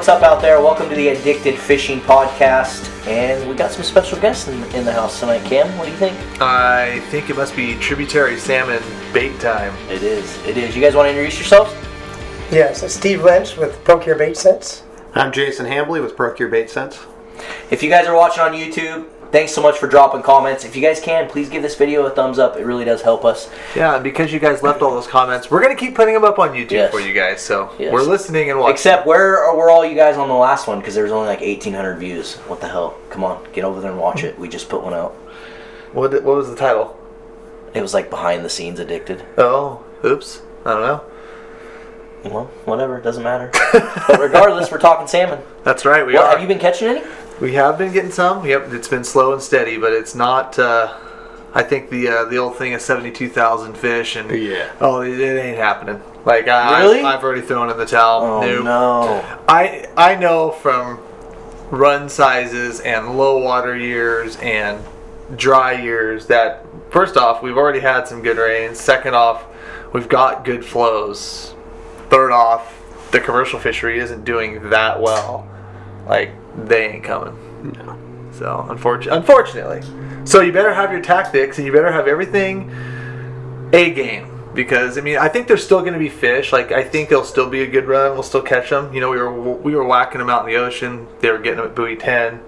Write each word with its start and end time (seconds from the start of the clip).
what's 0.00 0.08
up 0.08 0.22
out 0.22 0.40
there? 0.40 0.62
Welcome 0.62 0.88
to 0.88 0.94
the 0.94 1.08
Addicted 1.08 1.58
Fishing 1.58 2.00
Podcast. 2.00 2.88
And 3.06 3.46
we 3.46 3.54
got 3.54 3.70
some 3.70 3.82
special 3.82 4.18
guests 4.18 4.48
in, 4.48 4.54
in 4.74 4.86
the 4.86 4.92
house 4.94 5.20
tonight. 5.20 5.44
Cam, 5.44 5.76
what 5.76 5.84
do 5.84 5.90
you 5.90 5.96
think? 5.98 6.16
I 6.40 7.00
think 7.10 7.28
it 7.28 7.36
must 7.36 7.54
be 7.54 7.74
tributary 7.74 8.38
salmon 8.38 8.82
bait 9.12 9.38
time. 9.40 9.74
It 9.90 10.02
is. 10.02 10.42
It 10.46 10.56
is. 10.56 10.74
You 10.74 10.80
guys 10.80 10.94
want 10.94 11.04
to 11.04 11.10
introduce 11.10 11.38
yourselves? 11.38 11.74
Yes, 12.50 12.82
it's 12.82 12.94
Steve 12.94 13.22
Lynch 13.22 13.58
with 13.58 13.84
Pro-Cure 13.84 14.16
Bait 14.16 14.38
Scents. 14.38 14.84
I'm 15.14 15.32
Jason 15.32 15.66
Hambley 15.66 16.02
with 16.02 16.16
Pro-Cure 16.16 16.48
Bait 16.48 16.70
Scents. 16.70 16.98
If 17.70 17.82
you 17.82 17.90
guys 17.90 18.06
are 18.06 18.16
watching 18.16 18.42
on 18.42 18.52
YouTube, 18.52 19.06
thanks 19.32 19.52
so 19.52 19.62
much 19.62 19.78
for 19.78 19.86
dropping 19.86 20.22
comments. 20.22 20.64
If 20.64 20.74
you 20.76 20.82
guys 20.82 21.00
can, 21.00 21.28
please 21.28 21.48
give 21.48 21.62
this 21.62 21.76
video 21.76 22.04
a 22.06 22.10
thumbs 22.10 22.38
up. 22.38 22.56
It 22.56 22.64
really 22.64 22.84
does 22.84 23.02
help 23.02 23.24
us. 23.24 23.48
Yeah, 23.76 23.94
and 23.94 24.04
because 24.04 24.32
you 24.32 24.38
guys 24.38 24.62
left 24.62 24.82
all 24.82 24.90
those 24.90 25.06
comments, 25.06 25.50
we're 25.50 25.62
gonna 25.62 25.74
keep 25.76 25.94
putting 25.94 26.14
them 26.14 26.24
up 26.24 26.38
on 26.38 26.50
YouTube 26.50 26.72
Yes. 26.72 26.90
for 26.90 27.00
you 27.00 27.12
guys. 27.12 27.40
So 27.40 27.70
Yes. 27.78 27.92
we're 27.92 28.02
listening 28.02 28.50
and 28.50 28.58
watching. 28.58 28.74
Except 28.74 29.06
where 29.06 29.52
were 29.54 29.70
all 29.70 29.84
you 29.84 29.94
guys 29.96 30.16
on 30.16 30.28
the 30.28 30.34
last 30.34 30.66
one? 30.66 30.78
Because 30.80 30.94
there 30.94 31.04
was 31.04 31.12
only 31.12 31.28
like 31.28 31.40
1,800 31.42 31.96
views. 31.98 32.36
What 32.48 32.60
the 32.60 32.68
hell? 32.68 32.94
Come 33.10 33.24
on, 33.24 33.44
get 33.52 33.64
over 33.64 33.80
there 33.80 33.90
and 33.92 34.00
watch 34.00 34.24
it. 34.24 34.38
We 34.38 34.48
just 34.48 34.68
put 34.68 34.82
one 34.82 34.94
out. 34.94 35.12
what, 35.92 36.12
what 36.12 36.24
was 36.36 36.48
the 36.48 36.56
title? 36.56 36.96
It 37.74 37.82
was 37.82 37.94
like 37.94 38.10
behind 38.10 38.44
the 38.44 38.50
scenes 38.50 38.80
addicted. 38.80 39.24
Oh, 39.38 39.80
oops. 40.04 40.42
I 40.64 40.72
don't 40.72 40.82
know. 40.82 41.00
Well, 42.24 42.44
whatever. 42.64 42.98
It 42.98 43.02
doesn't 43.04 43.22
matter. 43.22 43.50
but 43.72 44.20
regardless, 44.20 44.70
we're 44.70 44.78
talking 44.78 45.06
salmon. 45.06 45.38
That's 45.64 45.84
right. 45.84 46.04
We 46.04 46.16
are. 46.16 46.30
have 46.30 46.40
you 46.42 46.48
been 46.48 46.58
catching 46.58 46.88
any? 46.88 47.02
We 47.40 47.54
have 47.54 47.78
been 47.78 47.92
getting 47.92 48.10
some. 48.12 48.44
Yep, 48.44 48.72
it's 48.72 48.88
been 48.88 49.04
slow 49.04 49.32
and 49.32 49.40
steady, 49.42 49.78
but 49.78 49.92
it's 49.92 50.14
not. 50.14 50.58
Uh, 50.58 50.94
I 51.54 51.62
think 51.62 51.90
the 51.90 52.08
uh, 52.08 52.24
the 52.26 52.36
old 52.38 52.56
thing 52.56 52.72
is 52.72 52.84
seventy 52.84 53.10
two 53.10 53.28
thousand 53.28 53.76
fish, 53.76 54.16
and 54.16 54.30
Yeah. 54.30 54.70
oh, 54.80 55.00
it, 55.00 55.18
it 55.18 55.38
ain't 55.40 55.56
happening. 55.56 56.02
Like 56.24 56.48
I, 56.48 56.80
Really? 56.82 57.00
I, 57.00 57.14
I've 57.14 57.24
already 57.24 57.40
thrown 57.40 57.70
in 57.70 57.78
the 57.78 57.86
towel. 57.86 58.22
Oh 58.24 58.40
Nope. 58.42 58.64
no. 58.64 59.38
I 59.48 59.86
I 59.96 60.16
know 60.16 60.50
from 60.50 61.00
run 61.70 62.08
sizes 62.08 62.80
and 62.80 63.16
low 63.16 63.38
water 63.38 63.76
years 63.76 64.36
and 64.36 64.84
dry 65.36 65.72
years 65.72 66.26
that 66.26 66.66
first 66.90 67.16
off 67.16 67.42
we've 67.42 67.56
already 67.56 67.80
had 67.80 68.06
some 68.06 68.20
good 68.22 68.36
rains. 68.36 68.78
Second 68.78 69.14
off, 69.14 69.44
we've 69.94 70.08
got 70.08 70.44
good 70.44 70.64
flows. 70.64 71.54
Third 72.10 72.32
off, 72.32 72.76
the 73.12 73.20
commercial 73.20 73.58
fishery 73.58 73.98
isn't 73.98 74.24
doing 74.24 74.70
that 74.70 75.00
well. 75.00 75.48
Like 76.06 76.32
they 76.68 76.88
ain't 76.88 77.04
coming. 77.04 77.36
No. 77.74 77.98
So 78.32 78.66
unfortunately, 78.68 79.18
unfortunately, 79.18 79.82
so 80.24 80.40
you 80.40 80.52
better 80.52 80.72
have 80.72 80.92
your 80.92 81.02
tactics 81.02 81.58
and 81.58 81.66
you 81.66 81.72
better 81.72 81.92
have 81.92 82.06
everything 82.06 82.70
a 83.72 83.90
game 83.90 84.26
because 84.54 84.96
I 84.98 85.00
mean 85.02 85.18
I 85.18 85.28
think 85.28 85.46
there's 85.46 85.64
still 85.64 85.80
going 85.80 85.92
to 85.92 85.98
be 85.98 86.08
fish. 86.08 86.52
Like 86.52 86.72
I 86.72 86.82
think 86.82 87.08
there'll 87.08 87.24
still 87.24 87.48
be 87.50 87.62
a 87.62 87.66
good 87.66 87.86
run. 87.86 88.12
We'll 88.14 88.22
still 88.22 88.42
catch 88.42 88.70
them. 88.70 88.92
You 88.94 89.00
know, 89.00 89.10
we 89.10 89.18
were 89.18 89.32
we 89.32 89.74
were 89.74 89.84
whacking 89.84 90.18
them 90.18 90.30
out 90.30 90.46
in 90.46 90.52
the 90.52 90.58
ocean. 90.58 91.06
They 91.20 91.30
were 91.30 91.38
getting 91.38 91.58
them 91.58 91.66
at 91.68 91.74
buoy 91.74 91.96
ten. 91.96 92.40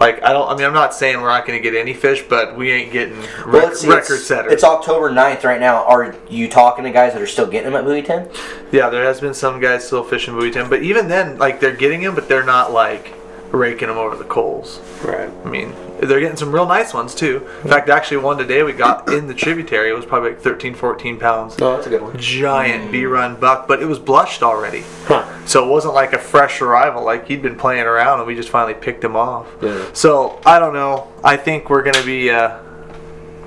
Like 0.00 0.22
I 0.22 0.32
don't. 0.32 0.48
I 0.48 0.54
mean, 0.56 0.66
I'm 0.66 0.74
not 0.74 0.94
saying 0.94 1.20
we're 1.20 1.28
not 1.28 1.46
going 1.46 1.58
to 1.58 1.62
get 1.62 1.78
any 1.78 1.94
fish, 1.94 2.22
but 2.28 2.54
we 2.54 2.70
ain't 2.70 2.92
getting 2.92 3.18
rec- 3.18 3.46
Well, 3.46 3.74
see, 3.74 3.88
record 3.88 4.16
it's, 4.16 4.26
setters. 4.26 4.52
It's 4.52 4.64
October 4.64 5.10
9th 5.10 5.42
right 5.44 5.58
now. 5.58 5.84
Are 5.84 6.14
you 6.28 6.50
talking 6.50 6.84
to 6.84 6.90
guys 6.90 7.14
that 7.14 7.22
are 7.22 7.26
still 7.26 7.46
getting 7.46 7.70
them 7.72 7.78
at 7.80 7.84
Buoy 7.84 8.02
10? 8.02 8.28
yeah, 8.72 8.90
there 8.90 9.04
has 9.04 9.22
been 9.22 9.32
some 9.32 9.58
guys 9.58 9.86
still 9.86 10.04
fishing 10.04 10.34
buoy 10.34 10.50
ten, 10.50 10.68
but 10.68 10.82
even 10.82 11.08
then, 11.08 11.38
like 11.38 11.60
they're 11.60 11.74
getting 11.74 12.02
them, 12.02 12.14
but 12.14 12.28
they're 12.28 12.44
not 12.44 12.72
like 12.72 13.14
raking 13.52 13.88
them 13.88 13.98
over 13.98 14.16
the 14.16 14.24
coals. 14.24 14.80
Right. 15.04 15.30
I 15.44 15.48
mean, 15.48 15.74
they're 16.00 16.20
getting 16.20 16.36
some 16.36 16.52
real 16.52 16.66
nice 16.66 16.92
ones 16.92 17.14
too. 17.14 17.46
In 17.62 17.70
fact, 17.70 17.88
actually, 17.88 18.18
one 18.18 18.38
today 18.38 18.62
we 18.62 18.72
got 18.72 19.08
in 19.08 19.26
the 19.26 19.34
tributary. 19.34 19.90
It 19.90 19.94
was 19.94 20.04
probably 20.04 20.30
like 20.30 20.40
13, 20.40 20.74
14 20.74 21.18
pounds. 21.18 21.56
Oh, 21.60 21.74
that's 21.74 21.86
a 21.86 21.90
good 21.90 22.02
one. 22.02 22.16
Giant 22.18 22.92
B 22.92 23.06
run 23.06 23.36
buck, 23.36 23.66
but 23.66 23.82
it 23.82 23.86
was 23.86 23.98
blushed 23.98 24.42
already. 24.42 24.84
Huh. 25.04 25.24
So 25.46 25.66
it 25.66 25.70
wasn't 25.70 25.94
like 25.94 26.12
a 26.12 26.18
fresh 26.18 26.60
arrival, 26.60 27.04
like 27.04 27.28
he'd 27.28 27.42
been 27.42 27.56
playing 27.56 27.84
around 27.84 28.18
and 28.18 28.26
we 28.26 28.34
just 28.34 28.48
finally 28.48 28.74
picked 28.74 29.02
him 29.02 29.16
off. 29.16 29.46
Yeah. 29.62 29.90
So 29.92 30.40
I 30.44 30.58
don't 30.58 30.74
know. 30.74 31.12
I 31.22 31.36
think 31.36 31.70
we're 31.70 31.82
gonna 31.82 32.04
be. 32.04 32.30
Uh, 32.30 32.58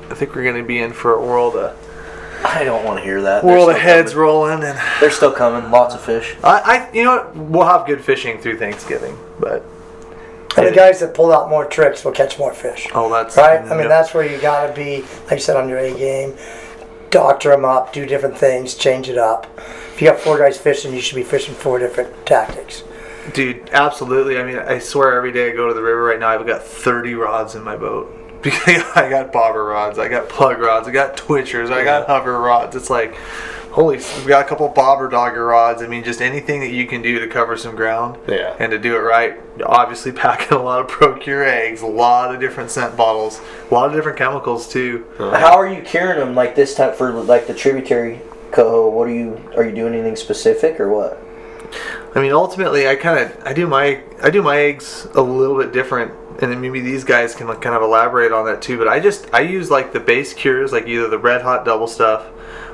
I 0.09 0.15
think 0.15 0.33
we're 0.33 0.43
gonna 0.45 0.63
be 0.63 0.79
in 0.79 0.91
for 0.91 1.13
a 1.13 1.21
world 1.21 1.55
of 1.55 1.77
I 2.43 2.63
don't 2.63 2.85
want 2.85 2.99
to 2.99 3.03
hear 3.03 3.21
that. 3.23 3.43
World 3.43 3.69
of 3.69 3.77
heads 3.77 4.11
coming. 4.11 4.23
rolling, 4.25 4.63
and 4.63 4.79
They're 4.99 5.11
still 5.11 5.31
coming. 5.31 5.69
Lots 5.71 5.93
of 5.93 6.01
fish. 6.01 6.35
I, 6.43 6.88
I, 6.89 6.91
you 6.93 7.03
know 7.03 7.17
what? 7.17 7.35
We'll 7.35 7.67
have 7.67 7.85
good 7.85 8.03
fishing 8.03 8.39
through 8.39 8.57
Thanksgiving, 8.57 9.17
but 9.39 9.63
And 10.57 10.67
the 10.67 10.71
guys 10.71 10.99
that 10.99 11.13
pull 11.13 11.31
out 11.31 11.49
more 11.49 11.65
tricks 11.65 12.03
will 12.03 12.11
catch 12.11 12.39
more 12.39 12.53
fish. 12.53 12.87
oh, 12.93 13.09
that's 13.11 13.37
Right? 13.37 13.61
I 13.61 13.69
mean, 13.69 13.79
yep. 13.79 13.89
that's 13.89 14.13
where 14.13 14.29
you 14.29 14.39
got 14.41 14.67
to 14.67 14.73
be, 14.73 15.03
like 15.23 15.33
you 15.33 15.39
said, 15.39 15.55
on 15.55 15.69
your 15.69 15.77
A 15.77 15.93
game. 15.95 16.35
Doctor 17.11 17.49
them 17.49 17.65
up, 17.65 17.93
do 17.93 18.05
different 18.05 18.37
things, 18.37 18.75
change 18.75 19.09
it 19.09 19.17
up. 19.17 19.47
If 19.93 20.01
you 20.01 20.07
got 20.07 20.19
four 20.19 20.38
guys 20.38 20.57
fishing, 20.57 20.93
you 20.93 21.01
should 21.01 21.15
be 21.15 21.23
fishing 21.23 21.55
four 21.55 21.79
different 21.79 22.25
tactics. 22.25 22.83
Dude, 23.33 23.69
absolutely. 23.71 24.39
I 24.39 24.43
mean, 24.43 24.59
I 24.59 24.79
swear 24.79 25.13
every 25.13 25.31
day 25.31 25.51
I 25.51 25.55
go 25.55 25.67
to 25.67 25.73
the 25.73 25.81
river 25.81 26.03
right 26.03 26.19
now, 26.19 26.29
I've 26.29 26.45
got 26.45 26.63
30 26.63 27.15
rods 27.15 27.55
in 27.55 27.63
my 27.63 27.75
boat. 27.75 28.15
Because 28.41 28.83
I 28.95 29.09
got 29.09 29.33
bobber 29.33 29.65
rods, 29.65 29.99
I 29.99 30.07
got 30.07 30.29
plug 30.29 30.59
rods, 30.59 30.88
I 30.88 30.91
got 30.91 31.17
twitchers, 31.17 31.71
I 31.71 31.83
got 31.83 32.07
hover 32.07 32.39
rods. 32.39 32.75
It's 32.75 32.89
like, 32.89 33.15
holy, 33.72 33.97
we've 33.97 34.28
got 34.28 34.46
a 34.46 34.50
couple 34.50 34.68
bobber 34.69 35.07
dogger 35.07 35.46
rods. 35.46 35.81
I 35.81 35.88
mean, 35.88 36.03
just 36.03 36.22
anything 36.22 36.59
that 36.62 36.72
you 36.72 36.88
can 36.88 37.02
do 37.02 37.19
to 37.19 37.28
cover 37.28 37.57
some 37.57 37.75
ground. 37.75 38.19
Yeah. 38.28 38.56
And 38.59 38.72
to 38.72 38.80
do 38.80 38.96
it 38.96 39.00
right, 39.00 39.40
obviously 39.63 40.12
packing 40.13 40.57
a 40.57 40.62
lot 40.62 40.81
of 40.81 40.88
Procure 40.88 41.44
eggs, 41.44 41.81
a 41.81 41.88
lot 41.88 42.34
of 42.34 42.40
different 42.40 42.72
scent 42.72 42.97
bottles, 42.97 43.41
a 43.69 43.74
lot 43.74 43.90
of 43.90 43.96
different 43.96 44.18
chemicals 44.18 44.68
too. 44.68 45.06
How 45.18 45.57
are 45.57 45.68
you 45.68 45.81
curing 45.81 46.19
them 46.19 46.35
like 46.35 46.56
this 46.56 46.75
time 46.75 46.96
for 46.96 47.12
like 47.12 47.47
the 47.47 47.53
tributary 47.53 48.22
coho? 48.52 48.90
What 48.90 49.07
are 49.07 49.13
you? 49.13 49.41
Are 49.56 49.63
you 49.63 49.74
doing 49.74 49.94
anything 49.94 50.16
specific 50.16 50.80
or 50.80 50.90
what? 50.90 51.22
I 52.16 52.22
mean, 52.22 52.31
ultimately, 52.31 52.88
I 52.88 52.96
kind 52.96 53.19
of 53.19 53.44
I 53.46 53.53
do 53.53 53.68
my 53.68 54.01
I 54.22 54.30
do 54.30 54.41
my 54.41 54.57
eggs 54.57 55.07
a 55.13 55.22
little 55.22 55.57
bit 55.57 55.72
different, 55.72 56.12
and 56.41 56.51
then 56.51 56.59
maybe 56.59 56.81
these 56.81 57.03
guys 57.03 57.36
can 57.36 57.47
like, 57.47 57.62
kind 57.62 57.75
of 57.75 57.84
elaborate 57.84 58.31
on 58.31 58.46
that 58.46 58.62
too. 58.63 58.80
But 58.80 58.88
I 58.88 59.00
just 59.00 59.31
I 59.31 59.41
use 59.41 59.69
like 59.69 59.94
the 59.94 60.00
base 60.00 60.34
cures, 60.34 60.72
like 60.72 60.88
either 60.88 61.07
the 61.07 61.19
red 61.19 61.44
hot 61.44 61.66
double 61.66 61.88
stuff 61.88 62.25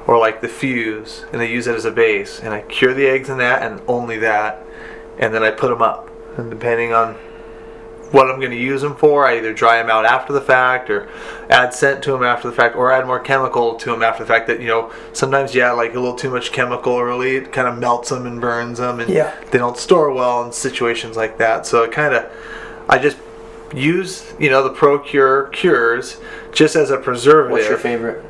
or 0.07 0.17
like 0.17 0.41
the 0.41 0.47
fuse, 0.47 1.25
and 1.33 1.41
I 1.41 1.45
use 1.45 1.67
it 1.67 1.75
as 1.75 1.85
a 1.85 1.91
base, 1.91 2.39
and 2.39 2.53
I 2.53 2.61
cure 2.61 2.93
the 2.93 3.07
eggs 3.07 3.29
in 3.29 3.37
that 3.39 3.63
and 3.63 3.81
only 3.87 4.17
that, 4.19 4.63
and 5.17 5.33
then 5.33 5.43
I 5.43 5.51
put 5.51 5.69
them 5.69 5.81
up, 5.81 6.09
and 6.37 6.49
depending 6.49 6.93
on 6.93 7.15
what 8.11 8.29
I'm 8.29 8.39
going 8.39 8.51
to 8.51 8.57
use 8.57 8.81
them 8.81 8.95
for, 8.95 9.25
I 9.25 9.37
either 9.37 9.51
dry 9.51 9.77
them 9.77 9.89
out 9.89 10.05
after 10.05 10.31
the 10.31 10.39
fact 10.39 10.89
or 10.89 11.09
add 11.49 11.73
scent 11.73 12.03
to 12.03 12.11
them 12.11 12.23
after 12.23 12.47
the 12.47 12.55
fact 12.55 12.75
or 12.75 12.91
add 12.91 13.05
more 13.07 13.19
chemical 13.19 13.75
to 13.75 13.91
them 13.91 14.03
after 14.03 14.23
the 14.23 14.27
fact 14.27 14.47
that, 14.47 14.61
you 14.61 14.67
know, 14.67 14.93
sometimes 15.11 15.55
you 15.55 15.61
add 15.61 15.71
like 15.71 15.95
a 15.95 15.99
little 15.99 16.15
too 16.15 16.29
much 16.29 16.51
chemical 16.51 16.97
early, 16.99 17.37
it 17.37 17.51
kind 17.51 17.67
of 17.67 17.77
melts 17.77 18.09
them 18.09 18.25
and 18.27 18.39
burns 18.39 18.77
them 18.77 18.99
and 18.99 19.09
Yeah. 19.09 19.33
they 19.51 19.57
don't 19.57 19.75
store 19.75 20.11
well 20.11 20.43
in 20.45 20.51
situations 20.53 21.17
like 21.17 21.39
that. 21.39 21.65
So 21.65 21.83
it 21.83 21.91
kind 21.91 22.13
of, 22.13 22.31
I 22.87 22.99
just 22.99 23.17
use, 23.73 24.31
you 24.39 24.49
know, 24.51 24.63
the 24.63 24.69
Procure 24.69 25.47
cures 25.47 26.17
just 26.53 26.75
as 26.75 26.91
a 26.91 26.97
preservative. 26.97 27.51
What's 27.51 27.67
your 27.67 27.77
favorite? 27.79 28.23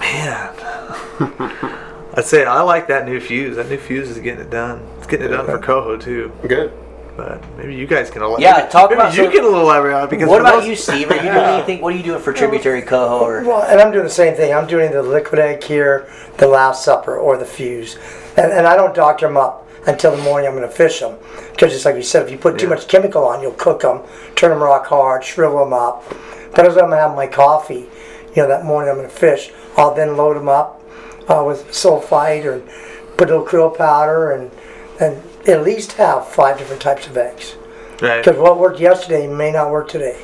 Man. 0.00 0.54
I'd 2.14 2.24
say 2.24 2.44
I 2.44 2.60
like 2.62 2.88
that 2.88 3.06
new 3.06 3.20
fuse. 3.20 3.56
That 3.56 3.68
new 3.68 3.78
fuse 3.78 4.10
is 4.10 4.18
getting 4.18 4.40
it 4.40 4.50
done. 4.50 4.86
It's 4.98 5.06
getting 5.06 5.26
it 5.26 5.30
done 5.30 5.46
for 5.46 5.58
coho 5.58 5.96
too. 5.96 6.32
Good. 6.46 6.72
But 7.16 7.42
maybe 7.58 7.74
you 7.74 7.86
guys 7.86 8.08
can 8.10 8.22
elaborate. 8.22 8.42
Yeah, 8.42 8.56
maybe, 8.58 8.70
talk 8.70 8.90
maybe 8.90 9.00
about- 9.02 9.14
you 9.16 9.24
so- 9.26 9.30
can 9.30 9.44
elaborate 9.44 9.94
on 9.94 10.04
it 10.04 10.10
because 10.10 10.28
What 10.28 10.40
about 10.40 10.56
most- 10.56 10.68
you, 10.68 10.76
Steve? 10.76 11.10
Are 11.10 11.14
you 11.16 11.22
doing 11.22 11.34
anything? 11.36 11.80
What 11.82 11.92
are 11.92 11.96
you 11.96 12.02
doing 12.02 12.20
for 12.20 12.32
tributary 12.32 12.82
coho? 12.82 13.18
Or 13.24 13.44
Well, 13.44 13.62
and 13.62 13.80
I'm 13.80 13.92
doing 13.92 14.04
the 14.04 14.10
same 14.10 14.34
thing. 14.34 14.54
I'm 14.54 14.66
doing 14.66 14.90
the 14.90 15.02
liquid 15.02 15.38
egg 15.40 15.62
here, 15.62 16.10
the 16.38 16.46
last 16.48 16.84
supper, 16.84 17.16
or 17.16 17.36
the 17.36 17.44
fuse. 17.44 17.96
And, 18.36 18.50
and 18.52 18.66
I 18.66 18.74
don't 18.76 18.94
doctor 18.94 19.26
them 19.26 19.36
up 19.36 19.68
until 19.86 20.16
the 20.16 20.22
morning 20.22 20.48
I'm 20.48 20.54
going 20.56 20.66
to 20.68 20.74
fish 20.74 21.00
them. 21.00 21.16
Because 21.50 21.74
it's 21.74 21.84
like 21.84 21.96
you 21.96 22.02
said, 22.02 22.22
if 22.24 22.30
you 22.30 22.38
put 22.38 22.58
too 22.58 22.66
Yeah. 22.66 22.70
much 22.74 22.88
chemical 22.88 23.24
on, 23.24 23.42
you'll 23.42 23.52
cook 23.52 23.80
them, 23.82 24.00
turn 24.34 24.50
them 24.50 24.62
rock 24.62 24.86
hard, 24.86 25.22
shrivel 25.22 25.58
them 25.64 25.72
up. 25.74 26.04
But 26.54 26.66
as 26.66 26.74
I'm 26.74 26.84
going 26.88 26.90
to 26.92 26.96
have 26.96 27.14
my 27.14 27.26
coffee, 27.26 27.88
you 28.34 28.42
know, 28.42 28.48
that 28.48 28.64
morning 28.64 28.90
I'm 28.90 28.96
going 28.96 29.08
to 29.08 29.14
fish, 29.14 29.50
I'll 29.76 29.94
then 29.94 30.16
load 30.16 30.36
them 30.36 30.48
up 30.48 30.80
uh, 31.28 31.44
with 31.46 31.68
sulfite 31.68 32.44
or 32.44 32.60
put 33.16 33.30
a 33.30 33.36
little 33.38 33.46
krill 33.46 33.76
powder 33.76 34.32
and, 34.32 34.50
and 35.00 35.22
at 35.48 35.62
least 35.62 35.92
have 35.92 36.26
five 36.26 36.58
different 36.58 36.82
types 36.82 37.06
of 37.06 37.16
eggs. 37.16 37.56
Right. 38.00 38.24
Because 38.24 38.38
what 38.38 38.58
worked 38.58 38.80
yesterday 38.80 39.26
may 39.26 39.52
not 39.52 39.70
work 39.70 39.88
today. 39.88 40.22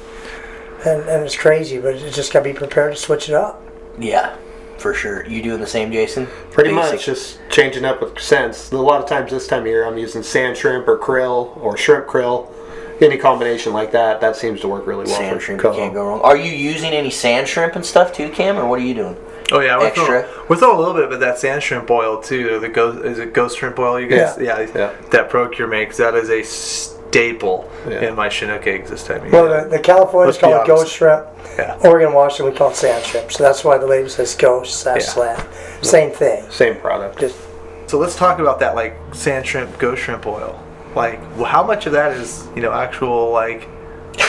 And, 0.86 1.02
and 1.08 1.24
it's 1.24 1.36
crazy, 1.36 1.78
but 1.78 1.94
it's 1.94 2.14
just 2.14 2.32
got 2.32 2.40
to 2.40 2.44
be 2.44 2.52
prepared 2.52 2.94
to 2.94 3.00
switch 3.00 3.28
it 3.28 3.34
up. 3.34 3.62
yeah, 3.98 4.36
for 4.78 4.92
sure. 4.92 5.26
You 5.26 5.42
doing 5.42 5.60
the 5.60 5.66
same, 5.66 5.90
Jason? 5.90 6.26
Pretty 6.50 6.70
Basic. 6.70 6.92
much 6.92 7.06
just 7.06 7.40
changing 7.50 7.84
up 7.84 8.02
with 8.02 8.18
scents. 8.20 8.70
A 8.72 8.76
lot 8.76 9.00
of 9.02 9.08
times 9.08 9.30
this 9.30 9.46
time 9.46 9.62
of 9.62 9.66
year 9.66 9.86
I'm 9.86 9.96
using 9.96 10.22
sand 10.22 10.56
shrimp 10.56 10.86
or 10.86 10.98
krill 10.98 11.56
or 11.56 11.76
shrimp 11.76 12.06
krill. 12.06 12.52
Any 13.00 13.18
combination 13.18 13.72
like 13.72 13.92
that, 13.92 14.20
that 14.22 14.36
seems 14.36 14.60
to 14.62 14.68
work 14.68 14.86
really 14.86 15.04
well 15.04 15.16
Sand 15.16 15.34
for 15.36 15.40
shrimp, 15.40 15.58
you 15.62 15.68
coho. 15.70 15.78
can't 15.78 15.94
go 15.94 16.06
wrong. 16.06 16.20
Are 16.22 16.36
you 16.36 16.50
using 16.52 16.92
any 16.92 17.10
sand 17.10 17.46
shrimp 17.46 17.76
and 17.76 17.84
stuff 17.84 18.12
too, 18.12 18.30
Cam, 18.30 18.56
or 18.56 18.66
what 18.66 18.78
are 18.80 18.84
you 18.84 18.94
doing? 18.94 19.16
Oh 19.52 19.60
yeah, 19.60 19.78
we're 19.78 19.86
Extra. 19.88 20.04
throwing, 20.06 20.48
we're 20.48 20.56
throwing 20.56 20.76
a 20.76 20.78
little 20.80 20.94
bit 20.94 21.12
of 21.12 21.20
that 21.20 21.38
sand 21.38 21.62
shrimp 21.62 21.90
oil 21.90 22.20
too. 22.20 22.58
The 22.58 22.68
ghost 22.68 23.04
is 23.04 23.18
it 23.18 23.32
ghost 23.34 23.58
shrimp 23.58 23.78
oil? 23.78 24.00
You 24.00 24.08
guys, 24.08 24.36
yeah, 24.40 24.66
Yeah. 24.74 24.92
that 25.10 25.28
Procure 25.30 25.66
makes. 25.68 25.98
That 25.98 26.14
is 26.14 26.30
a 26.30 26.42
staple 26.42 27.70
Yeah. 27.88 28.08
in 28.08 28.14
my 28.16 28.28
Chinook 28.28 28.66
eggs 28.66 28.90
this 28.90 29.04
time 29.04 29.24
of 29.26 29.32
Well, 29.32 29.48
year. 29.48 29.64
the, 29.64 29.68
the 29.76 29.78
Californians 29.78 30.36
Let's 30.42 30.52
call 30.52 30.62
it 30.62 30.66
ghost 30.66 30.92
shrimp. 30.92 31.26
Yeah. 31.58 31.78
Oregon, 31.84 32.12
Washington, 32.12 32.52
we 32.52 32.58
call 32.58 32.70
it 32.70 32.76
sand 32.76 33.04
shrimp. 33.04 33.30
So 33.30 33.44
that's 33.44 33.62
why 33.62 33.78
the 33.78 33.86
label 33.86 34.08
says 34.08 34.34
ghost 34.34 34.80
slash 34.80 35.02
Yeah. 35.02 35.06
slab. 35.06 35.46
Same 35.82 36.10
thing. 36.10 36.44
Same 36.50 36.74
product. 36.76 37.18
Just 37.20 37.36
So 37.86 37.98
let's 37.98 38.16
talk 38.16 38.40
about 38.40 38.58
that 38.60 38.74
like 38.74 38.96
sand 39.12 39.46
shrimp, 39.46 39.78
ghost 39.78 40.02
shrimp 40.02 40.26
oil. 40.26 40.58
Like 40.96 41.20
well, 41.36 41.44
how 41.44 41.62
much 41.62 41.86
of 41.86 41.92
that 41.92 42.16
is 42.16 42.48
you 42.56 42.62
know 42.62 42.72
actual 42.72 43.30
like 43.30 43.68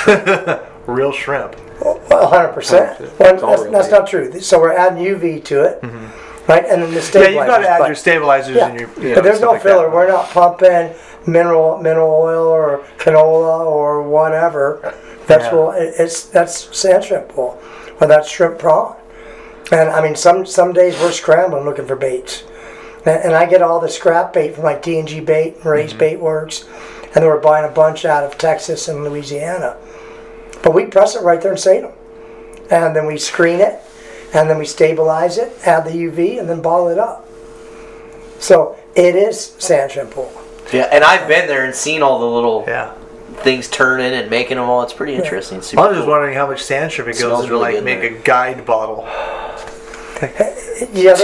real 0.88 1.12
shrimp? 1.12 1.56
Well, 1.82 2.30
hundred 2.30 2.54
percent. 2.54 3.00
All 3.02 3.08
that's, 3.18 3.64
that's 3.72 3.92
not 3.92 4.08
true. 4.08 4.40
So 4.40 4.60
we're 4.60 4.74
adding 4.74 5.04
UV 5.04 5.44
to 5.46 5.64
it, 5.64 5.82
mm-hmm. 5.82 6.52
right? 6.52 6.66
And 6.66 6.82
then 6.82 6.90
the 6.90 6.96
Yeah, 6.96 7.02
stabilizers. 7.02 7.36
you 7.36 7.46
got 7.46 7.58
to 7.60 7.70
add 7.70 7.80
but- 7.80 7.88
your 7.88 7.96
stabilizers 7.96 8.56
yeah. 8.56 8.68
and 8.68 8.80
your. 8.80 8.90
but 8.90 9.04
you 9.04 9.16
know, 9.16 9.22
there's 9.22 9.38
stuff 9.38 9.48
no 9.48 9.52
like 9.54 9.64
filler. 9.64 9.90
We're 9.90 10.08
not 10.08 10.30
pumping 10.30 10.94
mineral 11.26 11.78
mineral 11.78 12.12
oil 12.12 12.48
or 12.48 12.86
canola 12.98 13.66
or 13.66 14.04
whatever. 14.04 14.96
That's 15.28 15.46
Yeah. 15.46 15.54
well, 15.54 15.72
it- 15.72 15.94
it's 15.98 16.24
that's 16.24 16.76
sand 16.78 17.04
shrimp 17.04 17.30
pool, 17.30 17.60
or 18.02 18.08
that's 18.08 18.30
shrimp 18.30 18.60
prawn. 18.60 18.96
And 19.72 19.90
I 19.90 20.02
mean, 20.02 20.16
some 20.16 20.46
some 20.46 20.74
days 20.74 20.98
we're 21.00 21.12
scrambling 21.12 21.66
looking 21.66 21.86
for 21.86 21.96
baits, 21.96 22.44
and, 23.06 23.24
and 23.26 23.34
I 23.34 23.46
get 23.46 23.62
all 23.62 23.80
the 23.80 23.90
scrap 23.90 24.34
bait 24.34 24.56
from 24.56 24.64
like 24.64 24.82
D 24.82 25.00
and 25.00 25.08
G 25.08 25.20
Bait 25.20 25.56
and 25.56 25.66
Ray's 25.66 25.90
Mm-hmm. 25.92 26.00
Bait 26.00 26.20
Works, 26.20 26.66
and 27.04 27.14
then 27.16 27.26
we're 27.26 27.40
buying 27.42 27.70
a 27.70 27.74
bunch 27.74 28.06
out 28.06 28.24
of 28.24 28.38
Texas 28.38 28.88
and 28.88 29.04
Louisiana. 29.04 29.78
But 30.64 30.74
we 30.74 30.86
press 30.86 31.16
it 31.16 31.24
right 31.24 31.40
there 31.42 31.52
in 31.52 31.58
Salem, 31.58 31.92
and 32.72 32.96
then 32.96 33.06
we 33.06 33.18
screen 33.18 33.60
it, 33.60 33.80
and 34.34 34.50
then 34.50 34.58
we 34.58 34.66
stabilize 34.66 35.38
it, 35.38 35.52
add 35.66 35.86
the 35.86 35.92
UV, 35.92 36.40
and 36.40 36.50
then 36.50 36.62
bottle 36.62 36.88
it 36.90 37.00
up. 37.00 37.28
So 38.40 38.78
it 38.96 39.16
is 39.16 39.40
sand 39.60 39.92
shrimp 39.92 40.12
pool. 40.12 40.32
Yeah, 40.74 40.90
and 40.92 41.04
I've 41.04 41.28
been 41.28 41.48
there 41.48 41.64
and 41.66 41.74
seen 41.74 42.02
all 42.04 42.20
the 42.20 42.26
little 42.26 42.66
Yeah. 42.68 42.92
things 43.38 43.68
turning 43.70 44.14
and 44.14 44.30
making 44.30 44.58
them 44.58 44.70
all. 44.70 44.82
It's 44.84 44.94
pretty 44.94 45.16
interesting. 45.16 45.60
I 45.60 45.62
Super 45.62 45.82
was 45.84 45.92
just 45.92 46.02
cool. 46.02 46.12
wondering 46.12 46.36
how 46.36 46.48
much 46.48 46.62
sand 46.64 46.92
shrimp 46.92 47.08
it 47.10 47.14
goes 47.14 47.20
Smells 47.22 47.42
into 47.44 47.54
really 47.54 47.76
like 47.76 47.84
make 47.84 48.02
there. 48.02 48.16
a 48.16 48.20
guide 48.20 48.66
bottle. 48.66 49.08
Yeah, 50.94 51.16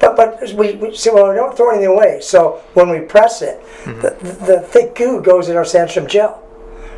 but 0.00 0.16
but 0.16 0.52
we, 0.54 0.74
we 0.76 0.94
see 0.96 1.10
well 1.10 1.28
we 1.30 1.34
don't 1.36 1.56
throw 1.56 1.70
anything 1.70 1.88
away. 1.88 2.20
So 2.20 2.62
when 2.74 2.88
we 2.90 3.00
press 3.00 3.42
it, 3.42 3.60
Mm-hmm. 3.84 4.00
the, 4.02 4.10
the 4.44 4.60
thick 4.60 4.94
goo 4.96 5.22
goes 5.22 5.48
in 5.48 5.56
our 5.56 5.64
sand 5.64 5.90
shrimp 5.90 6.08
gel, 6.08 6.42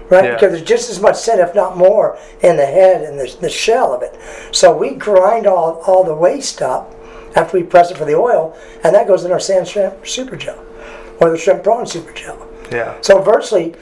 right? 0.08 0.24
Yeah. 0.24 0.34
Because 0.34 0.52
there's 0.52 0.64
just 0.66 0.90
as 0.90 0.98
much 1.00 1.16
scent, 1.16 1.40
if 1.40 1.54
not 1.54 1.76
more, 1.76 2.18
in 2.42 2.56
the 2.56 2.66
head 2.66 3.02
and 3.02 3.18
the, 3.18 3.36
the 3.40 3.50
shell 3.50 3.92
of 3.92 4.02
it. 4.02 4.18
So 4.50 4.76
we 4.76 4.94
grind 4.94 5.46
all 5.46 5.82
all 5.86 6.02
the 6.04 6.14
waste 6.14 6.62
up 6.62 6.94
after 7.36 7.58
we 7.58 7.62
press 7.64 7.90
it 7.90 7.96
for 7.98 8.04
the 8.06 8.14
oil, 8.16 8.56
and 8.82 8.94
that 8.94 9.06
goes 9.06 9.24
in 9.24 9.30
our 9.30 9.38
sand 9.38 9.68
shrimp 9.68 10.04
super 10.06 10.36
gel 10.36 10.58
or 11.20 11.30
the 11.30 11.38
shrimp 11.38 11.62
prawn 11.62 11.86
super 11.86 12.12
gel. 12.12 12.48
Yeah. 12.72 12.96
So 13.02 13.20
virtually, 13.20 13.74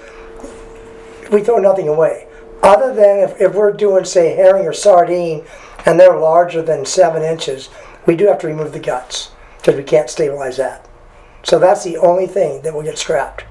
we 1.31 1.43
throw 1.43 1.59
nothing 1.59 1.89
away, 1.89 2.27
other 2.63 2.93
than 2.95 3.21
if, 3.21 3.41
if 3.41 3.55
we're 3.55 3.73
doing 3.73 4.05
say 4.05 4.35
herring 4.35 4.67
or 4.67 4.73
sardine, 4.73 5.45
and 5.87 5.99
they're 5.99 6.17
larger 6.19 6.63
than 6.63 6.85
seven 6.85 7.23
inches, 7.23 7.69
we 8.07 8.17
do 8.17 8.27
have 8.27 8.39
to 8.41 8.47
remove 8.47 8.73
the 8.73 8.81
guts 8.81 9.31
because 9.59 9.77
we 9.77 9.83
can't 9.83 10.11
stabilize 10.11 10.57
that. 10.57 10.89
So 11.43 11.59
that's 11.59 11.85
the 11.85 11.97
only 11.99 12.27
thing 12.27 12.63
that 12.63 12.75
will 12.75 12.83
get 12.83 12.99
scrapped 12.99 13.45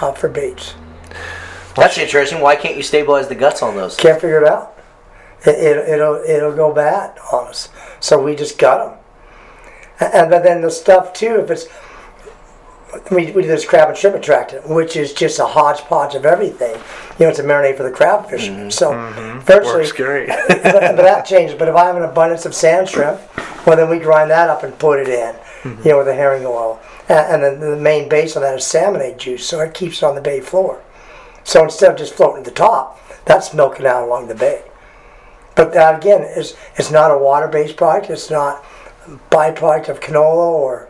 uh, 0.00 0.12
for 0.12 0.28
baits. 0.28 0.74
That's 1.76 1.98
interesting. 1.98 2.40
Why 2.40 2.56
can't 2.56 2.76
you 2.76 2.82
stabilize 2.82 3.28
the 3.28 3.34
guts 3.34 3.62
on 3.62 3.76
those? 3.76 3.96
Can't 3.96 4.20
figure 4.20 4.42
it 4.42 4.48
out. 4.48 4.78
It, 5.44 5.56
it, 5.58 5.88
it'll 5.88 6.22
it'll 6.22 6.54
go 6.54 6.72
bad 6.72 7.18
on 7.32 7.48
us. 7.48 7.68
So 8.00 8.22
we 8.22 8.36
just 8.36 8.58
gut 8.58 8.98
them. 9.98 10.10
And 10.12 10.30
but 10.30 10.42
then 10.42 10.60
the 10.60 10.70
stuff 10.70 11.12
too, 11.12 11.40
if 11.40 11.50
it's 11.50 11.66
we, 13.10 13.32
we 13.32 13.42
do 13.42 13.48
this 13.48 13.64
crab 13.64 13.88
and 13.88 13.96
shrimp 13.96 14.16
attractant, 14.16 14.68
which 14.68 14.96
is 14.96 15.12
just 15.12 15.38
a 15.38 15.46
hodgepodge 15.46 16.14
of 16.14 16.26
everything. 16.26 16.74
You 17.18 17.26
know, 17.26 17.28
it's 17.30 17.38
a 17.38 17.44
marinade 17.44 17.76
for 17.76 17.84
the 17.84 17.90
crab 17.90 18.28
fishermen. 18.28 18.60
Mm-hmm. 18.60 18.70
So 18.70 18.92
mm-hmm. 18.92 19.40
virtually, 19.40 19.74
Works 19.76 19.92
great. 19.92 20.28
but, 20.48 20.62
but 20.62 20.96
that 20.96 21.22
changes. 21.26 21.58
But 21.58 21.68
if 21.68 21.74
I 21.74 21.86
have 21.86 21.96
an 21.96 22.02
abundance 22.02 22.46
of 22.46 22.54
sand 22.54 22.88
shrimp, 22.88 23.20
well, 23.66 23.76
then 23.76 23.88
we 23.88 23.98
grind 23.98 24.30
that 24.30 24.50
up 24.50 24.62
and 24.62 24.78
put 24.78 24.98
it 24.98 25.08
in, 25.08 25.34
mm-hmm. 25.34 25.82
you 25.82 25.90
know, 25.92 25.98
with 25.98 26.06
the 26.06 26.14
herring 26.14 26.44
oil. 26.44 26.80
And, 27.08 27.42
and 27.42 27.42
then 27.42 27.60
the 27.60 27.76
main 27.76 28.08
base 28.08 28.36
on 28.36 28.42
that 28.42 28.56
is 28.56 28.64
salmonade 28.64 29.18
juice, 29.18 29.46
so 29.46 29.60
it 29.60 29.74
keeps 29.74 29.98
it 29.98 30.04
on 30.04 30.14
the 30.14 30.20
bay 30.20 30.40
floor. 30.40 30.82
So 31.44 31.64
instead 31.64 31.92
of 31.92 31.98
just 31.98 32.14
floating 32.14 32.38
at 32.38 32.44
the 32.44 32.50
top, 32.50 32.98
that's 33.24 33.54
milking 33.54 33.86
out 33.86 34.04
along 34.04 34.28
the 34.28 34.34
bay. 34.34 34.64
But 35.54 35.72
that 35.74 35.96
again 35.96 36.22
is 36.22 36.56
it's 36.76 36.90
not 36.90 37.10
a 37.10 37.18
water-based 37.18 37.76
product. 37.76 38.10
It's 38.10 38.30
not 38.30 38.64
a 39.06 39.10
byproduct 39.30 39.88
of 39.88 40.00
canola 40.00 40.52
or 40.52 40.88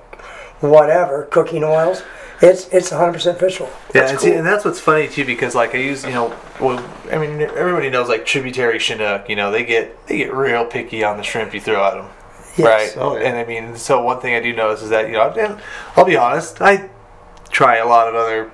whatever 0.62 1.24
cooking 1.24 1.64
oils. 1.64 2.02
It's 2.40 2.66
it's 2.68 2.90
100% 2.90 3.38
fish 3.38 3.60
oil. 3.60 3.70
Yeah, 3.94 4.08
and, 4.08 4.18
see, 4.18 4.32
and 4.32 4.44
that's 4.44 4.64
what's 4.64 4.80
funny 4.80 5.06
too, 5.08 5.24
because 5.24 5.54
like 5.54 5.74
I 5.76 5.78
use, 5.78 6.02
you 6.04 6.10
know, 6.10 6.34
well, 6.60 6.84
I 7.12 7.18
mean, 7.18 7.40
everybody 7.40 7.88
knows 7.88 8.08
like 8.08 8.26
tributary 8.26 8.80
Chinook, 8.80 9.28
you 9.28 9.36
know, 9.36 9.52
they 9.52 9.64
get 9.64 10.06
they 10.08 10.16
get 10.16 10.34
real 10.34 10.64
picky 10.64 11.04
on 11.04 11.18
the 11.18 11.22
shrimp 11.22 11.54
you 11.54 11.60
throw 11.60 11.84
at 11.84 11.94
them, 11.94 12.08
Yes. 12.56 12.96
right? 12.96 13.02
Oh, 13.02 13.16
yeah. 13.16 13.28
And 13.28 13.36
I 13.36 13.44
mean, 13.44 13.76
so 13.76 14.02
one 14.02 14.20
thing 14.20 14.34
I 14.34 14.40
do 14.40 14.52
notice 14.52 14.82
is 14.82 14.90
that 14.90 15.06
you 15.06 15.12
know, 15.12 15.58
I'll 15.96 16.04
be 16.04 16.16
honest, 16.16 16.60
I 16.60 16.90
try 17.50 17.76
a 17.76 17.86
lot 17.86 18.08
of 18.08 18.16
other 18.16 18.50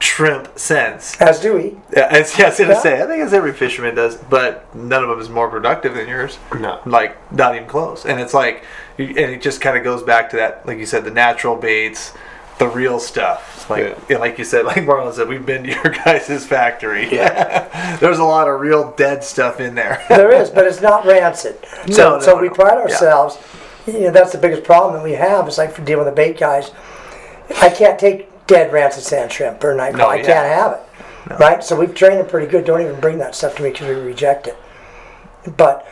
shrimp 0.00 0.58
scents. 0.58 1.20
As 1.20 1.40
do 1.40 1.54
we. 1.54 1.76
Yeah, 1.94 2.08
as, 2.10 2.36
yeah, 2.38 2.46
I 2.46 2.48
was 2.48 2.58
gonna 2.58 2.72
Yeah. 2.72 2.80
say, 2.80 3.02
I 3.02 3.06
think 3.06 3.22
as 3.22 3.32
every 3.34 3.52
fisherman 3.52 3.94
does, 3.94 4.16
but 4.16 4.74
none 4.74 5.02
of 5.02 5.08
them 5.10 5.20
is 5.20 5.28
more 5.28 5.48
productive 5.48 5.94
than 5.94 6.08
yours. 6.08 6.38
No. 6.58 6.80
Like 6.86 7.16
not 7.32 7.54
even 7.54 7.68
close. 7.68 8.04
And 8.06 8.18
it's 8.20 8.34
like, 8.34 8.64
and 8.98 9.16
it 9.18 9.42
just 9.42 9.60
kind 9.60 9.76
of 9.76 9.84
goes 9.84 10.02
back 10.02 10.30
to 10.30 10.36
that, 10.36 10.66
like 10.66 10.78
you 10.78 10.86
said, 10.86 11.04
the 11.04 11.10
natural 11.10 11.54
baits, 11.56 12.14
the 12.58 12.68
real 12.68 12.98
stuff. 12.98 13.68
Like, 13.70 13.84
Yeah. 13.84 13.94
and 14.14 14.20
like 14.20 14.38
you 14.38 14.44
said, 14.44 14.64
like 14.64 14.78
Marlon 14.84 15.12
said, 15.12 15.28
we've 15.28 15.44
been 15.46 15.64
to 15.64 15.68
your 15.70 15.82
guys' 16.04 16.46
factory. 16.46 17.08
Yeah. 17.14 17.96
There's 18.00 18.18
a 18.18 18.24
lot 18.24 18.48
of 18.48 18.58
real 18.60 18.92
dead 18.96 19.22
stuff 19.22 19.60
in 19.60 19.74
there. 19.74 20.02
There 20.08 20.32
is, 20.32 20.48
but 20.50 20.66
it's 20.66 20.80
not 20.80 21.04
rancid. 21.06 21.58
So, 21.90 22.10
No, 22.10 22.16
no, 22.16 22.20
so 22.20 22.40
we 22.40 22.48
no. 22.48 22.54
pride 22.54 22.74
Yeah. 22.76 22.82
ourselves. 22.82 23.38
You 23.86 24.00
know, 24.00 24.10
that's 24.10 24.32
the 24.32 24.38
biggest 24.38 24.64
problem 24.64 24.94
that 24.94 25.02
we 25.04 25.12
have. 25.12 25.46
Is 25.48 25.58
like 25.58 25.72
for 25.72 25.82
dealing 25.82 26.04
with 26.04 26.14
the 26.14 26.16
bait 26.16 26.38
guys. 26.38 26.70
I 27.60 27.68
can't 27.70 27.98
take 27.98 28.29
dead 28.50 28.72
rancid 28.72 29.04
sand 29.04 29.32
shrimp 29.32 29.62
or 29.62 29.74
night. 29.74 29.94
No, 29.94 30.08
I 30.08 30.16
yeah. 30.16 30.22
can't 30.22 30.48
have 30.48 30.72
it. 30.72 31.38
Right. 31.38 31.62
So 31.62 31.78
we've 31.78 31.94
trained 31.94 32.18
them 32.18 32.26
pretty 32.26 32.46
good. 32.46 32.64
Don't 32.64 32.80
even 32.80 33.00
bring 33.00 33.18
that 33.18 33.34
stuff 33.34 33.56
to 33.56 33.62
me 33.62 33.70
because 33.70 33.88
we 33.88 33.94
reject 33.94 34.46
it. 34.46 34.56
But 35.56 35.86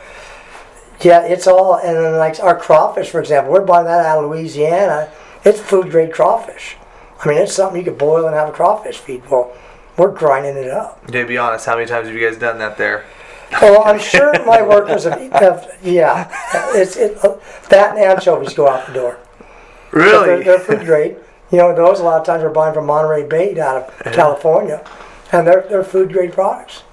yeah, 1.01 1.21
it's 1.21 1.47
all 1.47 1.75
and 1.75 1.95
then 1.95 2.17
like 2.17 2.39
our 2.41 2.57
crawfish, 2.59 3.09
for 3.09 3.19
example, 3.19 3.53
we're 3.53 3.65
buying 3.65 3.85
that 3.85 4.05
out 4.05 4.23
of 4.23 4.29
Louisiana. 4.29 5.11
It's 5.45 5.59
food 5.59 5.89
grade 5.89 6.11
crawfish. 6.11 6.75
I 7.23 7.27
mean, 7.27 7.37
it's 7.37 7.53
something 7.53 7.79
you 7.79 7.85
could 7.85 7.97
boil 7.97 8.25
and 8.25 8.35
have 8.35 8.49
a 8.49 8.51
crawfish 8.51 8.97
feed. 8.97 9.29
Well, 9.29 9.55
we're 9.97 10.11
grinding 10.11 10.57
it 10.57 10.69
up. 10.69 11.05
to 11.07 11.25
be 11.25 11.37
honest, 11.37 11.65
how 11.65 11.75
many 11.75 11.87
times 11.87 12.07
have 12.07 12.15
you 12.15 12.25
guys 12.25 12.37
done 12.37 12.59
that 12.59 12.77
there? 12.77 13.05
Well, 13.63 13.83
I'm 13.83 13.97
sure 13.97 14.31
my 14.45 14.61
workers 14.61 15.05
have, 15.05 15.19
have 15.31 15.77
yeah, 15.81 16.29
it's 16.75 16.95
it, 16.95 17.17
uh, 17.25 17.35
that 17.69 17.97
and 17.97 18.05
anchovies 18.05 18.53
go 18.53 18.69
out 18.69 18.85
the 18.85 18.93
door. 18.93 19.17
Really? 19.91 20.27
They're, 20.27 20.43
they're 20.43 20.59
food 20.59 20.85
grade. 20.85 21.17
You 21.51 21.57
know, 21.57 21.75
those 21.75 21.99
a 21.99 22.03
lot 22.03 22.19
of 22.19 22.25
times 22.25 22.43
we're 22.43 22.49
buying 22.49 22.73
from 22.73 22.85
Monterey 22.85 23.23
Bay 23.27 23.59
out 23.59 23.89
of 24.05 24.13
California, 24.13 24.85
and 25.31 25.47
they're 25.47 25.65
they're 25.69 25.83
food 25.83 26.13
grade 26.13 26.33
products. 26.33 26.83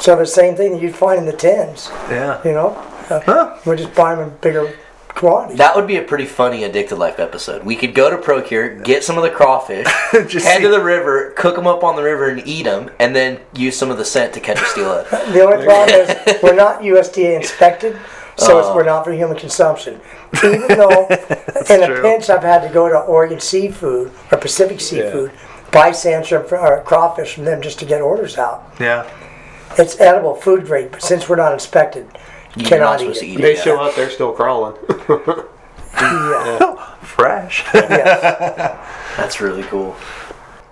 So 0.00 0.16
the 0.16 0.26
same 0.26 0.56
thing 0.56 0.72
that 0.72 0.82
you'd 0.82 0.96
find 0.96 1.18
in 1.18 1.26
the 1.26 1.32
tins. 1.36 1.88
yeah. 2.10 2.40
You 2.44 2.52
know, 2.52 2.68
uh, 3.10 3.20
Huh. 3.20 3.56
we're 3.64 3.76
just 3.76 3.94
buying 3.94 4.18
them 4.18 4.30
in 4.30 4.36
bigger 4.38 4.72
quantities. 5.08 5.58
That 5.58 5.76
would 5.76 5.86
be 5.86 5.96
a 5.96 6.02
pretty 6.02 6.24
funny 6.24 6.64
Addicted 6.64 6.96
Life 6.96 7.20
episode. 7.20 7.62
We 7.62 7.76
could 7.76 7.94
go 7.94 8.08
to 8.10 8.16
Procure, 8.16 8.80
get 8.80 9.04
some 9.04 9.16
of 9.18 9.22
the 9.22 9.30
crawfish, 9.30 9.86
Just 10.26 10.46
head 10.46 10.56
see- 10.56 10.62
to 10.64 10.68
the 10.70 10.82
river, 10.82 11.34
cook 11.36 11.54
them 11.54 11.66
up 11.66 11.84
on 11.84 11.94
the 11.94 12.02
river, 12.02 12.30
and 12.30 12.44
eat 12.46 12.62
them, 12.64 12.90
and 12.98 13.14
then 13.14 13.38
use 13.54 13.76
some 13.76 13.90
of 13.90 13.98
the 13.98 14.04
scent 14.04 14.32
to 14.34 14.40
catch 14.40 14.60
a 14.60 14.64
steelhead. 14.64 15.06
The 15.32 15.42
only 15.44 15.64
problem 15.66 16.00
is 16.00 16.42
we're 16.42 16.54
not 16.56 16.80
USDA 16.80 17.36
inspected, 17.36 17.96
so 18.36 18.58
it's, 18.58 18.68
Oh. 18.68 18.74
we're 18.74 18.84
not 18.84 19.04
for 19.04 19.12
human 19.12 19.36
consumption. 19.36 20.00
Even 20.44 20.68
though 20.68 21.06
in 21.06 21.82
a 21.82 22.00
pinch 22.02 22.30
I've 22.30 22.42
had 22.42 22.62
to 22.66 22.72
go 22.72 22.88
to 22.88 22.98
Oregon 22.98 23.40
Seafood 23.40 24.10
or 24.30 24.38
Pacific 24.38 24.80
Seafood, 24.80 25.30
buy 25.70 25.92
sand 25.92 26.26
shrimp 26.26 26.48
fr- 26.48 26.56
or 26.56 26.80
crawfish 26.82 27.34
from 27.34 27.44
them 27.44 27.60
just 27.62 27.78
to 27.80 27.84
get 27.84 28.00
orders 28.00 28.38
out. 28.38 28.72
Yeah. 28.80 29.08
It's 29.78 30.00
edible 30.00 30.34
food 30.34 30.66
grade, 30.66 30.90
but 30.92 31.02
since 31.02 31.28
we're 31.28 31.36
not 31.36 31.52
inspected, 31.52 32.06
you 32.56 32.64
cannot 32.64 33.00
eat 33.00 33.08
it. 33.10 33.14
to 33.20 33.26
eat 33.26 33.40
They 33.40 33.56
show 33.56 33.80
up, 33.80 33.94
they're 33.94 34.10
still 34.10 34.32
crawling. 34.32 34.76
Yeah. 35.94 36.88
Fresh. 37.02 37.64
That's 37.72 39.40
really 39.40 39.62
cool. 39.64 39.94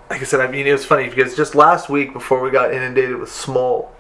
like 0.09 0.21
I 0.21 0.25
said, 0.25 0.41
I 0.41 0.51
mean, 0.51 0.67
it 0.67 0.73
was 0.73 0.85
funny 0.85 1.09
because 1.09 1.37
just 1.37 1.55
last 1.55 1.89
week 1.89 2.13
before 2.13 2.41
we 2.41 2.51
got 2.51 2.73
inundated 2.73 3.17
with 3.17 3.31
smolt, 3.31 3.95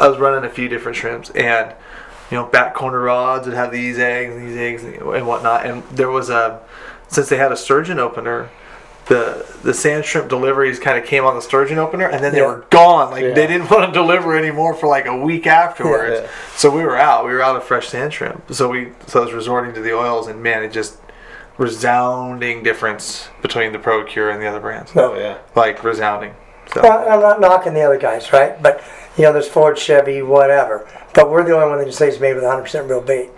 I 0.00 0.08
was 0.08 0.18
running 0.18 0.44
a 0.44 0.52
few 0.52 0.68
different 0.68 0.96
shrimps 0.96 1.30
and, 1.30 1.74
you 2.32 2.38
know, 2.38 2.46
back 2.46 2.72
corner 2.74 2.98
rods 3.00 3.46
would 3.46 3.54
have 3.54 3.70
these 3.70 3.98
eggs 3.98 4.34
and 4.34 4.48
these 4.48 4.56
eggs 4.56 4.82
and, 4.84 5.26
whatnot. 5.26 5.66
And 5.66 5.82
there 5.90 6.08
was 6.08 6.30
a, 6.30 6.60
since 7.08 7.28
they 7.28 7.36
had 7.36 7.52
a 7.52 7.56
sturgeon 7.58 7.98
opener, 7.98 8.48
the 9.06 9.44
the 9.62 9.74
sand 9.74 10.04
shrimp 10.04 10.28
deliveries 10.30 10.78
kind 10.78 10.96
of 10.96 11.04
came 11.04 11.24
on 11.24 11.34
the 11.34 11.42
sturgeon 11.42 11.76
opener 11.78 12.06
and 12.06 12.22
then 12.24 12.32
they 12.32 12.38
Yeah. 12.38 12.46
were 12.46 12.64
gone. 12.70 13.10
Like 13.10 13.22
Yeah. 13.24 13.34
they 13.34 13.46
didn't 13.48 13.68
want 13.70 13.84
to 13.86 13.92
deliver 13.92 14.34
anymore 14.36 14.72
for 14.74 14.86
like 14.86 15.04
a 15.06 15.14
week 15.16 15.46
afterwards. 15.46 16.20
Yeah. 16.22 16.28
So 16.56 16.70
we 16.70 16.82
were 16.84 16.96
out. 16.96 17.26
We 17.26 17.32
were 17.32 17.42
out 17.42 17.54
of 17.56 17.64
fresh 17.64 17.88
sand 17.88 18.14
shrimp. 18.14 18.44
So 18.54 18.68
we 18.68 18.92
so 19.08 19.20
I 19.20 19.24
was 19.24 19.34
resorting 19.34 19.74
to 19.74 19.80
the 19.82 19.92
oils 19.94 20.26
and 20.28 20.42
man, 20.42 20.62
it 20.62 20.72
just 20.72 20.96
resounding 21.58 22.62
difference 22.62 23.28
between 23.42 23.72
the 23.72 23.78
Pro 23.78 24.04
Cure 24.04 24.30
and 24.30 24.40
the 24.40 24.46
other 24.46 24.60
brands 24.60 24.92
Oh, 24.94 25.14
yeah. 25.18 25.38
like 25.54 25.82
resounding. 25.84 26.34
So 26.72 26.80
Well, 26.82 27.04
I'm 27.08 27.20
not 27.20 27.40
knocking 27.40 27.74
the 27.74 27.82
other 27.82 27.98
guys, 27.98 28.32
right? 28.32 28.60
But 28.62 28.82
you 29.16 29.24
know, 29.24 29.32
there's 29.32 29.48
Ford, 29.48 29.78
Chevy, 29.78 30.22
whatever. 30.22 30.88
But 31.14 31.30
we're 31.30 31.44
the 31.44 31.54
only 31.54 31.68
one 31.68 31.78
that 31.78 31.84
can 31.84 31.92
say 31.92 32.08
it's 32.08 32.20
made 32.20 32.34
with 32.34 32.44
100% 32.44 32.88
real 32.88 33.00
bait. 33.00 33.30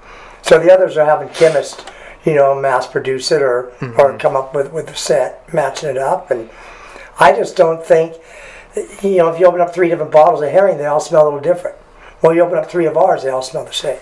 So 0.42 0.58
the 0.58 0.72
others 0.72 0.96
are 0.96 1.06
having 1.06 1.28
chemists, 1.30 1.84
you 2.24 2.34
know, 2.34 2.54
mass 2.54 2.86
produce 2.86 3.32
it 3.32 3.42
or 3.42 3.72
mm-hmm. 3.80 4.00
or 4.00 4.16
come 4.18 4.36
up 4.36 4.54
with 4.54 4.72
with 4.72 4.86
the 4.86 4.94
set, 4.94 5.52
matching 5.52 5.88
it 5.88 5.98
up. 5.98 6.30
And 6.30 6.50
I 7.18 7.32
just 7.32 7.56
don't 7.56 7.84
think, 7.84 8.16
you 9.02 9.16
know, 9.16 9.32
if 9.32 9.40
you 9.40 9.46
open 9.46 9.60
up 9.60 9.74
three 9.74 9.88
different 9.88 10.12
bottles 10.12 10.42
of 10.42 10.50
herring, 10.50 10.78
they 10.78 10.86
all 10.86 11.00
smell 11.00 11.24
a 11.24 11.26
little 11.26 11.40
different. 11.40 11.76
Well, 12.22 12.34
you 12.34 12.42
open 12.42 12.58
up 12.58 12.70
three 12.70 12.86
of 12.86 12.96
ours, 12.96 13.22
they 13.22 13.30
all 13.30 13.42
smell 13.42 13.64
the 13.64 13.72
same. 13.72 13.98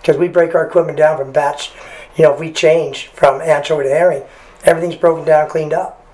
Because 0.00 0.16
we 0.16 0.28
break 0.28 0.54
our 0.54 0.66
equipment 0.66 0.98
down 0.98 1.18
from 1.18 1.32
batch, 1.32 1.72
you 2.16 2.24
know, 2.24 2.34
if 2.34 2.40
we 2.40 2.52
change 2.52 3.06
from 3.08 3.40
anchovy 3.40 3.84
to 3.84 3.90
herring, 3.90 4.22
everything's 4.64 4.96
broken 4.96 5.24
down, 5.24 5.48
cleaned 5.48 5.72
up. 5.72 6.04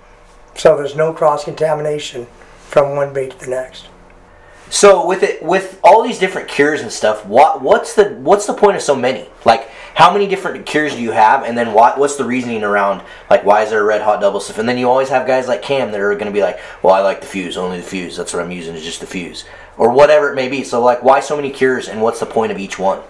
So 0.54 0.76
there's 0.76 0.96
no 0.96 1.12
cross 1.12 1.44
contamination 1.44 2.26
from 2.68 2.94
one 2.94 3.12
bait 3.12 3.32
to 3.32 3.38
the 3.38 3.48
next. 3.48 3.88
So 4.70 5.04
with 5.04 5.24
it, 5.24 5.42
with 5.42 5.80
all 5.82 6.02
these 6.02 6.20
different 6.20 6.48
cures 6.48 6.80
and 6.80 6.92
stuff, 6.92 7.26
what 7.26 7.60
what's 7.60 7.94
the 7.94 8.10
what's 8.20 8.46
the 8.46 8.54
point 8.54 8.76
of 8.76 8.82
so 8.82 8.94
many? 8.94 9.28
Like, 9.44 9.68
how 9.94 10.12
many 10.12 10.28
different 10.28 10.64
cures 10.64 10.94
do 10.94 11.02
you 11.02 11.10
have, 11.10 11.42
and 11.42 11.58
then 11.58 11.72
what 11.74 11.98
what's 11.98 12.14
the 12.14 12.24
reasoning 12.24 12.62
around 12.62 13.02
like 13.28 13.44
why 13.44 13.62
is 13.62 13.70
there 13.70 13.80
a 13.80 13.84
red 13.84 14.00
hot 14.00 14.20
double 14.20 14.38
stuff? 14.38 14.58
And 14.58 14.68
then 14.68 14.78
you 14.78 14.88
always 14.88 15.08
have 15.08 15.26
guys 15.26 15.48
like 15.48 15.60
Cam 15.60 15.90
that 15.90 16.00
are 16.00 16.14
going 16.14 16.26
to 16.26 16.32
be 16.32 16.40
like, 16.40 16.60
well, 16.84 16.94
I 16.94 17.00
like 17.00 17.20
the 17.20 17.26
fuse, 17.26 17.56
only 17.56 17.78
the 17.78 17.82
fuse. 17.82 18.16
That's 18.16 18.32
what 18.32 18.42
I'm 18.42 18.52
using 18.52 18.76
is 18.76 18.84
just 18.84 19.00
the 19.00 19.06
fuse, 19.06 19.44
or 19.76 19.90
whatever 19.90 20.30
it 20.30 20.36
may 20.36 20.48
be. 20.48 20.62
So 20.62 20.80
like, 20.80 21.02
why 21.02 21.18
so 21.18 21.34
many 21.34 21.50
cures, 21.50 21.88
and 21.88 22.00
what's 22.00 22.20
the 22.20 22.26
point 22.26 22.52
of 22.52 22.58
each 22.58 22.78
one? 22.78 23.02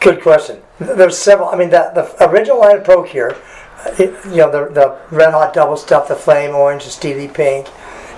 Good 0.00 0.22
question. 0.22 0.62
There's 0.80 1.18
several. 1.18 1.50
I 1.50 1.56
mean, 1.56 1.68
the, 1.68 1.92
the 1.94 2.28
original 2.30 2.60
line 2.60 2.78
of 2.78 2.84
Pro 2.84 3.04
Cure, 3.04 3.36
uh, 3.84 3.92
you 3.98 4.36
know, 4.36 4.50
the, 4.50 4.72
the 4.72 4.98
red 5.10 5.32
hot 5.32 5.52
double 5.52 5.76
stuff, 5.76 6.08
the 6.08 6.16
flame 6.16 6.54
orange, 6.54 6.84
the 6.84 6.90
steely 6.90 7.28
pink, 7.28 7.68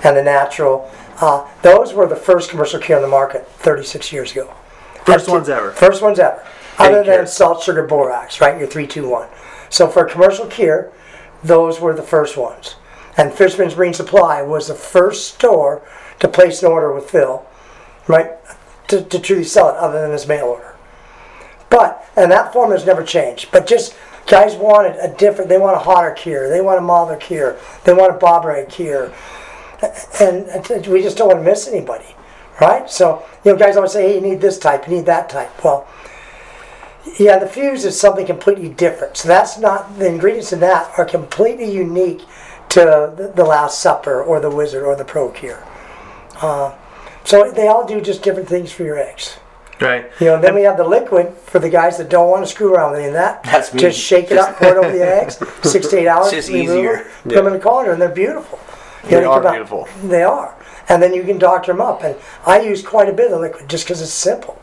and 0.04 0.16
the 0.16 0.22
natural. 0.22 0.88
Uh, 1.20 1.48
those 1.62 1.92
were 1.92 2.06
the 2.06 2.16
first 2.16 2.50
commercial 2.50 2.80
cure 2.80 2.96
on 2.98 3.02
the 3.02 3.08
market 3.08 3.46
36 3.46 4.12
years 4.12 4.32
ago. 4.32 4.52
First 5.04 5.28
ones 5.28 5.48
ever. 5.48 5.70
First 5.70 6.02
ones 6.02 6.18
ever. 6.18 6.44
Other 6.78 7.04
than 7.04 7.26
salt, 7.26 7.62
sugar, 7.62 7.86
borax, 7.86 8.40
right? 8.40 8.58
Your 8.58 8.66
321. 8.66 9.28
So 9.70 9.88
for 9.88 10.06
a 10.06 10.10
commercial 10.10 10.46
cure, 10.46 10.92
those 11.42 11.80
were 11.80 11.94
the 11.94 12.02
first 12.02 12.36
ones. 12.36 12.76
And 13.16 13.32
Fisherman's 13.32 13.76
Marine 13.76 13.94
Supply 13.94 14.42
was 14.42 14.68
the 14.68 14.74
first 14.74 15.34
store 15.34 15.82
to 16.18 16.28
place 16.28 16.62
an 16.62 16.70
order 16.70 16.92
with 16.92 17.10
Phil, 17.10 17.46
right? 18.08 18.32
To, 18.88 19.02
to 19.02 19.18
truly 19.20 19.44
sell 19.44 19.68
it, 19.68 19.76
other 19.76 20.00
than 20.00 20.10
his 20.10 20.26
mail 20.26 20.46
order. 20.46 20.74
But 21.70 22.04
and 22.16 22.30
that 22.30 22.52
formula's 22.52 22.86
never 22.86 23.02
changed. 23.02 23.50
But 23.50 23.66
just 23.66 23.96
guys 24.26 24.54
wanted 24.56 24.96
a 25.00 25.14
different. 25.16 25.48
They 25.48 25.58
want 25.58 25.76
a 25.76 25.80
hotter 25.80 26.12
cure. 26.12 26.48
They 26.48 26.60
want 26.60 26.78
a 26.78 26.82
milder 26.82 27.16
cure. 27.16 27.56
They 27.84 27.92
want 27.92 28.14
a 28.14 28.18
bob 28.18 28.44
rag 28.44 28.68
cure. 28.68 29.12
And, 30.20 30.86
we 30.86 31.02
just 31.02 31.16
don't 31.16 31.28
want 31.28 31.40
to 31.40 31.44
miss 31.44 31.68
anybody, 31.68 32.14
right? 32.60 32.88
So 32.88 33.24
you 33.44 33.52
know, 33.52 33.58
guys 33.58 33.76
always 33.76 33.92
say, 33.92 34.08
"Hey, 34.08 34.14
you 34.16 34.20
need 34.20 34.40
this 34.40 34.58
type. 34.58 34.86
You 34.88 34.96
need 34.96 35.06
that 35.06 35.28
type." 35.28 35.64
Well, 35.64 35.86
yeah, 37.18 37.38
the 37.38 37.46
fuse 37.46 37.84
is 37.84 37.98
something 37.98 38.26
completely 38.26 38.68
different. 38.68 39.16
So 39.16 39.28
that's 39.28 39.58
not 39.58 39.98
the 39.98 40.06
ingredients 40.06 40.52
in 40.52 40.60
that 40.60 40.90
are 40.98 41.04
completely 41.04 41.70
unique 41.70 42.22
to 42.70 43.12
the, 43.16 43.32
the 43.34 43.44
Last 43.44 43.80
Supper 43.80 44.22
or 44.22 44.40
the 44.40 44.50
Wizard 44.50 44.82
or 44.82 44.96
the 44.96 45.04
Pro 45.04 45.30
Cure. 45.30 45.62
Uh, 46.40 46.74
so 47.24 47.50
they 47.50 47.68
all 47.68 47.86
do 47.86 48.00
just 48.00 48.22
different 48.22 48.48
things 48.48 48.72
for 48.72 48.84
your 48.84 48.98
eggs. 48.98 49.38
Right. 49.80 50.10
You 50.20 50.26
know, 50.26 50.40
then 50.40 50.54
we 50.54 50.62
have 50.62 50.76
the 50.76 50.84
liquid 50.84 51.34
for 51.34 51.58
the 51.58 51.68
guys 51.68 51.98
that 51.98 52.08
don't 52.08 52.30
want 52.30 52.44
to 52.44 52.50
screw 52.50 52.74
around 52.74 52.92
with 52.92 53.00
any 53.00 53.08
of 53.08 53.14
that. 53.14 53.42
That's 53.44 53.74
me. 53.74 53.80
Just 53.80 53.98
shake 53.98 54.30
it 54.30 54.38
up, 54.38 54.56
pour 54.56 54.68
it 54.68 54.76
over 54.76 54.90
the 54.90 55.04
eggs, 55.22 55.38
six 55.62 55.88
to 55.88 55.98
eight 55.98 56.08
hours. 56.08 56.30
just 56.30 56.50
easier. 56.50 56.96
them, 56.96 57.06
Put 57.24 57.34
them 57.34 57.46
in 57.48 57.52
the 57.54 57.58
colander, 57.58 57.92
and 57.92 58.00
they're 58.00 58.08
beautiful. 58.08 58.58
You 59.04 59.10
They 59.10 59.22
you 59.22 59.30
are 59.30 59.40
beautiful. 59.50 59.88
They 60.04 60.22
are. 60.22 60.56
And 60.88 61.02
then 61.02 61.14
you 61.14 61.22
can 61.22 61.38
doctor 61.38 61.72
them 61.72 61.80
up. 61.80 62.02
And 62.02 62.16
I 62.46 62.60
use 62.60 62.82
quite 62.82 63.08
a 63.08 63.12
bit 63.12 63.32
of 63.32 63.40
liquid 63.40 63.68
just 63.68 63.84
because 63.84 64.02
it's 64.02 64.12
simple. 64.12 64.60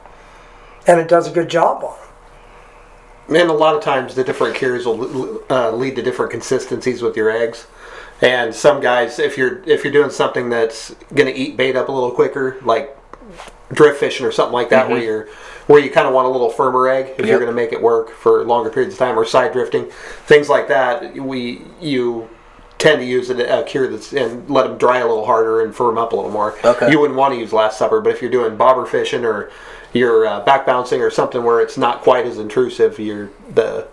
And 0.88 1.00
it 1.00 1.08
does 1.08 1.28
a 1.28 1.32
good 1.32 1.50
job 1.50 1.84
on 1.84 1.96
them. 1.98 3.42
And 3.42 3.50
a 3.50 3.54
lot 3.54 3.76
of 3.76 3.84
times 3.84 4.16
the 4.16 4.24
different 4.24 4.56
cures 4.56 4.86
will 4.86 5.42
uh, 5.50 5.72
lead 5.72 5.96
to 5.96 6.02
different 6.02 6.32
consistencies 6.32 7.02
with 7.02 7.16
your 7.16 7.30
eggs. 7.30 7.68
And 8.22 8.54
some 8.54 8.82
guys, 8.82 9.18
if 9.20 9.38
you're 9.38 9.64
if 9.68 9.84
you're 9.84 9.94
doing 9.94 10.10
something 10.12 10.50
that's 10.50 10.94
going 11.14 11.32
to 11.32 11.34
eat 11.34 11.58
bait 11.58 11.76
up 11.76 11.90
a 11.90 11.92
little 11.92 12.12
quicker, 12.12 12.58
like 12.62 12.96
drift 13.72 14.00
fishing 14.00 14.26
or 14.26 14.32
something 14.32 14.54
like 14.54 14.70
that, 14.70 14.90
where 14.90 15.02
you're 15.02 15.28
where 15.68 15.80
you 15.80 15.90
kind 15.90 16.08
of 16.08 16.14
want 16.14 16.28
a 16.28 16.30
little 16.30 16.50
firmer 16.50 16.88
egg 16.90 17.12
if 17.12 17.20
Yep. 17.20 17.28
you're 17.28 17.40
going 17.40 17.50
to 17.50 17.56
make 17.56 17.72
it 17.72 17.82
work 17.82 18.12
for 18.12 18.44
longer 18.44 18.70
periods 18.70 18.94
of 18.96 19.00
time, 19.00 19.18
or 19.18 19.26
side 19.26 19.54
drifting, 19.54 19.86
things 20.26 20.50
like 20.50 20.68
that, 20.68 21.16
we 21.16 21.62
you 21.80 22.30
tend 22.82 23.00
to 23.00 23.06
use 23.06 23.30
a, 23.30 23.60
a 23.60 23.64
cure 23.64 23.88
that's 23.88 24.12
and 24.12 24.50
let 24.50 24.64
them 24.64 24.78
dry 24.78 24.98
a 24.98 25.08
little 25.08 25.26
harder 25.26 25.62
and 25.62 25.76
firm 25.76 26.00
up 26.00 26.14
a 26.14 26.16
little 26.16 26.32
more. 26.32 26.58
Okay. 26.66 26.92
You 26.92 27.00
wouldn't 27.00 27.18
want 27.18 27.34
to 27.34 27.40
use 27.40 27.54
Last 27.54 27.78
Supper, 27.78 28.02
but 28.02 28.12
if 28.12 28.22
you're 28.22 28.32
doing 28.32 28.58
bobber 28.58 28.88
fishing 28.88 29.24
or 29.24 29.52
you're 29.94 30.26
uh, 30.26 30.42
back 30.42 30.66
bouncing 30.66 31.02
or 31.02 31.12
something 31.12 31.44
where 31.44 31.62
it's 31.62 31.78
not 31.78 32.02
quite 32.02 32.26
as 32.26 32.40
intrusive, 32.40 32.98
you're 33.00 33.30
the 33.54 33.88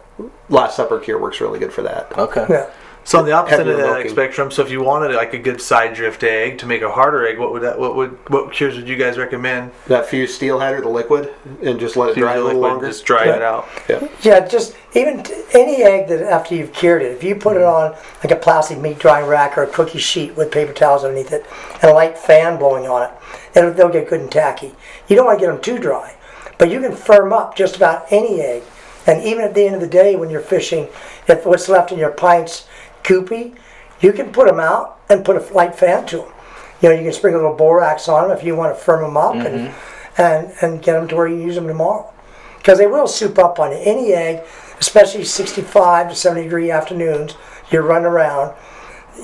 Last 0.49 0.77
Supper 0.77 0.99
cure 0.99 1.21
works 1.21 1.41
really 1.41 1.59
good 1.59 1.73
for 1.73 1.83
that. 1.83 2.17
Okay. 2.19 2.47
Yeah. 2.49 2.71
So 3.09 3.21
on 3.21 3.25
the 3.25 3.33
opposite 3.33 3.61
end 3.61 3.71
of 3.71 3.79
that 3.79 3.91
milking. 3.91 4.11
spectrum, 4.11 4.51
so 4.51 4.63
if 4.63 4.71
you 4.71 4.83
wanted 4.83 5.15
like 5.15 5.33
a 5.33 5.39
good 5.39 5.63
side 5.63 5.95
drift 5.95 6.23
egg 6.25 6.59
to 6.59 6.67
make 6.67 6.83
a 6.83 6.91
harder 6.91 7.27
egg, 7.27 7.39
what 7.39 7.53
would 7.53 7.63
that? 7.63 7.79
What 7.79 7.97
would 7.97 8.11
what 8.29 8.53
cures 8.53 8.77
would 8.77 8.87
you 8.87 8.97
guys 8.97 9.17
recommend? 9.17 9.73
That 9.87 10.05
fused 10.05 10.35
steelhead 10.35 10.75
or 10.75 10.83
the 10.83 10.91
liquid, 10.91 11.33
and 11.63 11.81
just 11.81 11.97
let 11.97 12.11
it 12.11 12.19
Use 12.19 12.25
dry 12.25 12.35
a 12.35 12.45
little 12.45 12.61
longer. 12.61 12.87
Just 12.87 13.07
dry 13.07 13.25
Yeah. 13.25 13.37
it 13.37 13.43
out. 13.43 13.69
Yeah. 13.89 14.09
Yeah, 14.21 14.47
just 14.47 14.77
even 14.93 15.23
t- 15.23 15.43
any 15.55 15.83
egg 15.83 16.09
that 16.09 16.21
after 16.21 16.55
you've 16.55 16.75
cured 16.75 17.01
it, 17.01 17.13
if 17.13 17.25
you 17.25 17.35
put 17.35 17.57
it 17.57 17.61
mm-hmm. 17.61 17.95
on 17.95 18.03
like 18.23 18.31
a 18.31 18.37
plastic 18.37 18.79
meat 18.79 18.99
drying 18.99 19.27
rack 19.27 19.57
or 19.57 19.63
a 19.63 19.69
cookie 19.69 19.99
sheet 19.99 20.37
with 20.37 20.51
paper 20.51 20.75
towels 20.75 21.03
underneath 21.03 21.33
it 21.33 21.47
and 21.81 21.91
a 21.91 21.95
light 21.95 22.19
fan 22.19 22.59
blowing 22.59 22.87
on 22.87 23.05
it, 23.05 23.11
it'll, 23.55 23.73
they'll 23.73 23.89
get 23.89 24.11
good 24.11 24.21
and 24.21 24.31
tacky. 24.31 24.75
You 25.09 25.17
don't 25.17 25.25
want 25.25 25.39
to 25.39 25.47
get 25.47 25.51
them 25.51 25.63
too 25.63 25.79
dry, 25.79 26.15
but 26.59 26.71
you 26.71 26.79
can 26.83 26.95
firm 26.95 27.33
up 27.33 27.57
just 27.57 27.75
about 27.75 28.05
any 28.11 28.43
egg. 28.43 28.65
And 29.07 29.25
even 29.25 29.43
at 29.43 29.55
the 29.55 29.65
end 29.65 29.75
of 29.77 29.81
the 29.81 29.87
day, 29.87 30.17
when 30.17 30.29
you're 30.29 30.43
fishing, 30.43 30.89
if 31.27 31.47
what's 31.47 31.71
left 31.71 31.93
in 31.93 31.99
your 31.99 32.11
pints 32.11 32.69
goopy, 33.03 33.57
you 34.01 34.13
can 34.13 34.33
put 34.33 34.47
them 34.47 34.61
out 34.61 35.01
and 35.09 35.25
put 35.25 35.37
a 35.37 35.55
light 35.55 35.75
fan 35.75 36.07
to 36.07 36.19
them. 36.19 36.33
You 36.81 36.89
know, 36.91 36.95
you 36.95 37.03
can 37.03 37.13
sprinkle 37.13 37.41
a 37.41 37.43
little 37.43 37.57
borax 37.57 38.09
on 38.09 38.29
them 38.29 38.37
if 38.37 38.45
you 38.45 38.55
want 38.55 38.77
to 38.77 38.83
firm 38.83 39.03
them 39.03 39.17
up 39.17 39.35
and, 39.35 39.69
mm-hmm. 39.69 40.21
and 40.23 40.53
and 40.61 40.83
get 40.83 40.93
them 40.93 41.09
to 41.09 41.17
where 41.17 41.27
you 41.27 41.37
use 41.37 41.57
them 41.57 41.67
tomorrow 41.67 42.13
because 42.59 42.79
they 42.79 42.87
will 42.87 43.07
soup 43.07 43.39
up 43.39 43.59
on 43.59 43.73
you. 43.73 43.79
Any 43.79 44.13
egg, 44.13 44.47
especially 44.79 45.25
65 45.25 46.11
to 46.11 46.15
70 46.15 46.43
degree 46.43 46.71
afternoons, 46.71 47.35
you're 47.71 47.83
running 47.83 48.07
around, 48.07 48.55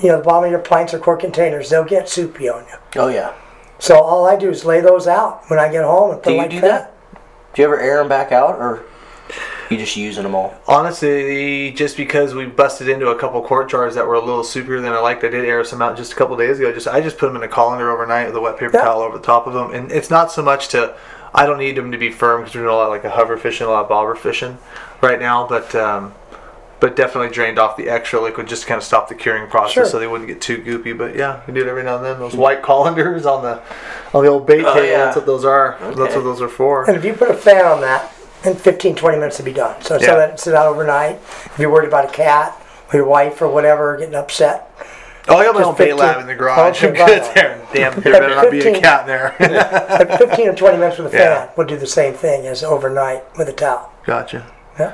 you 0.01 0.09
know, 0.09 0.17
the 0.17 0.23
bottom 0.23 0.45
of 0.45 0.51
your 0.51 0.59
pints 0.59 0.93
or 0.93 0.99
quart 0.99 1.19
containers, 1.19 1.69
they'll 1.69 1.83
get 1.83 2.09
soupy 2.09 2.49
on 2.49 2.65
you. 2.65 2.77
Oh 2.95 3.07
yeah. 3.07 3.33
So 3.79 3.99
all 3.99 4.25
I 4.25 4.35
do 4.35 4.49
is 4.49 4.65
lay 4.65 4.81
those 4.81 5.07
out 5.07 5.43
when 5.49 5.59
I 5.59 5.71
get 5.71 5.83
home 5.83 6.11
and 6.11 6.23
put 6.23 6.29
Do 6.29 6.35
you 6.35 6.41
like 6.41 6.49
do 6.49 6.61
that. 6.61 6.93
Do 7.53 7.61
you 7.61 7.67
ever 7.67 7.79
air 7.79 7.97
them 7.99 8.09
back 8.09 8.31
out, 8.31 8.55
or 8.55 8.83
you 9.69 9.77
just 9.77 9.95
using 9.97 10.23
them 10.23 10.35
all? 10.35 10.55
Honestly, 10.67 11.71
just 11.71 11.97
because 11.97 12.33
we 12.33 12.45
busted 12.45 12.87
into 12.89 13.09
a 13.09 13.17
couple 13.17 13.41
quart 13.41 13.69
jars 13.69 13.95
that 13.95 14.07
were 14.07 14.13
a 14.15 14.19
little 14.19 14.43
soupier 14.43 14.81
than 14.81 14.93
I 14.93 14.99
liked, 14.99 15.23
I 15.23 15.29
did 15.29 15.45
air 15.45 15.63
some 15.63 15.81
out 15.81 15.97
just 15.97 16.13
a 16.13 16.15
couple 16.15 16.35
days 16.37 16.59
ago. 16.59 16.71
Just 16.71 16.87
I 16.87 17.01
just 17.01 17.17
put 17.17 17.27
them 17.27 17.35
in 17.35 17.43
a 17.43 17.47
colander 17.47 17.89
overnight 17.91 18.27
with 18.27 18.35
a 18.35 18.41
wet 18.41 18.57
paper 18.57 18.71
Yeah. 18.75 18.81
towel 18.83 19.01
over 19.01 19.17
the 19.17 19.23
top 19.23 19.47
of 19.47 19.53
them, 19.53 19.71
and 19.73 19.91
it's 19.91 20.09
not 20.09 20.31
so 20.31 20.41
much 20.41 20.69
to. 20.69 20.95
I 21.33 21.45
don't 21.45 21.57
need 21.59 21.75
them 21.75 21.91
to 21.91 21.97
be 21.97 22.11
firm 22.11 22.41
because 22.41 22.55
we're 22.55 22.61
doing 22.61 22.73
a 22.73 22.77
lot 22.77 22.89
like 22.89 23.03
a 23.03 23.09
hover 23.09 23.35
fishing, 23.37 23.67
a 23.67 23.69
lot 23.69 23.83
of 23.83 23.89
bobber 23.89 24.15
fishing 24.15 24.57
right 25.01 25.19
now, 25.19 25.47
but. 25.47 25.73
Um, 25.75 26.13
but 26.77 26.97
definitely 26.97 27.29
drained 27.33 27.57
off 27.57 27.77
the 27.77 27.87
extra 27.89 28.19
liquid 28.21 28.47
just 28.49 28.63
to 28.63 28.67
kind 28.67 28.77
of 28.77 28.83
stop 28.83 29.07
the 29.07 29.15
curing 29.15 29.49
process 29.49 29.71
Sure. 29.73 29.85
so 29.85 29.97
they 29.97 30.07
wouldn't 30.07 30.27
get 30.27 30.41
too 30.41 30.57
goopy. 30.57 30.95
But 30.95 31.15
yeah, 31.15 31.39
we 31.47 31.53
do 31.53 31.61
it 31.61 31.67
every 31.67 31.83
now 31.83 31.95
and 31.95 32.05
then. 32.05 32.19
Those 32.19 32.35
white 32.35 32.61
colanders 32.61 33.25
on 33.25 33.43
the 33.43 33.61
on 34.13 34.23
the 34.25 34.29
old 34.29 34.45
bait 34.45 34.63
Oh, 34.65 34.73
table, 34.73 34.85
yeah. 34.85 34.97
that's 35.05 35.15
what 35.15 35.25
those 35.25 35.45
are. 35.45 35.77
That's 35.95 36.13
what 36.13 36.25
those 36.25 36.41
are 36.41 36.49
for. 36.49 36.83
And 36.87 36.97
if 36.97 37.05
you 37.05 37.13
put 37.13 37.31
a 37.31 37.33
fan 37.33 37.65
on 37.65 37.79
that, 37.81 38.11
in 38.45 38.55
15, 38.55 38.95
20 38.95 39.17
minutes 39.17 39.37
to 39.37 39.43
be 39.43 39.53
done. 39.53 39.81
So, 39.81 39.95
Yeah. 39.99 40.15
that 40.15 40.29
it 40.31 40.39
sit 40.39 40.53
out 40.55 40.65
overnight. 40.67 41.15
If 41.45 41.55
you're 41.59 41.69
worried 41.71 41.87
about 41.87 42.05
a 42.05 42.11
cat 42.13 42.59
or 42.93 42.97
your 42.97 43.07
wife 43.07 43.41
or 43.41 43.47
whatever 43.47 43.97
getting 43.97 44.15
upset, 44.15 44.71
Oh, 45.27 45.37
I 45.37 45.45
got 45.45 45.55
my 45.55 45.63
own 45.63 45.75
bait 45.75 45.93
lab 45.95 46.21
in 46.21 46.27
the 46.27 46.35
garage. 46.35 46.83
I'm 46.83 46.93
good 46.93 47.23
there. 47.33 47.59
Damn, 47.73 47.99
there 47.99 48.13
better 48.13 48.29
not 48.35 48.51
be 48.51 48.59
a 48.59 48.79
cat 48.79 49.01
in 49.01 49.07
there. 49.07 49.35
at 49.41 50.19
15 50.19 50.49
or 50.49 50.53
20 50.55 50.77
minutes 50.77 50.99
with 50.99 51.11
a 51.13 51.17
Yeah. 51.17 51.39
fan, 51.45 51.49
we'll 51.57 51.65
do 51.65 51.77
the 51.77 51.87
same 51.87 52.13
thing 52.13 52.45
as 52.45 52.63
overnight 52.63 53.23
with 53.35 53.49
a 53.49 53.53
towel. 53.53 53.91
Gotcha. 54.05 54.45
Yeah. 54.77 54.91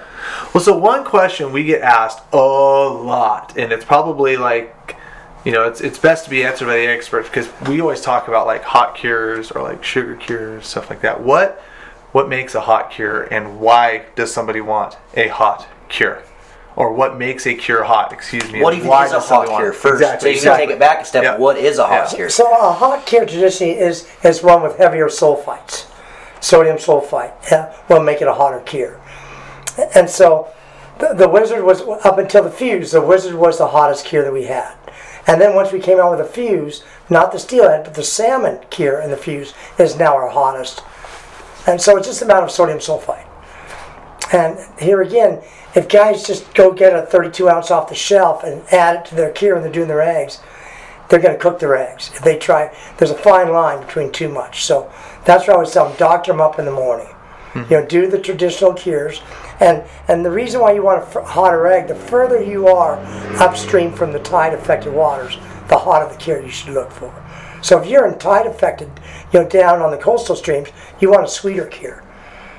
Well, 0.53 0.63
so 0.63 0.77
one 0.77 1.03
question 1.03 1.51
we 1.51 1.65
get 1.65 1.81
asked 1.81 2.21
a 2.31 2.37
lot, 2.37 3.57
and 3.57 3.73
it's 3.73 3.83
probably 3.83 4.37
like, 4.37 4.95
you 5.43 5.51
know, 5.51 5.63
it's 5.67 5.81
it's 5.81 5.97
best 5.97 6.23
to 6.25 6.29
be 6.29 6.45
answered 6.45 6.67
by 6.67 6.77
the 6.77 6.87
experts 6.87 7.27
because 7.27 7.49
we 7.67 7.81
always 7.81 7.99
talk 7.99 8.29
about 8.29 8.45
like 8.47 8.63
hot 8.63 8.95
cures 8.95 9.51
or 9.51 9.61
like 9.63 9.83
sugar 9.83 10.15
cures, 10.15 10.65
stuff 10.65 10.89
like 10.89 11.01
that. 11.01 11.21
What 11.21 11.61
what 12.11 12.27
makes 12.29 12.55
a 12.55 12.61
hot 12.61 12.91
cure, 12.91 13.23
and 13.23 13.59
why 13.59 14.05
does 14.15 14.33
somebody 14.33 14.61
want 14.61 14.97
a 15.15 15.27
hot 15.29 15.67
cure? 15.89 16.23
Or 16.75 16.93
what 16.93 17.17
makes 17.17 17.45
a 17.45 17.53
cure 17.53 17.83
hot? 17.83 18.13
Excuse 18.13 18.49
me. 18.51 18.61
What 18.61 18.71
do 18.71 18.77
you 18.77 18.87
why 18.87 19.07
think 19.07 19.17
is 19.17 19.29
a 19.29 19.35
hot 19.35 19.47
cure 19.47 19.73
first? 19.73 20.01
Exactly. 20.01 20.19
So 20.19 20.27
you 20.27 20.35
exactly. 20.35 20.59
can 20.59 20.67
take 20.67 20.75
it 20.75 20.79
back 20.79 21.01
a 21.01 21.05
step. 21.05 21.23
Yeah. 21.23 21.37
What 21.37 21.57
is 21.57 21.77
a 21.79 21.85
hot 21.85 22.11
Yeah. 22.11 22.15
cure? 22.15 22.29
So 22.29 22.51
a 22.51 22.71
hot 22.71 23.05
cure 23.05 23.25
traditionally 23.25 23.77
is, 23.77 24.09
is 24.23 24.41
one 24.41 24.63
with 24.63 24.77
heavier 24.77 25.07
sulfites. 25.07 25.87
Sodium 26.39 26.77
sulfite 26.77 27.33
yeah, 27.51 27.75
will 27.89 28.01
make 28.01 28.21
it 28.21 28.27
a 28.27 28.33
hotter 28.33 28.61
cure. 28.61 28.99
And 29.93 30.09
so 30.09 30.47
the, 30.99 31.13
the 31.13 31.29
wizard 31.29 31.63
was, 31.63 31.81
up 31.81 32.17
until 32.17 32.43
the 32.43 32.49
fuse, 32.49 32.91
the 32.91 33.01
wizard 33.01 33.35
was 33.35 33.57
the 33.57 33.67
hottest 33.67 34.05
cure 34.05 34.23
that 34.23 34.33
we 34.33 34.45
had. 34.45 34.73
And 35.27 35.39
then 35.39 35.53
once 35.53 35.71
we 35.71 35.79
came 35.79 35.99
out 35.99 36.11
with 36.11 36.21
a 36.21 36.29
fuse, 36.29 36.83
not 37.09 37.31
the 37.31 37.37
steelhead, 37.37 37.83
but 37.83 37.93
the 37.93 38.03
salmon 38.03 38.59
cure 38.69 38.99
and 38.99 39.11
the 39.11 39.17
fuse 39.17 39.53
is 39.77 39.99
now 39.99 40.15
our 40.15 40.29
hottest. 40.29 40.81
And 41.67 41.79
so 41.79 41.97
it's 41.97 42.07
just 42.07 42.21
a 42.21 42.25
matter 42.25 42.45
of 42.45 42.51
sodium 42.51 42.79
sulfite. 42.79 43.27
And 44.33 44.57
here 44.79 45.01
again, 45.01 45.41
if 45.75 45.87
guys 45.89 46.25
just 46.25 46.53
go 46.53 46.71
get 46.71 46.95
a 46.95 47.05
32 47.05 47.49
ounce 47.49 47.71
off 47.71 47.89
the 47.89 47.95
shelf 47.95 48.43
and 48.43 48.61
add 48.71 48.97
it 48.97 49.05
to 49.09 49.15
their 49.15 49.31
cure 49.31 49.55
and 49.55 49.63
they're 49.63 49.71
doing 49.71 49.87
their 49.87 50.01
eggs, 50.01 50.39
they're 51.09 51.19
going 51.19 51.35
to 51.35 51.41
cook 51.41 51.59
their 51.59 51.75
eggs. 51.75 52.09
If 52.13 52.21
they 52.21 52.37
try, 52.37 52.75
there's 52.97 53.11
a 53.11 53.17
fine 53.17 53.51
line 53.51 53.85
between 53.85 54.11
too 54.11 54.29
much. 54.29 54.63
So 54.63 54.91
that's 55.25 55.47
why 55.47 55.53
I 55.53 55.55
always 55.55 55.71
tell 55.71 55.89
them, 55.89 55.97
doctor 55.97 56.31
them 56.31 56.39
up 56.39 56.57
in 56.57 56.65
the 56.65 56.71
morning. 56.71 57.13
Hmm. 57.51 57.63
You 57.69 57.81
know, 57.81 57.85
do 57.85 58.07
the 58.07 58.17
traditional 58.17 58.73
cures, 58.73 59.21
and 59.59 59.83
and 60.07 60.23
the 60.23 60.31
reason 60.31 60.61
why 60.61 60.71
you 60.71 60.83
want 60.83 61.03
a 61.03 61.05
f- 61.05 61.27
hotter 61.27 61.67
egg, 61.67 61.89
the 61.89 61.95
further 61.95 62.41
you 62.41 62.67
are 62.67 62.97
upstream 63.41 63.91
from 63.91 64.13
the 64.13 64.19
tide 64.19 64.53
affected 64.53 64.93
waters, 64.93 65.37
the 65.67 65.77
hotter 65.77 66.07
the 66.09 66.17
cure 66.17 66.41
you 66.41 66.49
should 66.49 66.73
look 66.73 66.89
for. 66.91 67.13
So 67.61 67.79
if 67.81 67.87
you're 67.87 68.07
in 68.07 68.17
tide 68.17 68.47
affected, 68.47 68.89
you 69.31 69.41
know, 69.41 69.47
down 69.47 69.81
on 69.81 69.91
the 69.91 69.97
coastal 69.97 70.35
streams, 70.35 70.69
you 70.99 71.09
want 71.11 71.23
a 71.23 71.27
sweeter 71.27 71.65
cure. 71.67 72.03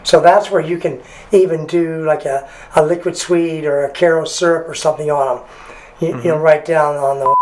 So 0.04 0.20
that's 0.20 0.50
where 0.50 0.60
you 0.60 0.78
can 0.78 1.00
even 1.30 1.66
do 1.66 2.04
like 2.04 2.24
a, 2.24 2.48
a 2.76 2.84
liquid 2.84 3.16
sweet 3.16 3.64
or 3.64 3.84
a 3.84 3.92
Karo 3.92 4.24
syrup 4.24 4.68
or 4.68 4.74
something 4.74 5.10
on 5.10 5.36
them. 5.38 5.46
You, 6.00 6.08
you 6.08 6.14
know, 6.14 6.34
mm-hmm. 6.34 6.42
right 6.42 6.64
down 6.64 6.96
on 6.96 7.18
the 7.20 7.34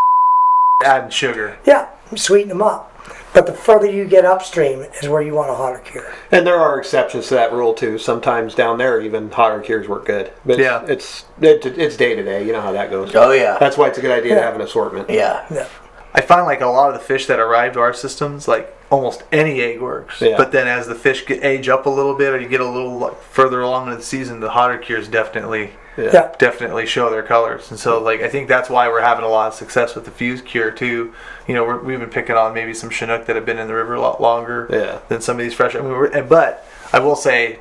Adding 0.85 1.11
sugar. 1.11 1.59
yeah, 1.67 1.88
sweeten 2.17 2.49
them 2.49 2.62
up. 2.62 2.87
But 3.33 3.47
the 3.47 3.52
further 3.52 3.88
you 3.88 4.07
get 4.07 4.25
upstream 4.25 4.81
is 5.00 5.09
where 5.09 5.23
you 5.23 5.35
want 5.35 5.50
a 5.50 5.55
hotter 5.55 5.79
cure. 5.79 6.12
And 6.33 6.47
there 6.47 6.57
are 6.59 6.79
exceptions 6.79 7.29
to 7.29 7.35
that 7.35 7.52
rule 7.52 7.75
too. 7.75 7.97
Sometimes 7.97 8.55
down 8.55 8.79
there, 8.79 9.00
even 9.00 9.31
hotter 9.31 9.61
cures 9.61 9.88
work 9.88 10.07
good. 10.07 10.33
But 10.45 10.59
Yeah. 10.59 10.85
it's 10.87 11.26
it, 11.40 11.64
it's 11.64 11.97
day 11.97 12.14
to 12.14 12.23
day. 12.23 12.45
You 12.45 12.52
know 12.52 12.61
how 12.61 12.73
that 12.73 12.90
goes. 12.90 13.14
Oh 13.14 13.31
yeah. 13.33 13.57
That's 13.59 13.76
why 13.76 13.88
it's 13.88 13.99
a 13.99 14.00
good 14.00 14.11
idea 14.11 14.35
to 14.35 14.43
have 14.43 14.55
an 14.55 14.61
assortment. 14.62 15.09
yeah. 15.11 15.47
Yeah. 15.50 15.69
I 16.14 16.21
find 16.21 16.45
like 16.47 16.61
a 16.61 16.67
lot 16.67 16.88
of 16.88 16.95
the 16.95 17.05
fish 17.07 17.26
that 17.26 17.38
arrive 17.38 17.75
to 17.75 17.81
our 17.81 17.95
systems, 17.95 18.49
like 18.49 18.76
almost 18.90 19.23
any 19.31 19.61
egg 19.61 19.81
works. 19.81 20.21
Yeah. 20.21 20.37
But 20.37 20.50
then 20.50 20.67
as 20.67 20.87
the 20.88 20.95
fish 20.97 21.25
get 21.25 21.45
age 21.45 21.69
up 21.69 21.87
a 21.87 21.90
little 21.90 22.14
bit, 22.17 22.33
or 22.35 22.40
you 22.40 22.49
get 22.49 22.61
a 22.61 22.69
little 22.69 22.99
like, 22.99 23.21
further 23.23 23.61
along 23.61 23.90
in 23.90 23.97
the 23.97 24.02
season, 24.02 24.40
the 24.40 24.50
hotter 24.50 24.76
cures 24.79 25.07
definitely, 25.07 25.71
Yeah. 25.97 26.33
definitely 26.38 26.87
show 26.87 27.11
their 27.11 27.23
colors. 27.23 27.71
And 27.71 27.79
so 27.79 28.02
like 28.02 28.21
I 28.23 28.29
think 28.29 28.49
that's 28.49 28.69
why 28.69 28.88
we're 28.88 29.02
having 29.02 29.25
a 29.25 29.29
lot 29.29 29.49
of 29.49 29.55
success 29.55 29.95
with 29.95 30.05
the 30.05 30.11
fuse 30.11 30.43
cure 30.43 30.73
too. 30.73 31.14
You 31.47 31.55
know, 31.55 31.64
we're, 31.64 31.79
we've 31.79 32.00
been 32.00 32.11
picking 32.11 32.35
on 32.37 32.55
maybe 32.55 32.75
some 32.75 32.90
Chinook 32.90 33.26
that 33.26 33.37
have 33.37 33.47
been 33.47 33.59
in 33.59 33.69
the 33.69 33.75
river 33.75 33.95
a 33.95 34.00
lot 34.00 34.21
longer 34.21 34.67
Yeah. 34.71 34.99
than 35.09 35.21
some 35.21 35.37
of 35.37 35.43
these 35.45 35.55
fresh. 35.55 35.76
I 35.76 35.81
mean, 35.81 35.90
we're, 35.90 36.23
but 36.25 36.67
I 36.93 36.99
will 36.99 37.17
say. 37.17 37.61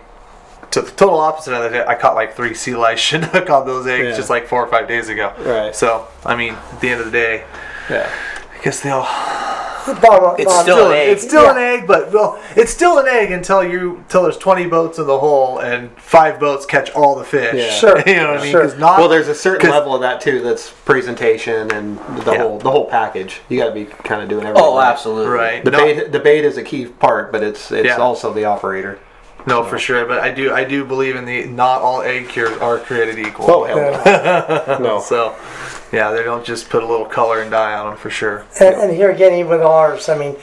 To 0.74 0.82
the 0.84 0.92
total 0.92 1.20
opposite 1.20 1.52
of 1.56 1.72
that, 1.72 1.90
I 1.90 1.96
caught 1.96 2.14
like 2.14 2.36
three 2.36 2.54
sea 2.54 2.76
lice 2.76 3.00
Chinook 3.10 3.50
on 3.50 3.66
those 3.66 3.88
eggs 3.88 4.10
Yeah. 4.10 4.16
just 4.16 4.30
like 4.30 4.46
four 4.48 4.64
or 4.64 4.68
five 4.68 4.88
days 4.88 5.10
ago. 5.10 5.34
Right. 5.40 5.76
So, 5.76 6.08
I 6.24 6.36
mean, 6.36 6.54
at 6.54 6.80
the 6.80 6.90
end 6.90 7.00
of 7.00 7.08
the 7.08 7.12
day, 7.12 7.44
Yeah. 7.90 8.08
I 8.60 8.64
guess 8.64 8.82
they'll 8.82 9.08
Bottom- 10.02 10.36
It's 10.38 10.46
bottom- 10.46 10.62
still 10.64 10.76
still, 10.76 10.88
an 10.92 10.98
egg. 10.98 11.10
It's 11.10 11.24
still 11.24 11.44
Yeah. 11.46 11.52
an 11.52 11.58
egg, 11.58 11.88
but 11.88 12.12
well, 12.12 12.38
it's 12.56 12.70
still 12.72 13.00
an 13.00 13.08
egg 13.08 13.32
until 13.32 13.64
you 13.64 13.96
until 14.06 14.22
there's 14.24 14.38
20 14.38 14.68
boats 14.68 15.00
in 15.00 15.08
the 15.08 15.18
hole 15.18 15.58
and 15.58 15.90
five 16.00 16.40
boats 16.40 16.66
catch 16.68 16.92
all 16.92 17.16
the 17.16 17.24
fish. 17.24 17.56
Yeah. 17.56 17.72
Sure. 17.72 18.04
you 18.06 18.18
know 18.18 18.32
what 18.34 18.40
I 18.40 18.44
mean? 18.44 18.52
Sure. 18.52 18.62
'Cause 18.62 18.78
not 18.78 19.00
Well, 19.00 19.08
there's 19.10 19.30
a 19.30 19.34
certain 19.34 19.72
level 19.72 19.96
of 19.96 20.02
that 20.02 20.22
too. 20.22 20.42
That's 20.42 20.70
presentation 20.70 21.72
and 21.72 21.98
the 22.24 22.34
Yeah. 22.34 22.38
whole 22.44 22.60
the 22.60 22.70
whole 22.70 22.86
package. 22.86 23.42
You 23.50 23.58
got 23.60 23.68
to 23.68 23.72
be 23.72 23.86
kind 24.04 24.22
of 24.22 24.30
doing 24.30 24.46
everything. 24.46 24.64
Oh, 24.64 24.78
right. 24.78 24.86
absolutely. 24.92 25.32
right. 25.32 25.66
The 25.66 25.72
no, 25.72 25.80
bait 25.80 26.12
the 26.12 26.20
bait 26.20 26.46
is 26.46 26.58
a 26.58 26.64
key 26.64 26.86
part, 26.86 27.32
but 27.32 27.42
it's 27.42 27.72
it's 27.72 27.88
Yeah. 27.88 27.98
also 27.98 28.32
the 28.32 28.46
operator. 28.46 29.00
no, 29.48 29.64
for 29.64 29.80
sure. 29.80 30.06
But 30.06 30.20
I 30.20 30.30
do 30.30 30.54
I 30.54 30.66
do 30.66 30.84
believe 30.86 31.16
in 31.16 31.26
the 31.26 31.46
not 31.46 31.82
all 31.82 32.04
egg 32.04 32.28
cures 32.30 32.56
are 32.60 32.78
created 32.78 33.18
equal. 33.18 33.50
Oh 33.50 33.64
hell 33.64 33.78
no. 34.06 34.78
no. 34.96 35.00
So, 35.00 35.34
yeah, 35.92 36.12
they 36.12 36.24
don't 36.24 36.46
just 36.46 36.70
put 36.70 36.84
a 36.84 36.86
little 36.86 37.06
color 37.06 37.42
and 37.42 37.52
dye 37.52 37.74
on 37.74 37.88
them 37.88 37.98
for 37.98 38.10
sure. 38.10 38.46
And, 38.60 38.76
and 38.76 38.94
here 38.94 39.12
again, 39.12 39.34
even 39.34 39.50
with 39.50 39.62
ours, 39.62 40.10
I 40.10 40.18
mean, 40.18 40.36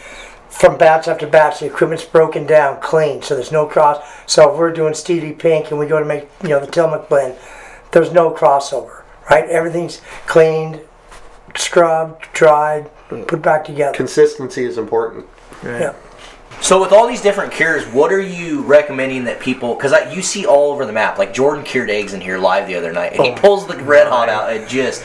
from 0.48 0.78
batch 0.78 1.08
after 1.08 1.26
batch, 1.26 1.60
the 1.60 1.66
equipment's 1.66 2.04
broken 2.04 2.46
down 2.46 2.80
clean, 2.80 3.22
so 3.22 3.35
there's 3.35 3.52
no 3.52 3.66
cross. 3.66 4.04
So 4.26 4.52
if 4.52 4.59
we're 4.59 4.72
doing 4.72 4.94
Stevie 4.94 5.32
Pink 5.32 5.70
and 5.70 5.78
we 5.78 5.87
go 5.87 5.98
to 5.98 6.04
make, 6.04 6.28
you 6.42 6.48
know, 6.48 6.61
the 6.61 6.66
Tillamook 6.66 7.09
blend, 7.09 7.37
there's 7.92 8.12
no 8.12 8.30
crossover, 8.30 9.02
right? 9.30 9.48
Everything's 9.48 10.00
cleaned, 10.26 10.80
scrubbed, 11.54 12.26
dried, 12.32 12.90
put 13.26 13.42
back 13.42 13.64
together. 13.64 13.96
Consistency 13.96 14.64
is 14.64 14.78
important. 14.78 15.26
Yeah. 15.62 15.94
So 16.61 16.81
with 16.81 16.90
all 16.92 17.07
these 17.07 17.21
different 17.23 17.53
cures, 17.53 17.85
what 17.87 18.12
are 18.12 18.21
you 18.21 18.62
recommending 18.62 19.25
that 19.25 19.38
people? 19.40 19.75
Because 19.75 19.92
you 20.14 20.23
see 20.23 20.47
all 20.47 20.73
over 20.73 20.85
the 20.85 20.92
map. 20.92 21.16
Like 21.19 21.33
Jordan 21.33 21.62
cured 21.64 21.90
eggs 21.90 22.12
in 22.12 22.21
here 22.21 22.38
live 22.38 22.66
the 22.66 22.75
other 22.75 22.92
night, 22.92 23.12
and 23.12 23.23
he 23.25 23.31
Oh, 23.31 23.35
pulls 23.37 23.66
the 23.66 23.77
red 23.77 24.09
hot 24.09 24.29
out. 24.29 24.51
and 24.51 24.69
just, 24.69 25.05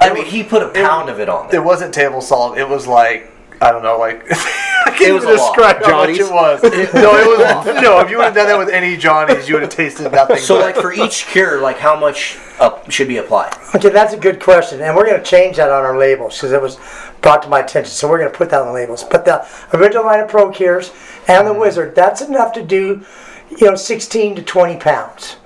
I 0.00 0.12
mean, 0.12 0.24
he 0.24 0.42
put 0.42 0.62
a 0.62 0.68
pound 0.68 1.08
of 1.08 1.20
it 1.20 1.28
on 1.28 1.54
It 1.54 1.62
wasn't 1.62 1.94
table 1.94 2.20
salt. 2.20 2.58
It 2.58 2.68
was 2.68 2.86
like 2.86 3.30
I 3.60 3.72
don't 3.72 3.82
know, 3.82 3.98
like 3.98 4.24
I 4.30 4.90
can't 4.90 5.02
It 5.02 5.12
was 5.12 5.24
even 5.24 5.36
a 5.36 5.38
lot. 5.38 5.56
describe 5.56 5.84
how 5.84 6.06
much 6.06 6.18
it 6.18 6.32
was. 6.32 6.62
no, 6.94 7.16
it 7.16 7.26
was 7.26 7.82
no. 7.82 8.00
If 8.00 8.10
you 8.10 8.18
would 8.18 8.26
have 8.26 8.34
done 8.34 8.46
that 8.46 8.58
with 8.58 8.68
any 8.68 8.96
Johnny's, 8.96 9.48
you 9.48 9.54
would 9.54 9.62
have 9.62 9.72
tasted 9.72 10.10
nothing. 10.12 10.38
So 10.38 10.56
but- 10.56 10.62
like 10.62 10.76
for 10.76 10.92
each 10.92 11.26
cure, 11.26 11.60
like 11.60 11.78
how 11.78 11.98
much 11.98 12.38
up 12.60 12.90
should 12.90 13.08
be 13.08 13.18
applied? 13.18 13.52
Okay, 13.74 13.90
that's 13.90 14.14
a 14.14 14.18
good 14.18 14.40
question, 14.40 14.80
and 14.80 14.96
we're 14.96 15.06
going 15.06 15.18
to 15.18 15.26
change 15.26 15.56
that 15.56 15.70
on 15.70 15.84
our 15.84 15.98
labels 15.98 16.36
because 16.36 16.52
it 16.52 16.62
was 16.62 16.78
brought 17.20 17.42
to 17.42 17.48
my 17.48 17.60
attention. 17.60 17.90
So 17.90 18.08
we're 18.08 18.18
going 18.18 18.30
to 18.30 18.36
put 18.36 18.50
that 18.50 18.60
on 18.60 18.68
the 18.68 18.72
labels. 18.72 19.04
But 19.04 19.24
the 19.24 19.46
original 19.74 20.04
line 20.04 20.20
of 20.20 20.28
Pro 20.28 20.50
Cures 20.50 20.92
and 21.26 21.46
the 21.46 21.52
mm. 21.52 21.60
Wizard, 21.60 21.94
that's 21.94 22.20
enough 22.20 22.52
to 22.54 22.62
do, 22.62 23.04
you 23.50 23.66
know, 23.66 23.74
16 23.74 24.36
to 24.36 24.42
20 24.42 24.76
pounds. 24.78 25.36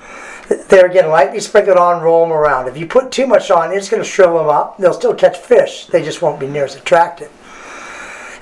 They're 0.68 0.87
again 0.87 1.09
lightly 1.09 1.40
sprinkled 1.40 1.79
on, 1.79 2.03
roll 2.03 2.27
them 2.27 2.33
around. 2.33 2.68
If 2.68 2.77
you 2.77 2.87
put 2.87 3.11
too 3.11 3.27
much 3.27 3.51
on, 3.51 3.72
it's 3.72 3.88
going 3.88 4.03
to 4.03 4.09
shrivel 4.09 4.38
them 4.38 4.48
up. 4.48 4.77
They'll 4.77 4.92
still 4.92 5.14
catch 5.14 5.38
fish. 5.38 5.87
They 5.87 6.03
just 6.03 6.20
won't 6.20 6.40
be 6.40 6.46
near 6.46 6.64
as 6.64 6.77
attractive. 6.77 7.31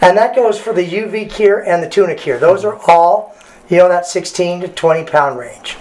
And 0.01 0.17
that 0.17 0.35
goes 0.35 0.59
for 0.59 0.73
the 0.73 0.87
UV 0.87 1.31
cure 1.31 1.61
and 1.61 1.83
the 1.83 1.89
tuna 1.89 2.15
cure. 2.15 2.39
Those 2.39 2.65
are 2.65 2.77
all, 2.91 3.37
you 3.69 3.77
know, 3.77 3.89
that 3.89 4.07
16 4.07 4.63
to 4.63 4.69
20 4.69 5.05
pound 5.05 5.39
range. 5.39 5.77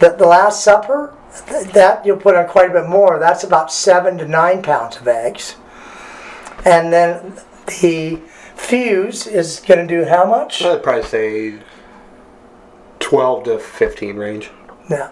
The, 0.00 0.10
the 0.10 0.26
Last 0.26 0.64
Supper, 0.64 1.14
th- 1.46 1.68
that 1.72 2.04
you'll 2.06 2.16
put 2.16 2.34
on 2.36 2.48
quite 2.48 2.70
a 2.70 2.72
bit 2.72 2.88
more. 2.88 3.18
That's 3.18 3.44
about 3.44 3.72
seven 3.72 4.18
to 4.18 4.26
nine 4.26 4.62
pounds 4.62 4.96
of 4.96 5.06
eggs. 5.06 5.56
And 6.64 6.92
then 6.92 7.38
the 7.80 8.18
Fuse 8.56 9.26
is 9.26 9.60
going 9.60 9.86
to 9.86 9.94
do 9.94 10.08
how 10.08 10.24
much? 10.24 10.62
I'd 10.62 10.82
probably 10.82 11.02
say 11.02 11.58
twelve 13.00 13.44
to 13.44 13.58
fifteen 13.58 14.16
range. 14.16 14.50
Yeah. 14.88 15.10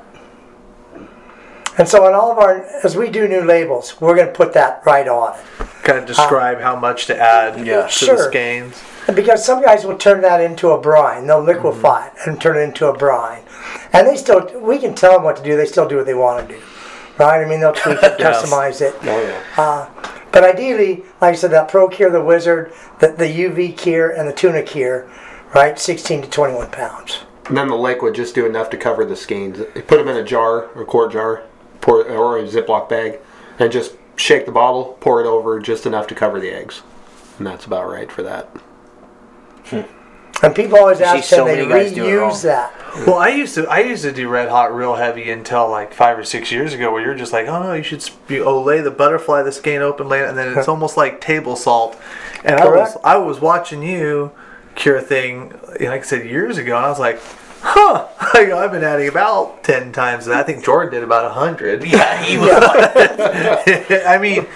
And 1.79 1.89
so 1.89 2.05
on 2.07 2.13
all 2.13 2.31
of 2.31 2.39
our, 2.39 2.65
as 2.85 2.97
we 2.97 3.09
do 3.09 3.27
new 3.27 3.43
labels, 3.43 4.01
we're 4.01 4.15
going 4.15 4.27
to 4.29 4.33
put 4.33 4.53
that 4.55 4.83
right 4.85 5.09
on 5.09 5.39
it. 5.39 5.45
kind 5.83 5.99
of 5.99 6.05
uh, 6.05 6.07
describe 6.07 6.61
how 6.61 6.77
much 6.77 7.07
to 7.07 7.19
add 7.19 7.67
Yeah. 7.67 7.83
to 7.83 7.89
Sure. 7.89 8.17
the 8.17 8.23
skeins. 8.25 8.83
Because 9.15 9.45
some 9.45 9.63
guys 9.63 9.85
will 9.85 9.97
turn 9.97 10.21
that 10.21 10.41
into 10.41 10.71
a 10.71 10.81
brine. 10.81 11.27
They'll 11.27 11.43
liquefy 11.43 12.09
mm-hmm. 12.09 12.17
it 12.19 12.27
and 12.27 12.41
turn 12.41 12.57
it 12.57 12.61
into 12.61 12.87
a 12.87 12.97
brine. 12.97 13.43
And 13.93 14.07
they 14.07 14.17
still, 14.17 14.49
we 14.61 14.79
can 14.79 14.95
tell 14.95 15.15
them 15.15 15.25
what 15.25 15.37
to 15.37 15.43
do. 15.43 15.57
They 15.57 15.67
still 15.67 15.89
do 15.89 15.97
what 15.97 16.07
they 16.07 16.15
want 16.15 16.47
to 16.49 16.55
do. 16.55 16.61
Right? 17.19 17.45
I 17.45 17.49
mean, 17.49 17.61
they'll 17.61 17.73
tweak 17.73 18.03
it, 18.03 18.17
Yes. 18.19 18.43
customize 18.43 18.81
it. 18.81 18.95
Oh 19.03 19.23
yeah. 19.23 19.63
Uh, 19.63 19.89
but 20.31 20.45
ideally, 20.45 21.05
like 21.21 21.33
I 21.33 21.35
said, 21.35 21.51
that 21.51 21.69
Pro 21.69 21.89
Cure, 21.89 22.11
the 22.11 22.23
Wizard, 22.23 22.73
the, 23.01 23.09
the 23.09 23.25
UV 23.27 23.77
Cure, 23.77 24.11
and 24.11 24.29
the 24.29 24.33
Tuna 24.33 24.63
Cure, 24.63 25.11
right? 25.55 25.79
16 25.79 26.23
to 26.23 26.29
21 26.31 26.71
pounds. 26.71 27.21
And 27.47 27.57
then 27.57 27.69
the 27.69 27.77
liquid 27.77 28.15
just 28.15 28.35
do 28.35 28.47
enough 28.47 28.71
to 28.71 28.77
cover 28.79 29.05
the 29.05 29.17
skeins. 29.17 29.59
Put 29.59 29.89
them 29.89 30.09
in 30.09 30.17
a 30.17 30.25
jar, 30.25 30.71
a 30.81 30.85
quart 30.87 31.13
jar, 31.13 31.43
pour 31.83 32.03
or 32.09 32.39
a 32.39 32.45
Ziploc 32.45 32.89
bag, 32.89 33.21
and 33.59 33.71
just 33.71 33.97
shake 34.17 34.47
the 34.47 34.53
bottle, 34.53 34.97
pour 35.01 35.21
it 35.21 35.27
over 35.27 35.61
just 35.61 35.85
enough 35.85 36.07
to 36.07 36.15
cover 36.15 36.41
the 36.41 36.51
eggs, 36.51 36.81
and 37.37 37.47
that's 37.47 37.67
about 37.67 37.91
right 37.91 38.11
for 38.11 38.23
that. 38.23 38.47
Hmm. 39.67 39.83
And 40.43 40.55
people 40.57 40.79
always 40.79 40.99
see 40.99 41.05
ask, 41.05 41.29
so 41.29 41.45
can 41.45 41.69
they 41.69 41.95
do 41.95 42.05
it 42.05 42.17
wrong. 42.17 42.31
reuse 42.31 42.43
that? 42.43 42.75
Well, 43.07 43.19
I 43.19 43.29
used 43.29 43.55
to 43.55 43.69
I 43.69 43.81
used 43.81 44.03
to 44.03 44.13
do 44.13 44.29
red 44.29 44.49
hot 44.49 44.75
real 44.75 44.97
heavy 44.97 45.31
until 45.31 45.71
like 45.71 45.95
five 45.95 46.19
or 46.19 46.25
six 46.25 46.51
years 46.51 46.75
ago, 46.75 46.91
where 46.93 47.01
you're 47.01 47.15
just 47.15 47.33
like, 47.33 47.47
oh 47.47 47.63
no, 47.63 47.75
you 47.75 47.83
should 47.83 48.03
sp- 48.03 48.19
you, 48.29 48.45
oh, 48.45 48.61
lay 48.61 48.81
the 48.81 48.91
butterfly, 48.91 49.43
the 49.43 49.53
skein 49.53 49.83
open, 49.83 50.09
lay 50.09 50.21
it, 50.21 50.29
and 50.29 50.37
then 50.37 50.59
it's 50.59 50.69
almost 50.69 50.97
like 50.97 51.21
table 51.21 51.55
salt. 51.55 52.01
And 52.45 52.57
I 52.57 52.67
was 52.67 52.97
I 53.05 53.19
was 53.19 53.41
watching 53.41 53.83
you 53.83 54.33
cure 54.75 54.97
a 54.97 55.03
thing, 55.03 55.55
you 55.79 55.89
like 55.89 56.01
I 56.01 56.05
said 56.05 56.27
years 56.27 56.59
ago, 56.59 56.77
and 56.77 56.85
I 56.85 56.89
was 56.89 56.99
like, 56.99 57.21
huh, 57.63 58.09
I 58.35 58.45
go, 58.45 58.59
I've 58.59 58.73
been 58.73 58.85
adding 58.85 59.09
about 59.09 59.63
ten 59.65 59.93
times 59.93 60.27
that. 60.27 60.37
I 60.39 60.43
think 60.43 60.65
Jordan 60.65 60.93
did 60.95 61.03
about 61.03 61.25
a 61.25 61.31
hundred. 61.31 61.85
Yeah, 61.93 62.23
he 62.23 62.39
was. 62.39 62.51
I 64.07 64.19
mean. 64.21 64.47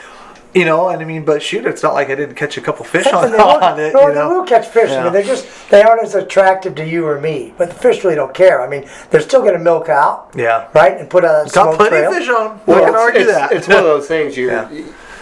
You 0.54 0.64
know, 0.64 0.88
and 0.88 1.02
I 1.02 1.04
mean, 1.04 1.22
but 1.26 1.42
shoot, 1.42 1.66
it's 1.66 1.82
not 1.82 1.92
like 1.92 2.08
I 2.08 2.14
didn't 2.14 2.34
catch 2.36 2.56
a 2.56 2.62
couple 2.62 2.82
fish 2.86 3.06
on, 3.08 3.24
And 3.26 3.34
they 3.34 3.36
will, 3.36 3.44
on 3.62 3.78
it. 3.78 3.92
no, 3.92 4.00
you 4.08 4.14
they 4.14 4.14
know? 4.14 4.28
will 4.38 4.44
catch 4.46 4.66
fish. 4.68 4.90
I 4.90 5.04
mean, 5.04 5.12
they're 5.12 5.22
just 5.22 5.46
they 5.68 5.82
aren't 5.82 6.02
as 6.02 6.14
attractive 6.14 6.74
to 6.76 6.86
you 6.88 7.06
or 7.06 7.20
me. 7.20 7.52
But 7.58 7.68
the 7.68 7.74
fish 7.74 8.02
really 8.02 8.16
don't 8.16 8.32
care. 8.32 8.62
I 8.62 8.66
mean, 8.66 8.88
they're 9.10 9.20
still 9.20 9.42
going 9.42 9.52
to 9.52 9.58
milk 9.58 9.90
out, 9.90 10.30
Yeah. 10.34 10.68
right, 10.74 10.96
and 10.98 11.10
put 11.10 11.24
a 11.24 11.44
Got 11.44 11.50
smoke 11.50 11.76
plenty 11.76 11.90
trail. 11.90 12.10
of 12.10 12.16
fish 12.16 12.28
on 12.30 12.48
them. 12.56 12.60
Well, 12.64 12.82
I 12.82 12.86
can 12.86 12.94
argue 12.94 13.20
it's, 13.20 13.32
that. 13.32 13.52
it's 13.52 13.68
one 13.68 13.76
of 13.78 13.84
those 13.84 14.08
things. 14.08 14.34
You, 14.34 14.46
Yeah. 14.46 14.68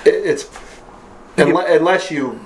it's 0.05 0.49
unless, 1.37 1.81
unless 1.81 2.11
you 2.13 2.39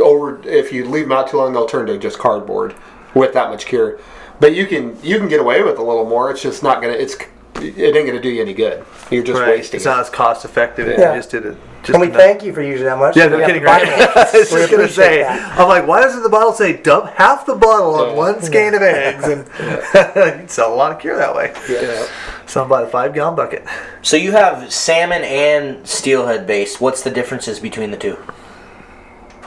over 0.00 0.40
if 0.46 0.72
you 0.72 0.84
leave 0.88 1.08
them 1.08 1.18
out 1.18 1.28
too 1.30 1.38
long, 1.38 1.52
they'll 1.52 1.66
turn 1.66 1.86
to 1.86 1.98
just 1.98 2.16
cardboard 2.20 2.76
with 3.12 3.32
that 3.32 3.50
much 3.50 3.66
cure. 3.66 3.98
But 4.40 4.54
you 4.54 4.66
can 4.66 4.96
you 5.02 5.18
can 5.18 5.28
get 5.28 5.40
away 5.40 5.62
with 5.62 5.78
a 5.78 5.82
little 5.82 6.04
more. 6.06 6.30
It's 6.30 6.42
just 6.42 6.62
not 6.62 6.80
gonna. 6.82 6.94
It's 6.94 7.16
it 7.58 7.78
ain't 7.78 7.94
going 8.06 8.12
to 8.12 8.20
do 8.20 8.28
you 8.28 8.42
any 8.42 8.52
good. 8.52 8.84
You're 9.10 9.22
just 9.24 9.40
Right. 9.40 9.48
wasting 9.48 9.78
It's 9.78 9.86
it. 9.86 9.88
not 9.88 10.00
as 10.00 10.10
cost 10.10 10.44
effective. 10.44 10.88
if 10.88 10.98
Yeah. 10.98 11.12
You 11.14 11.18
just 11.20 11.30
did 11.30 11.46
it. 11.46 11.56
Just 11.82 11.94
And 11.94 12.00
we 12.02 12.08
enough. 12.08 12.18
thank 12.20 12.42
you 12.42 12.52
for 12.52 12.60
using 12.60 12.84
that 12.84 12.98
much. 12.98 13.16
Yeah, 13.16 13.28
no 13.28 13.38
kidding, 13.38 13.62
to 13.62 13.66
buy 13.66 13.80
right? 13.80 13.86
more. 13.98 14.08
I 14.14 14.30
was 14.34 14.50
just 14.50 14.70
gonna 14.70 14.88
say, 14.90 15.22
that. 15.22 15.58
I'm 15.58 15.66
like, 15.66 15.86
why 15.86 16.02
doesn't 16.02 16.22
the 16.22 16.28
bottle 16.28 16.52
say 16.52 16.74
dump 16.76 17.06
half 17.14 17.46
the 17.46 17.54
bottle 17.54 17.94
on 17.94 18.08
Yeah. 18.10 18.14
one 18.14 18.42
skein 18.42 18.74
of 18.74 18.82
eggs? 18.82 19.24
And 19.24 19.46
you'd 20.42 20.50
sell 20.50 20.74
a 20.74 20.76
lot 20.76 20.92
of 20.92 20.98
cure 20.98 21.16
that 21.16 21.34
way. 21.34 21.54
Yeah. 21.66 22.06
Some 22.44 22.68
by 22.68 22.82
the 22.82 22.88
five 22.88 23.14
gallon 23.14 23.36
bucket. 23.36 23.64
So 24.02 24.18
you 24.18 24.32
have 24.32 24.70
salmon 24.70 25.22
and 25.24 25.86
steelhead 25.88 26.46
base. 26.46 26.78
What's 26.78 27.00
the 27.02 27.10
differences 27.10 27.58
between 27.58 27.90
the 27.90 27.96
two? 27.96 28.18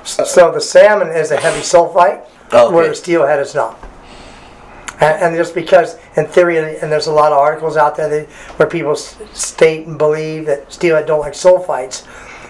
So 0.03 0.51
the 0.51 0.61
salmon 0.61 1.09
is 1.09 1.29
a 1.29 1.37
heavy 1.37 1.61
sulfite, 1.61 2.23
oh, 2.53 2.65
Okay. 2.67 2.75
where 2.75 2.87
the 2.87 2.95
steelhead 2.95 3.39
is 3.39 3.53
not. 3.53 3.77
And, 5.01 5.21
and 5.23 5.35
just 5.35 5.55
because, 5.55 5.97
in 6.17 6.25
theory, 6.27 6.57
and 6.57 6.91
there's 6.91 7.07
a 7.07 7.11
lot 7.11 7.31
of 7.31 7.37
articles 7.37 7.77
out 7.77 7.95
there 7.95 8.09
that, 8.09 8.29
where 8.57 8.67
people 8.67 8.91
s- 8.91 9.17
state 9.33 9.87
and 9.87 9.97
believe 9.97 10.45
that 10.45 10.71
steelhead 10.71 11.05
don't 11.05 11.21
like 11.21 11.33
sulfites, 11.33 12.05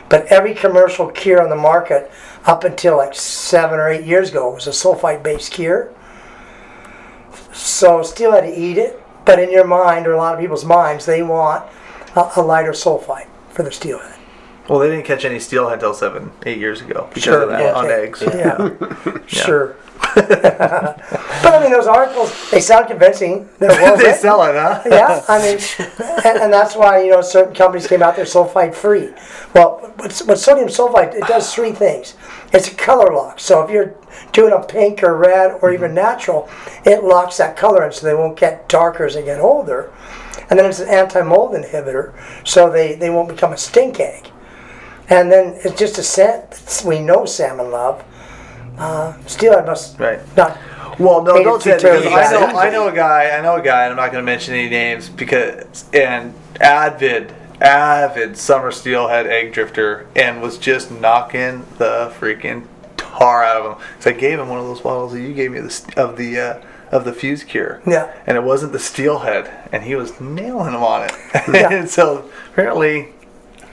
but 0.09 0.25
every 0.27 0.55
commercial 0.55 1.07
cure 1.12 1.41
on 1.43 1.49
the 1.49 1.55
market 1.55 2.12
up 2.45 2.63
until 2.63 2.97
like 2.97 3.13
seven 3.13 3.79
or 3.79 3.89
eight 3.89 4.05
years 4.05 4.29
ago 4.31 4.49
was 4.51 4.65
a 4.67 4.71
sulfite-based 4.71 5.51
cure. 5.51 5.93
So 7.53 8.01
steelhead 8.03 8.49
eat 8.57 8.77
it, 8.77 9.01
but 9.25 9.39
in 9.39 9.51
your 9.51 9.65
mind, 9.67 10.07
or 10.07 10.13
a 10.13 10.17
lot 10.17 10.33
of 10.33 10.39
people's 10.39 10.65
minds, 10.65 11.05
they 11.05 11.21
want 11.21 11.65
a, 12.15 12.31
a 12.38 12.41
lighter 12.41 12.71
sulfite 12.71 13.27
for 13.49 13.63
the 13.63 13.71
steelhead. 13.71 14.15
Well, 14.67 14.79
they 14.79 14.89
didn't 14.89 15.05
catch 15.05 15.25
any 15.25 15.39
steelhead 15.39 15.73
until 15.75 15.93
seven, 15.93 16.31
eight 16.45 16.59
years 16.59 16.81
ago 16.81 17.07
because 17.09 17.23
Sure, 17.23 17.41
of 17.43 17.49
that 17.49 17.62
yeah, 17.62 17.73
on 17.73 17.89
eggs. 17.89 18.21
Yeah, 18.21 19.17
sure. 19.27 19.75
but 20.15 21.45
I 21.45 21.59
mean, 21.62 21.71
those 21.71 21.88
articles, 21.88 22.49
they 22.51 22.62
sound 22.62 22.88
convincing. 22.88 23.49
They're 23.59 23.69
well 23.69 23.97
they 23.97 24.05
written. 24.05 24.19
sell 24.19 24.43
it, 24.43 24.53
huh? 24.53 24.81
Yeah, 24.85 25.23
I 25.27 25.39
mean, 25.43 25.59
and, 26.25 26.43
and 26.43 26.53
that's 26.53 26.75
why, 26.75 27.03
you 27.03 27.12
know, 27.12 27.21
certain 27.21 27.53
companies 27.53 27.88
came 27.88 28.01
out 28.01 28.15
there 28.15 28.25
sulfite 28.25 28.73
free. 28.73 29.13
Well, 29.53 29.93
with, 29.99 30.25
with 30.25 30.39
sodium 30.39 30.69
sulfite, 30.69 31.15
it 31.15 31.27
does 31.27 31.53
three 31.53 31.71
things. 31.71 32.15
It's 32.53 32.69
a 32.69 32.75
color 32.75 33.13
lock. 33.13 33.39
So 33.39 33.62
if 33.63 33.69
you're 33.69 33.95
doing 34.31 34.53
a 34.53 34.62
pink 34.62 35.03
or 35.03 35.15
red 35.15 35.59
or 35.62 35.73
even 35.73 35.89
mm-hmm. 35.89 35.95
natural, 35.95 36.49
it 36.85 37.03
locks 37.03 37.38
that 37.38 37.57
color 37.57 37.85
in 37.85 37.91
so 37.91 38.05
they 38.05 38.15
won't 38.15 38.39
get 38.39 38.69
darker 38.69 39.05
as 39.05 39.15
they 39.15 39.23
get 39.23 39.39
older. 39.39 39.91
And 40.49 40.57
then 40.57 40.65
it's 40.65 40.79
an 40.79 40.89
anti-mold 40.89 41.53
inhibitor, 41.53 42.13
so 42.47 42.71
they, 42.71 42.95
they 42.95 43.12
won't 43.12 43.29
become 43.29 43.53
a 43.53 43.57
stink 43.57 43.99
egg. 43.99 44.31
And 45.09 45.31
then 45.31 45.59
it's 45.63 45.77
just 45.77 45.97
a 45.97 46.03
scent 46.03 46.51
that 46.51 46.83
we 46.85 46.99
know 46.99 47.25
salmon 47.25 47.71
love. 47.71 48.03
Uh, 48.79 49.13
steelhead 49.27 49.65
must 49.65 49.99
Right. 49.99 50.19
not. 50.37 50.57
Well, 50.97 51.21
no, 51.23 51.35
Made 51.35 51.43
don't 51.43 51.61
say 51.61 51.71
that 51.77 51.81
because 51.81 52.05
I 52.07 52.31
know. 52.31 52.45
I 52.59 52.69
know 52.69 52.87
a 52.87 52.91
guy. 52.93 53.29
I 53.37 53.41
know 53.41 53.55
a 53.55 53.61
guy, 53.61 53.83
and 53.83 53.91
I'm 53.91 53.97
not 53.97 54.11
going 54.11 54.21
to 54.21 54.25
mention 54.25 54.53
any 54.53 54.69
names 54.69 55.07
because 55.09 55.85
and 55.93 56.33
avid, 56.59 57.33
avid 57.61 58.35
summer 58.37 58.71
steelhead 58.71 59.27
egg 59.27 59.53
drifter, 59.53 60.07
and 60.15 60.41
was 60.41 60.57
just 60.57 60.91
knocking 60.91 61.65
the 61.77 62.13
freaking 62.19 62.65
tar 62.97 63.43
out 63.45 63.57
of 63.57 63.77
him. 63.77 63.85
So 63.99 64.09
I 64.09 64.13
gave 64.13 64.39
him 64.39 64.49
one 64.49 64.59
of 64.59 64.65
those 64.65 64.81
bottles 64.81 65.13
that 65.13 65.21
you 65.21 65.33
gave 65.33 65.51
me 65.51 65.59
of 65.59 65.67
the 65.69 65.93
of 66.01 66.17
the 66.17 66.39
uh, 66.39 66.61
of 66.91 67.05
the 67.05 67.13
fuse 67.13 67.43
cure. 67.45 67.81
Yeah. 67.87 68.11
And 68.27 68.35
it 68.35 68.43
wasn't 68.43 68.73
the 68.73 68.79
steelhead, 68.79 69.49
and 69.71 69.83
he 69.83 69.95
was 69.95 70.19
nailing 70.19 70.73
him 70.73 70.83
on 70.83 71.03
it. 71.03 71.11
Yeah. 71.53 71.71
and 71.71 71.89
so 71.89 72.29
apparently. 72.51 73.09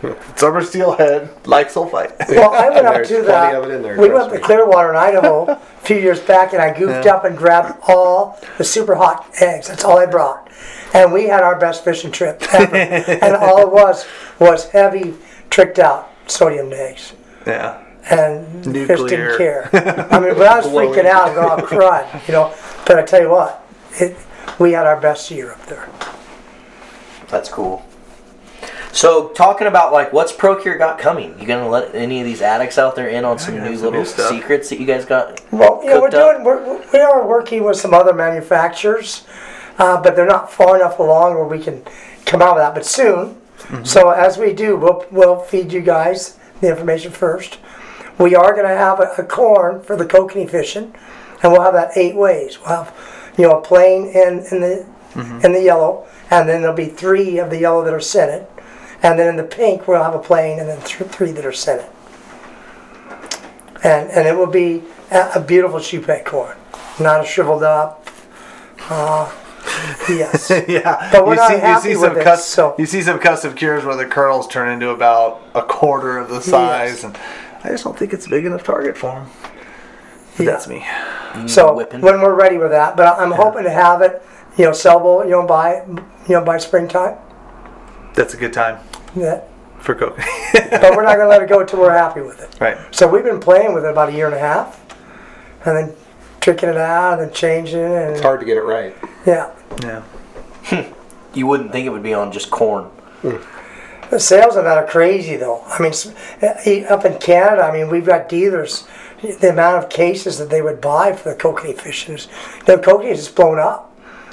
Summer 0.37 0.63
steelhead 0.63 1.31
like 1.47 1.69
sulfite. 1.69 2.13
Well, 2.29 2.53
I 2.53 2.69
went 2.71 2.87
up 2.87 3.03
to 3.03 3.09
plenty 3.09 3.27
that. 3.27 3.55
of 3.55 3.65
it 3.65 3.75
in 3.77 3.83
there, 3.83 3.99
we 3.99 4.09
trust 4.09 4.31
went 4.31 4.43
to. 4.43 4.47
Clearwater 4.47 4.91
in 4.91 4.97
Idaho 4.97 5.45
a 5.51 5.57
few 5.81 5.97
years 5.97 6.21
back, 6.21 6.53
and 6.53 6.61
I 6.63 6.77
goofed 6.77 7.05
Yeah. 7.07 7.15
up 7.15 7.25
and 7.25 7.37
grabbed 7.37 7.79
all 7.89 8.39
the 8.59 8.65
super 8.65 8.95
hot 8.97 9.27
eggs. 9.41 9.69
That's 9.69 9.85
all 9.85 9.99
I 9.99 10.07
brought, 10.07 10.51
and 10.93 11.13
we 11.13 11.29
had 11.29 11.43
our 11.43 11.59
best 11.59 11.83
fishing 11.85 12.11
trip 12.13 12.43
ever. 12.53 12.77
and 12.77 13.37
all 13.37 13.61
it 13.61 13.73
was 13.73 14.05
was 14.39 14.69
heavy, 14.71 15.15
tricked 15.51 15.79
out 15.79 16.11
sodium 16.27 16.73
eggs, 16.73 17.15
yeah. 17.47 17.83
and 18.11 18.65
fish 18.65 18.99
Nuclear. 18.99 19.09
didn't 19.09 19.39
care. 19.39 19.71
I 20.13 20.21
mean, 20.21 20.35
but 20.35 20.47
I 20.47 20.59
was 20.59 20.67
freaking 20.67 21.07
out 21.07 21.29
and 21.29 21.37
going, 21.37 21.61
"Oh 21.63 21.67
crud," 21.67 22.29
you 22.29 22.33
know. 22.35 22.55
But 22.87 22.99
I 22.99 23.03
tell 23.03 23.23
you 23.23 23.31
what, 23.31 23.67
it, 23.99 24.15
we 24.59 24.73
had 24.73 24.87
our 24.87 25.01
best 25.01 25.31
year 25.31 25.53
up 25.53 25.65
there. 25.67 25.89
That's 27.29 27.49
cool. 27.49 27.85
So 28.97 29.29
talking 29.29 29.67
about 29.67 29.93
like 29.93 30.11
what's 30.15 30.33
Procure 30.33 30.79
got 30.79 30.99
coming? 30.99 31.39
You 31.39 31.47
gonna 31.47 31.69
let 31.69 31.95
any 31.95 32.21
of 32.21 32.27
these 32.27 32.41
addicts 32.41 32.79
out 32.79 32.97
there 32.97 33.09
in 33.09 33.27
on 33.27 33.39
some 33.39 33.57
new 33.57 33.77
some 33.77 33.93
little 33.93 34.01
new 34.01 34.07
secrets 34.07 34.71
that 34.71 34.81
you 34.81 34.87
guys 34.87 35.05
got? 35.05 35.43
Well, 35.53 35.81
you 35.85 35.91
know, 35.91 36.01
we're 36.01 36.07
up? 36.07 36.13
doing 36.13 36.45
we're, 36.45 36.93
we 36.93 37.01
are 37.01 37.27
working 37.27 37.63
with 37.63 37.77
some 37.77 37.93
other 37.93 38.15
manufacturers, 38.15 39.27
uh, 39.77 40.01
but 40.01 40.17
they're 40.17 40.27
not 40.27 40.51
far 40.51 40.77
enough 40.77 40.99
along 40.99 41.35
where 41.35 41.45
we 41.45 41.59
can 41.59 41.83
come 42.25 42.41
out 42.41 42.55
with 42.55 42.63
that. 42.63 42.75
But 42.75 42.87
soon, 42.87 43.37
so 43.85 44.11
as 44.11 44.39
we 44.39 44.55
do, 44.55 44.77
we'll 44.77 45.05
we'll 45.11 45.41
feed 45.41 45.75
you 45.75 45.83
guys 45.83 46.39
the 46.63 46.71
information 46.71 47.13
first. 47.13 47.59
We 48.19 48.35
are 48.35 48.55
going 48.55 48.67
to 48.67 48.75
have 48.75 48.99
a, 48.99 49.13
a 49.19 49.25
corn 49.25 49.83
for 49.83 49.95
the 49.95 50.07
kokanee 50.07 50.49
fishing, 50.49 50.95
and 51.43 51.53
we'll 51.53 51.61
have 51.61 51.75
that 51.75 51.95
eight 51.99 52.17
ways. 52.17 52.59
We'll 52.61 52.71
have 52.71 52.95
you 53.37 53.47
know 53.47 53.59
a 53.59 53.61
plain 53.61 54.07
in 54.07 54.47
in 54.51 54.61
the 54.63 54.87
in 55.45 55.53
the 55.53 55.63
yellow, 55.63 56.07
and 56.31 56.49
then 56.49 56.63
there'll 56.63 56.75
be 56.75 56.87
three 56.87 57.39
of 57.39 57.51
the 57.51 57.59
yellow 57.59 57.85
that 57.85 57.93
are 57.93 58.01
scented, 58.01 58.47
and 59.03 59.19
then 59.19 59.29
in 59.29 59.37
the 59.37 59.45
pink 59.45 59.87
we'll 59.87 60.03
have 60.03 60.15
a 60.15 60.19
plane 60.19 60.59
and 60.59 60.69
then 60.69 60.81
th- 60.83 61.11
three 61.11 61.33
that 61.33 61.45
are 61.45 61.53
scented 61.53 61.87
and 63.85 64.11
and 64.11 64.27
it 64.27 64.37
will 64.37 64.47
be 64.47 64.83
a, 65.11 65.33
a 65.37 65.41
beautiful 65.41 65.79
shoe 65.79 66.01
peg 66.01 66.25
corn, 66.25 66.57
not 66.99 67.21
a 67.21 67.25
shriveled 67.27 67.63
up. 67.63 68.09
Uh, 68.89 69.31
yes, 70.09 70.51
yeah, 70.69 71.09
But 71.13 71.27
we're 71.27 71.33
you 71.35 71.37
not 71.37 71.49
see, 71.49 71.55
you 71.55 71.61
happy 71.61 71.83
see 71.83 71.97
with 71.97 72.01
some 72.01 72.17
it, 72.19 72.25
cus- 72.25 72.45
so- 72.45 72.75
you 72.79 72.87
see 72.87 73.03
some 73.03 73.19
custom 73.19 73.55
cures 73.55 73.85
where 73.85 73.97
the 73.97 74.07
kernels 74.07 74.47
turn 74.49 74.69
into 74.73 74.91
about 74.91 75.43
a 75.55 75.63
quarter 75.63 76.19
of 76.19 76.29
the 76.29 76.41
size, 76.41 77.03
Yes. 77.03 77.05
and 77.05 77.19
I 77.65 77.69
just 77.69 77.85
don't 77.85 77.99
think 77.99 78.13
it's 78.13 78.27
a 78.27 78.31
big 78.31 78.45
enough 78.47 78.63
target 78.65 78.97
for 78.97 79.13
them. 79.13 79.31
Yeah. 80.39 80.47
That's 80.47 80.69
me. 80.69 80.85
so 81.49 81.75
whipping. 81.75 82.01
when 82.01 82.21
we're 82.21 82.35
ready 82.35 82.59
with 82.59 82.71
that, 82.71 82.97
but 82.97 83.19
I'm 83.19 83.33
hoping 83.33 83.65
to 83.65 83.71
have 83.71 84.03
it, 84.03 84.23
you 84.57 84.65
know, 84.65 84.71
sellable, 84.73 85.25
you 85.25 85.31
know, 85.33 85.47
by 85.47 85.85
you 85.87 86.03
know 86.35 86.45
by 86.45 86.59
springtime. 86.59 87.17
That's 88.17 88.35
a 88.35 88.37
good 88.37 88.53
time 88.53 88.79
Yeah. 89.15 89.43
for 89.79 89.95
coke. 89.95 90.19
But 90.53 90.97
we're 90.97 91.05
not 91.05 91.17
gonna 91.17 91.29
let 91.29 91.43
it 91.43 91.49
go 91.49 91.61
until 91.61 91.79
we're 91.81 91.93
happy 91.93 92.21
with 92.23 92.41
it. 92.41 92.51
right. 92.61 92.77
So 92.91 93.07
we've 93.07 93.23
been 93.25 93.41
playing 93.41 93.73
with 93.75 93.85
it 93.85 93.91
about 93.91 94.09
a 94.09 94.13
year 94.13 94.27
and 94.27 94.35
a 94.35 94.39
half, 94.39 94.81
and 95.65 95.77
then 95.77 95.97
tricking 96.41 96.69
it 96.69 96.77
out 96.77 97.15
and 97.19 97.23
then 97.29 97.33
changing 97.33 97.79
it, 97.81 97.91
and 97.93 98.13
It's 98.13 98.23
hard 98.23 98.41
to 98.41 98.47
get 98.47 98.57
it 98.57 98.63
right. 98.63 98.95
yeah. 99.25 99.51
Yeah. 99.83 100.03
You 101.35 101.47
wouldn't 101.47 101.71
think 101.71 101.87
it 101.87 101.91
would 101.91 102.03
be 102.03 102.15
on 102.15 102.33
just 102.33 102.51
corn. 102.51 102.89
The 104.11 104.19
sales 104.19 104.57
of 104.57 104.65
that 104.65 104.79
are 104.79 104.87
crazy, 104.87 105.37
though. 105.37 105.61
I 105.67 105.83
mean, 105.83 105.91
s- 105.91 106.11
eh, 106.41 106.85
up 106.85 107.05
in 107.05 107.19
Canada, 107.19 107.63
I 107.63 107.73
mean, 107.73 107.91
we've 107.91 108.07
got 108.07 108.31
dealers. 108.31 108.87
The 109.21 109.51
amount 109.51 109.85
of 109.85 109.91
cases 109.91 110.39
that 110.39 110.49
they 110.49 110.63
would 110.63 110.81
buy 110.81 111.13
for 111.13 111.29
the 111.29 111.35
kokanee 111.35 111.79
fishing 111.79 112.15
is, 112.15 112.29
the 112.65 112.77
kokanee 112.79 113.11
is 113.11 113.29
blown 113.29 113.59
up. 113.59 113.86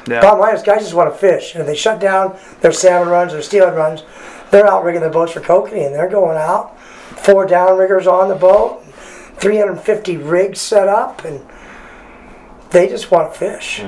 Yeah. 0.07 0.21
Bottom 0.21 0.39
line 0.39 0.55
is, 0.55 0.63
guys 0.63 0.81
just 0.81 0.93
want 0.93 1.13
to 1.13 1.17
fish, 1.17 1.53
and 1.53 1.61
if 1.61 1.67
they 1.67 1.75
shut 1.75 1.99
down 1.99 2.37
their 2.61 2.73
salmon 2.73 3.09
runs, 3.09 3.31
their 3.31 3.41
steelhead 3.41 3.75
runs, 3.75 4.03
they're 4.51 4.67
out 4.67 4.83
rigging 4.83 5.01
their 5.01 5.09
boats 5.09 5.31
for 5.31 5.39
kokanee, 5.39 5.85
and 5.85 5.95
they're 5.95 6.09
going 6.09 6.37
out. 6.37 6.79
Four 6.79 7.47
downriggers 7.47 8.05
on 8.05 8.27
the 8.27 8.35
boat, 8.35 8.83
350 9.37 10.17
rigs 10.17 10.59
set 10.59 10.87
up, 10.89 11.23
and 11.23 11.41
they 12.71 12.89
just 12.89 13.11
want 13.11 13.33
to 13.33 13.39
fish. 13.39 13.81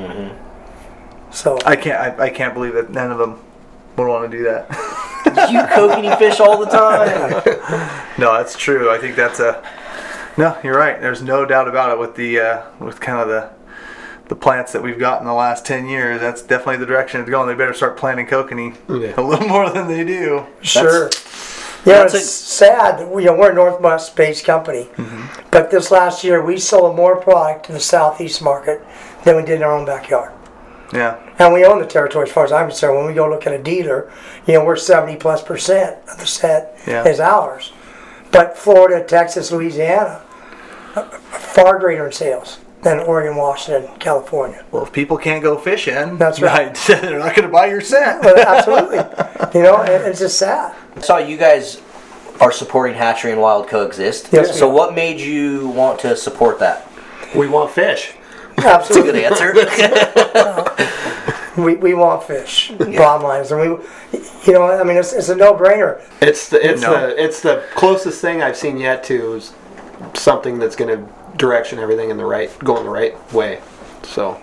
So 1.31 1.59
I 1.65 1.75
can't. 1.75 2.19
I, 2.19 2.25
I 2.25 2.29
can't 2.29 2.53
believe 2.53 2.73
that 2.75 2.91
none 2.91 3.11
of 3.11 3.17
them 3.17 3.39
would 3.97 4.07
want 4.07 4.31
to 4.31 4.37
do 4.37 4.43
that. 4.45 4.69
You 5.25 5.59
kokanee 5.63 6.17
fish 6.17 6.39
all 6.39 6.63
the 6.63 6.67
time. 6.67 7.31
no, 8.17 8.33
that's 8.37 8.55
true. 8.55 8.89
I 8.89 8.97
think 8.97 9.15
that's 9.15 9.39
a. 9.39 9.61
No, 10.37 10.57
you're 10.63 10.77
right. 10.77 11.01
There's 11.01 11.21
no 11.21 11.45
doubt 11.45 11.67
about 11.67 11.91
it. 11.91 11.99
With 11.99 12.15
the 12.15 12.39
uh, 12.39 12.63
with 12.79 13.01
kind 13.01 13.19
of 13.19 13.27
the 13.27 13.49
the 14.27 14.35
plants 14.35 14.71
that 14.73 14.81
we've 14.81 14.99
got 14.99 15.21
in 15.21 15.27
the 15.27 15.33
last 15.33 15.65
ten 15.65 15.87
years, 15.87 16.19
that's 16.19 16.41
definitely 16.41 16.77
the 16.77 16.85
direction 16.85 17.21
it's 17.21 17.29
going. 17.29 17.47
They 17.47 17.53
better 17.55 17.73
start 17.73 17.97
planting 17.97 18.25
kokanee 18.27 18.75
Yeah. 18.89 19.13
a 19.17 19.21
little 19.21 19.47
more 19.47 19.69
than 19.69 19.87
they 19.87 20.03
do. 20.03 20.45
Sure. 20.61 21.09
Yeah, 21.85 21.99
That's 21.99 22.15
it's 22.15 22.23
a- 22.23 22.27
sad. 22.27 22.97
that 22.99 23.09
we- 23.11 23.23
You 23.23 23.29
know, 23.31 23.37
we're 23.37 23.51
a 23.51 23.53
Northwest-based 23.53 24.43
company, 24.43 24.89
Mm-hmm. 24.97 25.49
but 25.51 25.69
this 25.69 25.91
last 25.91 26.23
year 26.23 26.43
we 26.43 26.57
sold 26.57 26.95
more 26.95 27.15
product 27.17 27.67
to 27.67 27.73
the 27.73 27.79
Southeast 27.79 28.41
market 28.41 28.81
than 29.23 29.35
we 29.35 29.43
did 29.43 29.57
in 29.57 29.63
our 29.63 29.71
own 29.77 29.85
backyard. 29.85 30.31
Yeah. 30.93 31.17
And 31.37 31.53
we 31.53 31.63
own 31.65 31.77
the 31.79 31.85
territory 31.85 32.27
as 32.27 32.31
far 32.33 32.45
as 32.45 32.51
I'm 32.51 32.67
concerned. 32.69 32.97
When 32.97 33.05
we 33.05 33.13
go 33.13 33.29
look 33.29 33.45
at 33.45 33.53
a 33.53 33.61
dealer, 33.61 34.11
you 34.47 34.53
know, 34.55 34.65
we're 34.65 34.75
70 34.77 35.17
plus 35.17 35.43
percent 35.43 35.97
of 36.11 36.17
the 36.19 36.25
set 36.25 36.75
Yeah. 36.87 37.03
is 37.07 37.19
ours. 37.19 37.71
But 38.31 38.57
Florida, 38.57 39.03
Texas, 39.03 39.51
Louisiana, 39.51 40.21
far 41.29 41.77
greater 41.79 42.05
in 42.05 42.11
sales 42.11 42.57
than 42.85 42.99
Oregon, 42.99 43.35
Washington, 43.35 43.89
California. 43.97 44.63
Well, 44.71 44.83
if 44.83 44.93
people 44.93 45.17
can't 45.17 45.41
go 45.41 45.57
fishing, 45.57 46.17
That's 46.17 46.39
right. 46.51 46.73
they're 46.87 47.17
not 47.19 47.35
going 47.35 47.47
to 47.47 47.51
buy 47.51 47.65
your 47.65 47.81
scent. 47.81 48.21
But 48.21 48.39
absolutely, 48.47 48.97
you 49.59 49.63
know, 49.65 49.81
it, 49.81 50.01
it's 50.07 50.19
just 50.19 50.37
sad. 50.37 50.75
I 50.95 51.01
saw 51.01 51.17
you 51.17 51.35
guys 51.35 51.81
are 52.39 52.51
supporting 52.51 52.95
Hatchery 52.95 53.31
and 53.31 53.41
Wild 53.41 53.67
Coexist. 53.67 54.29
Yes, 54.31 54.57
so 54.57 54.69
what 54.69 54.93
made 54.93 55.19
you 55.19 55.67
want 55.69 55.99
to 56.01 56.15
support 56.15 56.59
that? 56.59 56.87
We 57.35 57.47
want 57.47 57.71
fish. 57.71 58.13
That's 58.57 58.89
a 58.91 59.01
good 59.01 59.15
Absolutely. 59.15 59.83
answer. 59.83 61.61
we, 61.61 61.75
we 61.75 61.93
want 61.95 62.23
fish. 62.23 62.71
Bottom 62.77 63.23
line 63.23 63.41
is, 63.41 63.51
and 63.51 63.59
we, 63.61 63.67
you 64.45 64.53
know, 64.53 64.63
I 64.63 64.83
mean, 64.83 64.95
it's, 64.97 65.11
it's 65.11 65.29
a 65.29 65.35
no-brainer. 65.35 66.01
It's 66.21 66.49
the 66.49 66.65
it's 66.65 66.81
No. 66.83 66.91
the 66.93 67.21
it's 67.21 67.41
the 67.41 67.63
closest 67.73 68.21
thing 68.21 68.43
I've 68.43 68.55
seen 68.55 68.77
yet 68.77 69.03
to 69.05 69.41
something 70.13 70.59
that's 70.59 70.75
going 70.75 70.97
to 70.97 71.05
direction 71.35 71.79
everything 71.79 72.09
in 72.09 72.17
the 72.17 72.25
right 72.25 72.57
going 72.59 72.83
the 72.83 72.89
right 72.89 73.33
way. 73.33 73.61
So 74.03 74.41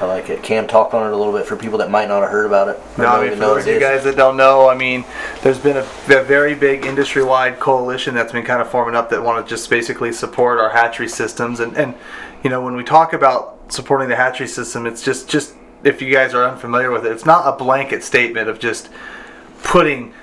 I 0.00 0.06
like 0.06 0.30
it. 0.30 0.42
Cam 0.42 0.66
talked 0.66 0.94
on 0.94 1.06
it 1.06 1.12
a 1.12 1.16
little 1.16 1.32
bit 1.32 1.46
for 1.46 1.56
people 1.56 1.78
that 1.78 1.90
might 1.90 2.08
not 2.08 2.22
have 2.22 2.30
heard 2.30 2.46
about 2.46 2.68
it. 2.68 2.80
No, 2.96 3.04
I 3.04 3.12
don't 3.12 3.20
mean, 3.20 3.26
even 3.26 3.38
for 3.38 3.42
know 3.42 3.54
those 3.54 3.66
of 3.66 3.74
you 3.74 3.80
guys 3.80 4.04
that 4.04 4.16
don't 4.16 4.36
know, 4.36 4.68
I 4.68 4.74
mean, 4.74 5.04
there's 5.42 5.58
been 5.58 5.76
a, 5.76 5.80
a 5.80 6.24
very 6.24 6.54
big 6.54 6.86
industry-wide 6.86 7.60
coalition 7.60 8.14
that's 8.14 8.32
been 8.32 8.44
kind 8.44 8.62
of 8.62 8.70
forming 8.70 8.94
up 8.94 9.10
that 9.10 9.22
want 9.22 9.44
to 9.44 9.48
just 9.48 9.68
basically 9.68 10.10
support 10.12 10.58
our 10.58 10.70
hatchery 10.70 11.08
systems. 11.08 11.60
And, 11.60 11.76
and 11.76 11.94
you 12.42 12.48
know, 12.48 12.62
when 12.62 12.76
we 12.76 12.84
talk 12.84 13.12
about 13.12 13.72
supporting 13.72 14.08
the 14.08 14.16
hatchery 14.16 14.48
system, 14.48 14.86
it's 14.86 15.02
just, 15.02 15.28
just 15.28 15.54
if 15.84 16.00
you 16.00 16.12
guys 16.12 16.32
are 16.32 16.48
unfamiliar 16.48 16.90
with 16.90 17.04
it, 17.04 17.12
it's 17.12 17.26
not 17.26 17.46
a 17.46 17.56
blanket 17.56 18.02
statement 18.02 18.48
of 18.48 18.58
just 18.58 18.88
putting 19.62 20.14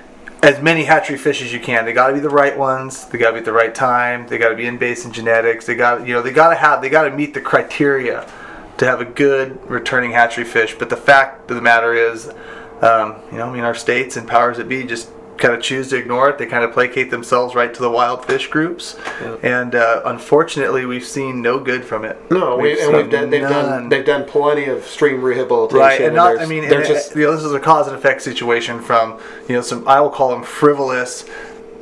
as 0.43 0.61
many 0.61 0.83
hatchery 0.83 1.17
fish 1.17 1.41
as 1.41 1.51
you 1.51 1.59
can. 1.59 1.85
They 1.85 1.93
got 1.93 2.07
to 2.07 2.13
be 2.13 2.19
the 2.19 2.29
right 2.29 2.57
ones. 2.57 3.05
They 3.05 3.17
got 3.17 3.27
to 3.27 3.33
be 3.33 3.39
at 3.39 3.45
the 3.45 3.53
right 3.53 3.73
time. 3.73 4.27
They 4.27 4.37
got 4.37 4.49
to 4.49 4.55
be 4.55 4.67
in 4.67 4.77
basin 4.77 5.11
genetics. 5.11 5.65
They 5.65 5.75
got 5.75 6.07
you 6.07 6.13
know 6.13 6.21
they 6.21 6.31
got 6.31 6.49
to 6.49 6.55
have 6.55 6.81
they 6.81 6.89
got 6.89 7.03
to 7.03 7.11
meet 7.11 7.33
the 7.33 7.41
criteria 7.41 8.29
to 8.77 8.85
have 8.85 9.01
a 9.01 9.05
good 9.05 9.59
returning 9.69 10.11
hatchery 10.11 10.43
fish. 10.43 10.75
But 10.77 10.89
the 10.89 10.97
fact 10.97 11.49
of 11.49 11.55
the 11.55 11.61
matter 11.61 11.93
is, 11.93 12.27
um, 12.81 13.15
you 13.31 13.37
know, 13.37 13.49
I 13.49 13.53
mean, 13.53 13.63
our 13.63 13.75
states 13.75 14.17
and 14.17 14.27
powers 14.27 14.57
that 14.57 14.69
be 14.69 14.83
just 14.83 15.09
kind 15.37 15.53
of 15.53 15.61
choose 15.61 15.89
to 15.89 15.97
ignore 15.97 16.29
it. 16.29 16.37
They 16.37 16.45
kind 16.45 16.63
of 16.63 16.73
placate 16.73 17.11
themselves 17.11 17.55
right 17.55 17.73
to 17.73 17.81
the 17.81 17.89
wild 17.89 18.25
fish 18.25 18.47
groups, 18.47 18.97
and 19.43 19.75
uh, 19.75 20.01
unfortunately, 20.05 20.85
we've 20.85 21.05
seen 21.05 21.41
no 21.41 21.59
good 21.59 21.85
from 21.85 22.05
it. 22.05 22.17
no, 22.31 22.57
we, 22.57 22.81
and 22.81 22.95
we've 22.95 23.09
done 23.09 23.29
they've 23.29 23.41
done 23.41 23.89
they've 23.89 24.05
done 24.05 24.25
plenty 24.25 24.65
of 24.65 24.85
stream 24.85 25.21
rehabilitation. 25.21 25.79
Right, 25.79 26.01
and 26.01 26.15
not. 26.15 26.39
I 26.39 26.45
mean, 26.45 26.67
they're 26.67 26.79
and, 26.79 26.87
just 26.87 27.15
you 27.15 27.23
know, 27.23 27.35
this 27.35 27.43
is 27.43 27.53
a 27.53 27.59
cause 27.59 27.87
and 27.87 27.95
effect 27.95 28.21
situation 28.21 28.81
from 28.81 29.19
you 29.47 29.55
know 29.55 29.61
some 29.61 29.87
I 29.87 30.01
will 30.01 30.09
call 30.09 30.29
them 30.29 30.43
frivolous, 30.43 31.25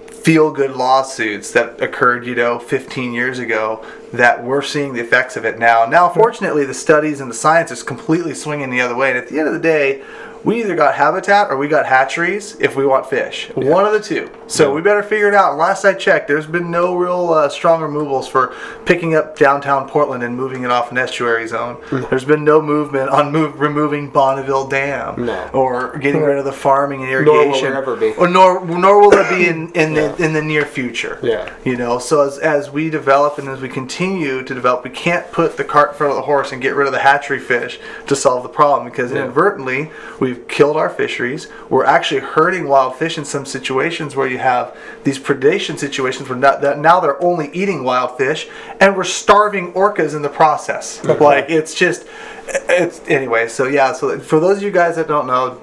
feel 0.09 0.51
good 0.51 0.71
lawsuits 0.71 1.51
that 1.51 1.81
occurred 1.81 2.25
you 2.25 2.35
know 2.35 2.59
15 2.59 3.13
years 3.13 3.39
ago 3.39 3.85
that 4.11 4.43
we're 4.43 4.61
seeing 4.61 4.93
the 4.93 5.01
effects 5.01 5.37
of 5.37 5.45
it 5.45 5.59
now. 5.59 5.85
Now, 5.85 6.09
fortunately, 6.09 6.65
the 6.65 6.73
studies 6.73 7.21
and 7.21 7.29
the 7.29 7.35
science 7.35 7.71
is 7.71 7.83
completely 7.83 8.33
swinging 8.33 8.69
the 8.69 8.81
other 8.81 8.95
way, 8.95 9.09
and 9.09 9.17
at 9.17 9.29
the 9.29 9.39
end 9.39 9.47
of 9.47 9.53
the 9.53 9.59
day. 9.59 10.03
We 10.45 10.59
either 10.61 10.75
got 10.75 10.93
habitat 10.93 11.49
or 11.49 11.57
we 11.57 11.67
got 11.67 11.87
hatcheries 11.87 12.55
if 12.59 12.75
we 12.75 12.85
want 12.85 13.07
fish. 13.09 13.49
One 13.55 13.83
of 13.85 13.93
the 13.93 13.99
two. 13.99 14.29
So 14.45 14.71
we 14.75 14.81
better 14.81 15.01
figure 15.01 15.27
it 15.27 15.33
out. 15.33 15.57
Last 15.57 15.83
I 15.83 15.93
checked, 15.95 16.27
there's 16.27 16.45
been 16.45 16.69
no 16.69 16.95
real 16.95 17.31
uh, 17.33 17.49
strong 17.49 17.81
removals 17.81 18.27
for 18.27 18.53
picking 18.85 19.15
up 19.15 19.35
downtown 19.37 19.89
Portland 19.89 20.21
and 20.23 20.37
moving 20.37 20.63
it 20.63 20.69
off 20.69 20.91
an 20.91 20.99
estuary 20.99 21.47
zone. 21.47 21.81
There's 22.11 22.25
been 22.25 22.43
no 22.43 22.61
movement 22.61 23.09
on 23.09 23.31
move, 23.31 23.59
removing 23.59 24.11
Bonneville 24.11 24.67
Dam 24.67 25.25
No. 25.25 25.49
or 25.51 25.97
getting 25.97 26.21
rid 26.21 26.37
of 26.37 26.45
the 26.45 26.51
farming 26.53 27.01
and 27.01 27.09
irrigation. 27.09 27.33
Nor 27.33 27.37
will 27.37 27.45
irrigation. 27.55 27.71
there 27.71 27.81
ever 27.81 27.95
be. 27.95 28.11
Or 28.13 28.27
nor 28.27 28.63
nor 28.65 29.01
will 29.01 29.09
there 29.09 29.27
be 29.35 29.47
in 29.47 29.71
in 29.73 29.95
the 29.95 30.15
in 30.23 30.33
the 30.33 30.43
near 30.43 30.65
future. 30.65 31.19
Yeah. 31.23 31.51
You 31.63 31.75
know, 31.75 31.97
so 31.97 32.21
as 32.21 32.37
as 32.37 32.69
we 32.69 32.91
develop 32.91 33.39
and 33.39 33.49
as 33.49 33.61
we 33.61 33.69
continue 33.69 34.43
to 34.43 34.53
develop, 34.53 34.83
we 34.83 34.91
can't 34.91 35.29
put 35.31 35.57
the 35.57 35.63
cart 35.63 35.93
in 35.93 35.95
front 35.97 36.11
of 36.11 36.17
the 36.17 36.21
horse 36.23 36.51
and 36.51 36.61
get 36.61 36.75
rid 36.75 36.85
of 36.85 36.93
the 36.93 36.99
hatchery 36.99 37.39
fish 37.39 37.79
to 38.05 38.15
solve 38.15 38.43
the 38.43 38.49
problem 38.49 38.87
because 38.87 39.11
inadvertently 39.11 39.89
we've 40.19 40.34
killed 40.35 40.77
our 40.77 40.89
fisheries. 40.89 41.47
We're 41.69 41.85
actually 41.85 42.21
hurting 42.21 42.67
wild 42.67 42.95
fish 42.95 43.17
in 43.17 43.25
some 43.25 43.45
situations 43.45 44.15
where 44.15 44.27
you 44.27 44.37
have 44.37 44.77
these 45.03 45.19
predation 45.19 45.77
situations 45.77 46.29
where 46.29 46.37
not, 46.37 46.61
that 46.61 46.79
now 46.79 46.99
they're 46.99 47.21
only 47.21 47.49
eating 47.53 47.83
wild 47.83 48.17
fish 48.17 48.47
and 48.79 48.95
we're 48.95 49.03
starving 49.03 49.73
orcas 49.73 50.15
in 50.15 50.21
the 50.21 50.29
process. 50.29 51.03
Like 51.03 51.49
it's 51.49 51.73
just 51.73 52.05
it's 52.47 53.01
anyway. 53.07 53.47
So 53.47 53.67
yeah. 53.67 53.93
So 53.93 54.19
for 54.19 54.39
those 54.39 54.57
of 54.57 54.63
you 54.63 54.71
guys 54.71 54.95
that 54.97 55.07
don't 55.07 55.27
know, 55.27 55.61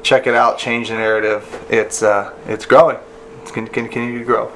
check 0.02 0.26
it 0.26 0.34
out. 0.34 0.58
Change 0.58 0.88
the 0.88 0.94
narrative. 0.94 1.66
It's 1.70 2.02
uh, 2.02 2.34
it's 2.46 2.66
growing. 2.66 2.98
It's 3.40 3.52
going 3.52 3.68
continue 3.68 4.18
to 4.18 4.24
grow. 4.24 4.52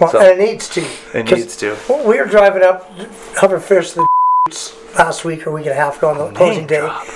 Well, 0.00 0.10
So- 0.10 0.18
and 0.20 0.28
it 0.40 0.44
needs 0.44 0.68
to. 0.70 0.84
It 1.14 1.30
needs 1.30 1.56
to. 1.58 1.76
Well 1.88 2.06
we 2.06 2.18
were 2.18 2.26
driving 2.26 2.62
up, 2.62 2.90
helping 3.38 3.60
fish 3.60 3.92
the 3.92 4.06
last 4.98 5.24
week 5.24 5.46
or 5.46 5.50
week 5.52 5.66
and 5.66 5.72
a 5.72 5.76
half 5.76 5.98
ago 5.98 6.10
on 6.10 6.18
the 6.18 6.24
oh, 6.24 6.32
closing 6.32 6.66
day. 6.66 6.80
drop. 6.80 7.06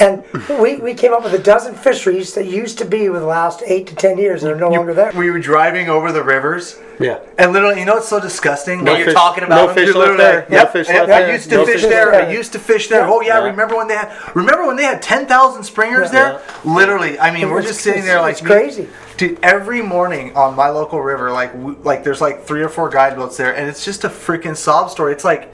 And 0.00 0.24
we, 0.60 0.76
we 0.76 0.92
came 0.94 1.12
up 1.12 1.22
with 1.22 1.34
a 1.34 1.38
dozen 1.38 1.74
fisheries 1.74 2.34
that 2.34 2.46
used 2.46 2.78
to 2.78 2.84
be 2.84 3.08
with 3.08 3.20
the 3.20 3.26
last 3.28 3.62
eight 3.66 3.86
to 3.88 3.94
ten 3.94 4.18
years 4.18 4.42
and 4.42 4.52
are 4.52 4.56
no 4.58 4.68
longer 4.68 4.92
there. 4.92 5.12
We 5.14 5.30
were 5.30 5.38
driving 5.38 5.88
over 5.88 6.10
the 6.10 6.22
rivers. 6.24 6.76
yeah. 6.98 7.20
And 7.38 7.52
literally, 7.52 7.78
you 7.78 7.84
know 7.86 7.94
what's 7.94 8.08
so 8.08 8.18
disgusting? 8.20 8.82
No 8.82 8.92
Like, 8.94 9.04
you're 9.04 9.14
talking 9.14 9.44
about 9.44 9.56
no 9.56 9.66
them? 9.66 9.74
fish 9.76 9.86
You're 9.88 9.96
left 9.98 10.10
literally 10.18 10.24
there. 10.24 10.40
like, 10.40 10.50
No 10.50 10.66
fish 10.66 10.88
left 10.88 11.00
I 11.02 11.06
there. 11.06 11.32
used 11.32 11.48
to 11.50 11.54
No 11.56 11.66
fish 11.66 11.74
fish 11.80 11.90
there. 11.90 12.10
left 12.12 12.24
I 12.28 12.32
used 12.32 12.52
to 12.52 12.58
fish 12.58 12.88
there. 12.88 13.00
Yeah. 13.06 13.10
Oh 13.12 13.20
yeah, 13.20 13.38
Yeah. 13.38 13.44
remember 13.44 13.76
when 13.76 13.86
they 13.88 13.94
had? 13.94 14.12
Remember 14.34 14.66
when 14.66 14.76
they 14.76 14.82
had 14.84 15.00
ten 15.00 15.26
thousand 15.26 15.62
springers 15.62 16.10
there? 16.10 16.40
Literally, 16.64 17.18
I 17.20 17.30
mean, 17.30 17.48
we're 17.50 17.58
It's- 17.60 17.72
just 17.74 17.82
sitting 17.84 18.04
there 18.04 18.20
like 18.20 18.32
it's 18.38 18.40
crazy. 18.46 18.88
Dude, 19.16 19.38
every 19.44 19.80
morning 19.80 20.34
on 20.36 20.56
my 20.56 20.70
local 20.70 21.00
river, 21.00 21.30
like 21.30 21.52
w- 21.52 21.76
like 21.84 22.02
there's 22.02 22.20
like 22.20 22.42
three 22.44 22.62
or 22.62 22.68
four 22.68 22.88
guide 22.88 23.14
boats 23.16 23.36
there, 23.36 23.54
and 23.54 23.68
it's 23.68 23.84
just 23.84 24.02
a 24.02 24.08
freaking 24.08 24.56
sob 24.56 24.90
story. 24.90 25.12
It's 25.12 25.24
like 25.24 25.52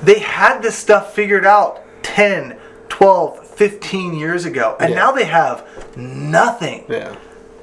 they 0.00 0.20
had 0.20 0.60
this 0.62 0.76
stuff 0.76 1.12
figured 1.12 1.44
out 1.44 1.80
10, 2.04 2.56
12, 2.88 3.43
15 3.56 4.14
years 4.14 4.44
ago, 4.44 4.76
and 4.80 4.90
Yeah. 4.90 4.96
now 4.96 5.12
they 5.12 5.24
have 5.24 5.64
nothing. 5.96 6.84
Yeah. 6.88 7.14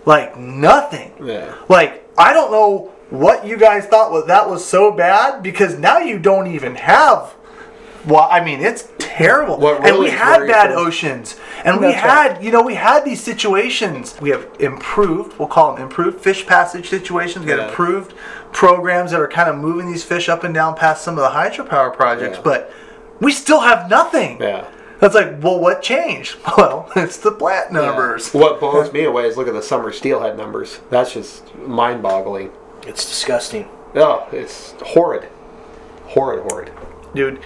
Like 0.06 0.38
nothing. 0.38 1.12
Yeah. 1.24 1.54
Like 1.70 2.08
I 2.18 2.34
don't 2.34 2.52
know 2.52 2.92
what 3.10 3.46
you 3.46 3.58
guys 3.58 3.86
thought 3.86 4.12
was 4.12 4.26
that 4.28 4.50
was 4.50 4.66
so 4.66 4.92
bad 4.92 5.44
because 5.44 5.78
now 5.78 6.00
you 6.00 6.18
don't 6.20 6.48
even 6.48 6.76
have. 6.76 7.34
Well, 8.08 8.28
I 8.32 8.44
mean, 8.44 8.62
it's 8.62 8.88
terrible. 8.98 9.60
What 9.60 9.86
and 9.86 10.00
we 10.00 10.10
had 10.10 10.48
bad 10.48 10.72
oceans, 10.72 11.36
and 11.64 11.80
we 11.80 11.88
That's 11.88 12.04
right. 12.04 12.32
had, 12.34 12.44
you 12.44 12.50
know, 12.52 12.64
we 12.64 12.74
had 12.74 13.06
these 13.06 13.22
situations. 13.22 14.16
We 14.20 14.32
have 14.32 14.48
improved. 14.60 15.38
We'll 15.38 15.48
call 15.50 15.74
them 15.76 15.84
improved 15.84 16.20
fish 16.20 16.48
passage 16.48 16.90
situations. 16.90 17.46
We 17.46 17.52
got 17.52 17.60
Yeah. 17.60 17.68
improved 17.68 18.16
programs 18.54 19.12
that 19.12 19.20
are 19.22 19.28
kind 19.28 19.50
of 19.50 19.58
moving 19.58 19.86
these 19.92 20.04
fish 20.04 20.30
up 20.30 20.44
and 20.44 20.52
down 20.52 20.74
past 20.74 21.04
some 21.04 21.16
of 21.20 21.24
the 21.24 21.30
hydropower 21.38 21.96
projects, 21.96 22.38
Yeah. 22.38 22.44
but 22.44 22.72
we 23.20 23.32
still 23.32 23.60
have 23.60 23.88
nothing. 23.88 24.38
Yeah. 24.42 24.64
That's 25.02 25.16
like, 25.16 25.42
well, 25.44 25.60
what 25.60 25.82
changed? 25.82 26.38
Well, 26.58 26.90
it's 26.96 27.18
the 27.18 27.32
plant 27.32 27.72
numbers. 27.74 28.32
What 28.34 28.60
blows 28.60 28.94
me 28.94 29.04
away 29.04 29.26
is 29.26 29.36
look 29.36 29.48
at 29.48 29.54
the 29.54 29.62
summer 29.64 29.92
steelhead 29.92 30.38
numbers. 30.38 30.80
That's 30.90 31.14
just 31.14 31.54
mind-boggling. 31.58 32.52
It's 32.88 33.04
disgusting. 33.06 33.68
Oh, 33.96 34.28
it's 34.32 34.74
horrid, 34.82 35.28
horrid, 36.06 36.44
horrid. 36.50 36.72
Dude, 37.16 37.40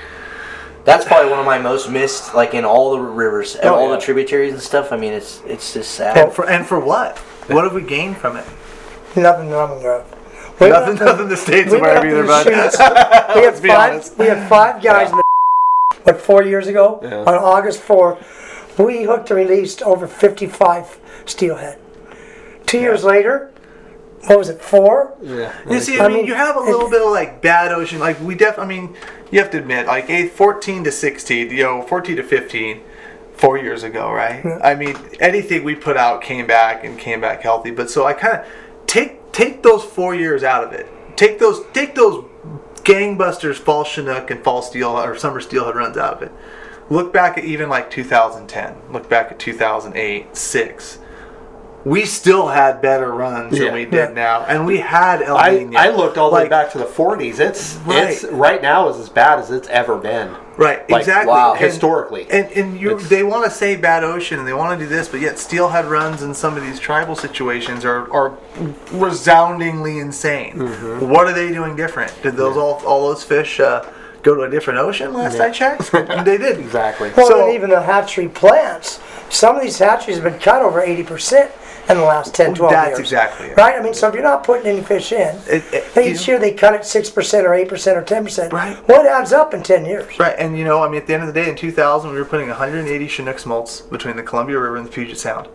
That's 0.83 1.05
probably 1.05 1.31
one 1.31 1.39
of 1.39 1.45
my 1.45 1.57
most 1.57 1.89
missed, 1.89 2.35
like 2.35 2.53
in 2.53 2.63
all 2.65 2.91
the 2.95 3.01
rivers, 3.01 3.55
and 3.55 3.69
Oh, 3.69 3.75
all 3.75 3.89
yeah. 3.89 3.95
the 3.95 4.01
tributaries 4.01 4.53
and 4.53 4.61
stuff. 4.61 4.91
I 4.91 4.97
mean, 4.97 5.13
it's 5.13 5.41
it's 5.47 5.73
just 5.73 5.91
sad. 5.91 6.17
and 6.17 6.31
for, 6.31 6.47
and 6.47 6.65
for 6.65 6.79
what? 6.79 7.17
What 7.49 7.63
have 7.63 7.73
we 7.73 7.81
gained 7.81 8.17
from 8.17 8.35
it? 8.37 8.45
Nothing 9.15 9.49
that 9.49 9.57
I'm. 9.59 10.03
We 10.59 10.69
Nothing, 10.69 10.95
nothing 11.05 11.27
the 11.29 11.37
states 11.37 11.71
we 11.71 11.77
aware 11.79 11.93
of 11.93 11.97
up 11.99 12.05
either, 12.05 12.21
the 12.21 12.27
bud. 12.27 12.45
we 13.35 13.41
had 13.43 13.55
five. 13.55 13.91
honest. 13.93 14.17
We 14.17 14.25
had 14.27 14.47
five 14.49 14.81
guys 14.83 15.09
in 15.09 15.17
the 15.17 15.23
what 16.05 16.21
four 16.21 16.43
years 16.43 16.67
ago 16.67 16.99
Yeah. 17.03 17.19
on 17.23 17.35
August 17.35 17.81
fourth. 17.81 18.17
We 18.77 19.03
hooked 19.03 19.29
and 19.31 19.39
released 19.39 19.81
over 19.81 20.05
55 20.07 20.99
steelhead. 21.25 21.79
Two 22.65 22.79
years 22.79 23.03
later, 23.03 23.51
what 24.27 24.37
was 24.37 24.49
it? 24.49 24.61
Four. 24.61 25.15
Yeah. 25.21 25.53
You 25.69 25.79
see, 25.79 25.99
I, 25.99 26.05
I 26.05 26.07
mean, 26.07 26.17
mean, 26.17 26.25
you 26.25 26.33
have 26.33 26.55
a 26.55 26.59
little 26.59 26.89
bit 26.89 27.01
of 27.01 27.11
like 27.11 27.41
bad 27.41 27.71
ocean. 27.71 27.99
Like 27.99 28.19
we 28.19 28.35
def, 28.35 28.57
I 28.59 28.65
mean, 28.65 28.95
you 29.31 29.39
have 29.39 29.51
to 29.51 29.57
admit, 29.59 29.87
like 29.87 30.09
a 30.09 30.27
14 30.27 30.83
to 30.83 30.91
16, 30.91 31.51
you 31.51 31.63
know, 31.63 31.81
14 31.83 32.17
to 32.17 32.23
15, 32.23 32.81
four 33.33 33.57
years 33.57 33.83
ago, 33.83 34.11
right? 34.11 34.43
I 34.63 34.75
mean, 34.75 34.95
anything 35.19 35.63
we 35.63 35.75
put 35.75 35.97
out 35.97 36.21
came 36.21 36.47
back 36.47 36.83
and 36.83 36.97
came 36.97 37.21
back 37.21 37.41
healthy. 37.41 37.71
But 37.71 37.89
so 37.89 38.05
I 38.05 38.13
kind 38.13 38.39
of 38.39 38.45
take 38.87 39.31
take 39.31 39.63
those 39.63 39.83
four 39.83 40.15
years 40.15 40.43
out 40.43 40.63
of 40.63 40.73
it. 40.73 40.87
Take 41.15 41.39
those 41.39 41.65
take 41.73 41.95
those 41.95 42.25
gangbusters, 42.85 43.55
fall 43.55 43.83
Chinook 43.83 44.31
and 44.31 44.43
fall 44.43 44.61
steel 44.61 44.91
or 44.97 45.17
summer 45.17 45.41
steelhead 45.41 45.75
runs 45.75 45.97
out 45.97 46.13
of 46.13 46.21
it. 46.21 46.31
Look 46.89 47.11
back 47.11 47.37
at 47.37 47.43
even 47.43 47.67
like 47.67 47.89
2010. 47.91 48.75
Look 48.91 49.09
back 49.09 49.31
at 49.31 49.39
2008, 49.39 50.37
six. 50.37 50.99
We 51.83 52.05
still 52.05 52.47
had 52.47 52.81
better 52.81 53.11
runs 53.11 53.57
Yeah. 53.57 53.65
than 53.65 53.73
we 53.75 53.85
did 53.85 54.09
Yeah. 54.09 54.13
now, 54.15 54.45
and 54.47 54.65
we 54.65 54.77
had 54.79 55.21
El 55.21 55.37
I, 55.37 55.49
Nino. 55.51 55.79
I 55.79 55.89
looked 55.89 56.17
all 56.17 56.29
the 56.29 56.35
way 56.37 56.47
back 56.47 56.71
to 56.71 56.77
the 56.77 56.85
40s. 56.85 57.39
It's 57.39 57.77
Right. 57.85 58.09
it's 58.09 58.23
right 58.25 58.61
now 58.61 58.89
is 58.89 58.97
as 58.99 59.09
bad 59.09 59.39
as 59.39 59.51
it's 59.51 59.67
ever 59.69 59.95
been. 59.95 60.31
Right, 60.57 60.89
Like, 60.89 61.01
exactly. 61.01 61.31
wow. 61.31 61.51
And- 61.53 61.59
Historically. 61.65 62.27
And 62.29 62.49
and 62.53 62.79
you 62.79 62.91
It's- 62.91 63.09
they 63.09 63.23
want 63.23 63.43
to 63.45 63.51
say 63.51 63.75
bad 63.75 64.03
ocean 64.03 64.39
and 64.39 64.47
they 64.47 64.53
want 64.53 64.79
to 64.79 64.85
do 64.85 64.89
this, 64.89 65.07
but 65.09 65.19
yet 65.19 65.37
steelhead 65.37 65.85
runs 65.85 66.23
in 66.23 66.33
some 66.33 66.55
of 66.57 66.63
these 66.63 66.79
tribal 66.79 67.15
situations 67.15 67.83
are, 67.83 68.11
are 68.13 68.31
resoundingly 68.91 69.99
insane. 69.99 70.53
Mm-hmm. 70.55 71.09
What 71.09 71.27
are 71.27 71.33
they 71.33 71.49
doing 71.51 71.75
different? 71.75 72.13
Did 72.23 72.35
those 72.35 72.57
all 72.57 72.81
all 72.85 73.09
those 73.09 73.23
fish 73.23 73.59
uh, 73.59 73.85
go 74.23 74.33
to 74.35 74.41
a 74.43 74.49
different 74.49 74.79
ocean 74.79 75.13
last 75.13 75.39
I 75.39 75.49
checked? 75.51 75.91
they 76.25 76.37
did. 76.37 76.59
exactly. 76.59 77.11
Well, 77.15 77.27
So- 77.27 77.45
and 77.45 77.53
even 77.53 77.69
the 77.69 77.81
hatchery 77.81 78.27
plants, 78.29 78.99
some 79.29 79.55
of 79.55 79.61
these 79.61 79.77
hatcheries 79.79 80.17
have 80.17 80.23
been 80.31 80.39
cut 80.39 80.61
over 80.61 80.81
80% 80.81 81.49
in 81.89 81.97
the 81.97 82.03
last 82.03 82.33
10, 82.33 82.55
12 82.55 82.71
That's 82.71 82.89
years. 82.89 82.99
exactly 82.99 83.47
it. 83.49 83.57
Right? 83.57 83.79
I 83.79 83.81
mean, 83.83 83.93
so 83.93 84.07
if 84.07 84.13
you're 84.13 84.23
not 84.23 84.43
putting 84.43 84.65
any 84.67 84.81
fish 84.81 85.11
in, 85.11 85.35
It- 85.47 85.63
it- 85.73 85.83
and 85.95 86.05
you 86.05 86.11
each 86.11 86.27
know- 86.27 86.33
year 86.33 86.39
they 86.39 86.51
cut 86.51 86.73
it 86.73 86.85
6% 86.85 87.45
or 87.45 87.53
8% 87.53 87.95
or 87.97 88.01
10%. 88.01 88.51
Right. 88.53 88.75
What 88.87 89.05
adds 89.05 89.31
up 89.33 89.53
in 89.53 89.61
10 89.63 89.85
years? 89.85 90.19
Right, 90.19 90.35
and 90.37 90.57
you 90.57 90.65
know, 90.65 90.83
I 90.83 90.87
mean, 90.87 91.01
at 91.01 91.07
the 91.07 91.13
end 91.13 91.23
of 91.23 91.33
the 91.33 91.39
day, 91.39 91.49
in 91.49 91.55
2000, 91.55 92.11
we 92.11 92.17
were 92.17 92.25
putting 92.25 92.49
180 92.49 93.07
Chinook 93.07 93.39
smolts 93.39 93.81
between 93.81 94.15
the 94.15 94.23
Columbia 94.23 94.59
River 94.59 94.77
and 94.77 94.85
the 94.85 94.91
Puget 94.91 95.17
Sound. 95.19 95.47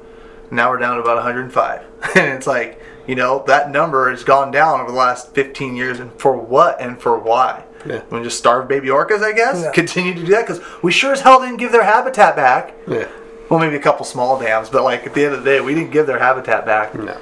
Now 0.53 0.71
we're 0.71 0.79
down 0.79 0.97
to 0.97 1.03
about 1.03 1.17
105, 1.17 1.81
and 2.17 2.27
it's 2.35 2.47
like, 2.47 2.81
you 3.07 3.15
know, 3.15 3.43
that 3.47 3.71
number 3.71 4.11
has 4.11 4.23
gone 4.25 4.51
down 4.51 4.81
over 4.81 4.91
the 4.91 4.97
last 4.99 5.35
15 5.35 5.75
years, 5.77 5.99
and 6.01 6.13
for 6.21 6.37
what 6.37 6.81
and 6.81 7.01
for 7.01 7.19
why? 7.19 7.65
Yeah. 7.87 8.03
We 8.11 8.23
just 8.23 8.37
starve 8.37 8.69
baby 8.69 8.89
orcas, 8.89 9.23
I 9.23 9.33
guess. 9.33 9.63
Yeah. 9.63 9.71
Continue 9.73 10.13
to 10.15 10.21
do 10.21 10.27
that 10.33 10.47
because 10.47 10.61
we 10.83 10.93
sure 10.93 11.13
as 11.13 11.23
hell 11.23 11.41
didn't 11.41 11.57
give 11.57 11.73
their 11.73 11.85
habitat 11.85 12.37
back. 12.37 12.75
Yeah. 12.87 13.07
Well, 13.51 13.59
maybe 13.59 13.75
a 13.75 13.81
couple 13.81 14.07
small 14.07 14.39
dams, 14.39 14.71
but 14.71 14.85
like 14.85 15.07
at 15.07 15.13
the 15.13 15.25
end 15.25 15.35
of 15.35 15.43
the 15.43 15.51
day, 15.51 15.61
we 15.61 15.75
didn't 15.75 15.91
give 15.91 16.07
their 16.07 16.21
habitat 16.21 16.65
back. 16.65 16.95
No. 16.95 17.21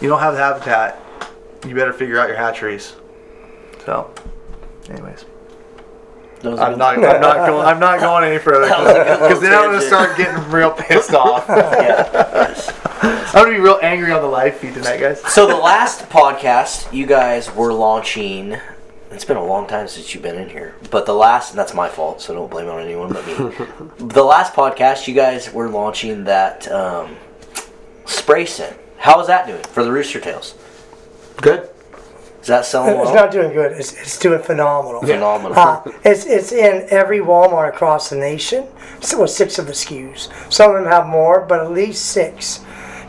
You 0.00 0.08
don't 0.08 0.20
have 0.20 0.34
the 0.34 0.40
habitat, 0.40 1.02
you 1.66 1.74
better 1.74 1.92
figure 1.92 2.20
out 2.20 2.28
your 2.28 2.36
hatcheries. 2.36 2.94
So, 3.84 4.12
anyways. 4.88 5.24
That 6.40 6.50
was 6.50 6.60
a 6.60 6.64
I'm 6.64 6.78
not. 6.78 6.98
I'm 6.98 7.20
not 7.20 7.46
going. 7.46 7.66
I'm 7.66 7.80
not 7.80 7.98
going 7.98 8.24
any 8.24 8.38
further 8.38 8.66
That 8.68 8.78
was 8.78 8.90
a 8.90 8.94
good 8.94 9.20
because 9.20 9.40
then 9.40 9.52
I'm 9.54 9.72
gonna 9.72 9.80
start 9.80 10.16
getting 10.16 10.50
real 10.50 10.70
pissed 10.70 11.14
off. 11.14 11.48
I'm 11.48 13.32
gonna 13.32 13.50
be 13.50 13.58
real 13.58 13.80
angry 13.82 14.12
on 14.12 14.22
the 14.22 14.28
live 14.28 14.56
feed 14.56 14.74
tonight, 14.74 15.00
guys. 15.00 15.20
So 15.32 15.46
the 15.46 15.56
last 15.56 16.08
podcast, 16.10 16.92
you 16.92 17.06
guys 17.06 17.52
were 17.54 17.72
launching. 17.72 18.58
It's 19.16 19.24
been 19.24 19.38
a 19.38 19.44
long 19.44 19.66
time 19.66 19.88
since 19.88 20.12
you've 20.12 20.22
been 20.22 20.36
in 20.36 20.50
here, 20.50 20.74
but 20.90 21.06
the 21.06 21.14
last, 21.14 21.52
and 21.52 21.58
that's 21.58 21.72
my 21.72 21.88
fault, 21.88 22.20
so 22.20 22.34
don't 22.34 22.50
blame 22.50 22.66
it 22.66 22.70
on 22.70 22.82
anyone 22.82 23.14
but 23.14 23.26
me. 23.26 23.34
the 24.08 24.22
last 24.22 24.52
podcast, 24.52 25.08
you 25.08 25.14
guys 25.14 25.50
were 25.50 25.70
launching 25.70 26.24
that 26.24 26.70
um, 26.70 27.16
spray 28.04 28.44
scent. 28.44 28.78
How 28.98 29.18
is 29.22 29.26
that 29.28 29.46
doing 29.46 29.62
for 29.62 29.84
the 29.84 29.90
rooster 29.90 30.20
tails? 30.20 30.54
Good. 31.38 31.66
Is 32.42 32.48
that 32.48 32.66
selling 32.66 32.90
It's 32.90 32.96
well? 32.96 33.04
It's 33.06 33.14
not 33.14 33.32
doing 33.32 33.54
good. 33.54 33.72
It's, 33.72 33.94
it's 33.94 34.18
doing 34.18 34.42
phenomenal. 34.42 35.00
Phenomenal. 35.00 35.58
Uh, 35.58 35.80
it's 36.04 36.26
it's 36.26 36.52
in 36.52 36.86
every 36.90 37.20
Walmart 37.20 37.70
across 37.70 38.10
the 38.10 38.16
nation. 38.16 38.66
So, 39.00 39.16
well, 39.16 39.28
six 39.28 39.58
of 39.58 39.66
the 39.66 39.72
SKUs. 39.72 40.28
Some 40.52 40.72
of 40.72 40.82
them 40.82 40.92
have 40.92 41.06
more, 41.06 41.40
but 41.40 41.60
at 41.60 41.72
least 41.72 42.04
six. 42.04 42.60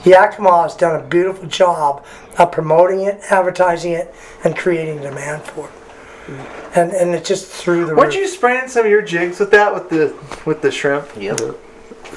Yakima 0.06 0.64
has 0.64 0.78
done 0.78 0.98
a 0.98 1.04
beautiful 1.04 1.50
job 1.50 2.06
of 2.40 2.54
promoting 2.54 3.02
it, 3.02 3.20
advertising 3.30 3.92
it, 3.92 4.16
and 4.46 4.56
creating 4.56 5.02
demand 5.02 5.44
for 5.44 5.68
it. 5.68 5.74
And 6.76 6.92
and 6.92 7.16
it's 7.16 7.28
just 7.28 7.48
threw 7.48 7.86
the 7.86 7.96
Weren't 7.96 8.14
roof. 8.14 8.16
you 8.16 8.28
spraying 8.28 8.68
some 8.68 8.86
of 8.86 8.92
your 8.92 9.02
jigs 9.02 9.40
with 9.40 9.52
that 9.52 9.74
with 9.74 9.90
the 9.90 10.14
with 10.46 10.62
the 10.62 10.72
shrimp? 10.72 11.08
Yep. 11.18 11.40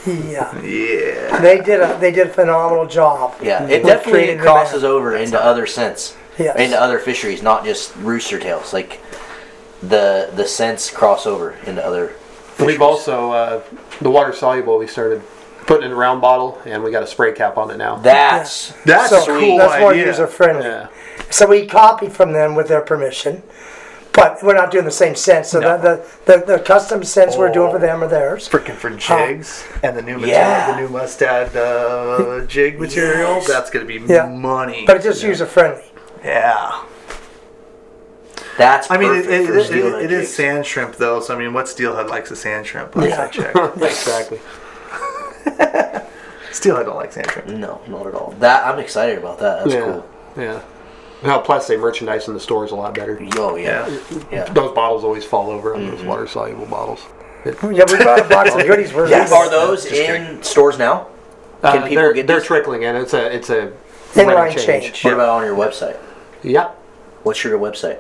Yeah, 0.07 0.61
Yeah. 0.63 1.39
they 1.41 1.61
did 1.61 1.81
a 1.81 1.97
they 2.01 2.11
did 2.11 2.29
a 2.29 2.31
phenomenal 2.31 2.87
job. 2.87 3.35
Yeah, 3.43 3.65
it 3.67 3.85
definitely 3.85 4.13
creating 4.13 4.39
crosses 4.39 4.83
demand. 4.83 4.93
over 4.95 5.17
into 5.17 5.43
other 5.43 5.67
scents, 5.67 6.17
Yes. 6.39 6.57
into 6.59 6.81
other 6.81 6.99
fisheries, 6.99 7.43
not 7.43 7.65
just 7.65 7.95
rooster 7.97 8.39
tails. 8.39 8.73
Like 8.73 9.01
the 9.83 10.31
the 10.35 10.47
scents 10.47 10.91
cross 10.91 11.27
over 11.27 11.55
into 11.67 11.85
other. 11.85 12.09
Fisheries. 12.09 12.67
We've 12.67 12.83
also 12.83 13.33
uh, 13.33 13.63
the 14.01 14.11
water 14.11 14.33
soluble. 14.33 14.79
We 14.79 14.87
started 14.87 15.23
putting 15.67 15.87
in 15.87 15.93
a 15.93 15.97
round 15.97 16.21
bottle, 16.21 16.61
and 16.65 16.83
we 16.83 16.91
got 16.91 17.03
a 17.03 17.07
spray 17.07 17.33
cap 17.33 17.57
on 17.59 17.71
it 17.71 17.77
now. 17.77 17.97
That's 17.97 18.73
That's 18.85 19.11
so 19.11 19.23
a 19.23 19.39
cool 19.41 19.57
that's 19.59 19.81
more 19.81 19.93
idea. 19.93 20.07
user 20.07 20.27
friendly. 20.27 20.65
yeah. 20.67 20.89
So 21.31 21.47
we 21.47 21.67
copied 21.67 22.13
from 22.13 22.33
them 22.33 22.55
with 22.57 22.69
their 22.69 22.81
permission, 22.81 23.43
but 24.13 24.43
we're 24.43 24.55
not 24.55 24.71
doing 24.71 24.85
the 24.85 24.91
same 24.91 25.15
scents. 25.15 25.51
So 25.51 25.61
No. 25.61 25.79
the, 25.79 26.05
the, 26.27 26.39
the 26.39 26.45
the 26.57 26.59
custom 26.61 27.05
scents 27.05 27.37
we're 27.37 27.53
doing 27.53 27.71
for 27.71 27.77
Oh. 27.77 27.81
them 27.81 28.03
are 28.03 28.09
theirs. 28.09 28.49
Freaking 28.49 28.75
for 28.75 28.91
jigs 28.91 29.65
and 29.83 29.97
the 29.97 30.03
new 30.03 30.15
material, 30.19 30.39
Yeah. 30.39 30.75
the 30.75 30.81
new 30.83 30.89
mustad 30.89 31.57
uh, 31.57 32.45
jig 32.47 32.79
material. 32.85 33.35
Yes. 33.37 33.47
That's 33.49 33.71
gonna 33.71 33.85
be 33.85 34.03
Yeah. 34.07 34.27
money. 34.27 34.85
But 34.87 34.97
it's 34.97 35.05
just 35.05 35.23
user 35.23 35.47
friendly. 35.47 35.85
yeah. 36.25 36.83
that's. 38.59 38.91
I 38.91 38.99
mean, 38.99 39.11
it, 39.13 39.25
perfect 39.25 39.31
it, 39.43 39.47
for 39.47 39.59
it, 39.59 39.65
steelhead 39.65 40.03
it 40.05 40.13
is 40.13 40.21
jigs. 40.23 40.35
sand 40.35 40.67
shrimp 40.67 40.97
though. 40.97 41.21
So 41.21 41.35
I 41.35 41.39
mean, 41.39 41.53
what 41.53 41.69
steelhead 41.69 42.09
likes 42.09 42.31
a 42.31 42.37
sand 42.37 42.67
shrimp? 42.67 42.95
Last 42.97 43.09
Yeah. 43.09 43.23
I 43.23 43.29
checked. 43.29 43.77
exactly. 43.83 44.41
steelhead 46.51 46.87
don't 46.87 46.97
like 46.97 47.13
sand 47.13 47.31
shrimp. 47.31 47.49
No, 47.49 47.81
not 47.87 48.07
at 48.07 48.15
all. 48.15 48.35
That 48.41 48.67
I'm 48.67 48.79
excited 48.81 49.19
about 49.19 49.39
that. 49.39 49.65
That's 49.65 49.75
yeah. 49.75 49.85
cool. 49.85 50.07
Yeah. 50.37 50.61
Now, 51.23 51.39
plus 51.39 51.67
they 51.69 51.77
merchandise 51.77 52.29
in 52.29 52.35
the 52.35 52.41
stores 52.41 52.71
a 52.71 52.77
lot 52.77 52.95
better. 52.95 53.19
Oh 53.37 53.57
yeah, 53.57 53.87
Yeah. 53.89 54.23
yeah. 54.33 54.45
Those 54.53 54.75
bottles 54.75 55.05
always 55.05 55.25
fall 55.25 55.51
over 55.51 55.75
on 55.75 55.87
those 55.87 56.03
water 56.03 56.27
soluble 56.27 56.67
bottles. 56.67 57.05
Yeah, 57.45 57.53
we 57.63 57.75
brought 57.97 58.21
a 58.21 58.29
box 58.29 58.55
of 58.55 58.63
goodies. 58.67 58.93
We're 58.93 59.09
Yes. 59.11 59.33
Are 59.33 59.49
those 59.51 59.85
Just 59.85 59.95
in 59.97 60.43
stores 60.43 60.79
now? 60.79 61.07
Can 61.63 61.79
Uh, 61.83 61.83
people 61.83 61.97
they're, 61.97 62.13
get 62.15 62.27
they're 62.27 62.39
these? 62.39 62.47
trickling 62.47 62.83
in. 62.85 62.97
It's 62.97 63.13
a 63.15 63.35
it's 63.35 63.51
a 63.51 63.73
Inline 64.15 64.55
rate 64.55 64.59
change. 64.59 65.05
What 65.05 65.15
about 65.15 65.29
on 65.29 65.45
your 65.45 65.55
website? 65.57 65.97
Yep. 66.43 66.71
What's 67.23 67.45
your 67.45 67.59
website? 67.59 67.99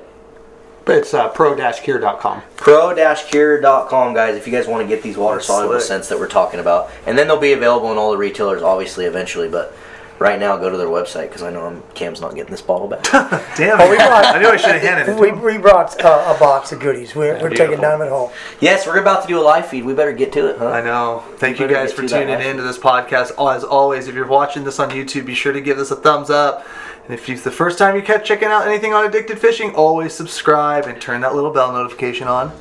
It's 0.87 1.12
uh, 1.14 1.28
pro-cure.com. 1.28 2.42
pro-cure.com 2.56 4.14
guys 4.14 4.35
if 4.37 4.46
you 4.46 4.52
guys 4.52 4.66
want 4.66 4.83
to 4.83 4.88
get 4.88 5.02
these 5.02 5.16
water 5.16 5.40
soluble 5.40 5.72
Slick. 5.74 5.83
scents 5.83 6.09
that 6.09 6.18
we're 6.18 6.26
talking 6.26 6.59
about 6.59 6.90
and 7.06 7.16
then 7.16 7.28
they'll 7.28 7.38
be 7.38 7.52
available 7.52 7.92
in 7.92 7.98
all 7.98 8.11
the 8.11 8.16
retailers 8.16 8.62
obviously 8.62 9.04
eventually 9.04 9.48
but 9.48 9.72
right 10.20 10.38
now 10.38 10.56
go 10.56 10.70
to 10.70 10.76
their 10.76 10.87
website 10.87 11.22
because 11.28 11.42
i 11.42 11.50
know 11.50 11.66
I'm, 11.66 11.83
cam's 11.94 12.20
not 12.20 12.35
getting 12.37 12.50
this 12.52 12.62
bottle 12.62 12.87
back 12.87 13.02
Damn 13.56 13.80
Oh, 13.80 13.88
we 13.90 13.96
it! 13.96 13.98
brought- 14.06 14.37
I 14.37 14.38
knew 14.38 14.48
I 14.48 14.56
should 14.56 14.72
have 14.72 14.83
handed 14.90 15.09
it. 15.09 15.18
We, 15.18 15.33
we 15.33 15.59
brought 15.59 15.98
uh, 16.04 16.35
a 16.37 16.38
box 16.38 16.70
of 16.72 16.78
goodies. 16.80 17.14
We're, 17.16 17.33
we're 17.40 17.48
taking 17.50 17.66
beautiful. 17.78 17.83
none 17.83 18.02
of 18.02 18.09
home. 18.11 18.30
yes 18.61 18.87
we're 18.87 19.00
about 19.00 19.22
to 19.22 19.28
do 19.28 19.40
a 19.40 19.42
live 19.42 19.66
feed 19.66 19.85
we 19.85 19.94
better 19.94 20.12
get 20.12 20.33
to 20.35 20.46
it 20.50 20.59
huh 20.59 20.68
I 20.68 20.83
know. 20.83 21.24
Thank 21.38 21.59
you 21.59 21.66
guys 21.66 21.92
for 21.92 22.06
tuning 22.06 22.40
in 22.40 22.56
to 22.59 22.62
this 22.62 22.78
podcast. 22.78 23.33
As 23.54 23.64
always, 23.64 24.06
if 24.09 24.14
you're 24.14 24.26
watching 24.26 24.62
this 24.62 24.78
on 24.78 24.90
YouTube, 24.90 25.24
be 25.26 25.35
sure 25.35 25.52
to 25.52 25.61
give 25.61 25.76
this 25.78 25.90
a 25.90 25.96
thumbs 25.96 26.28
up. 26.30 26.64
And 27.04 27.14
if 27.14 27.28
it's 27.28 27.42
the 27.42 27.50
first 27.50 27.78
time 27.78 27.96
you 27.96 28.02
catch 28.02 28.26
checking 28.28 28.48
out 28.48 28.66
anything 28.68 28.92
on 28.92 29.04
Addicted 29.06 29.38
Fishing, 29.38 29.74
always 29.74 30.12
subscribe 30.14 30.85
and 30.87 31.00
turn 31.00 31.22
that 31.22 31.35
little 31.35 31.50
bell 31.50 31.72
notification 31.72 32.28
on. 32.28 32.52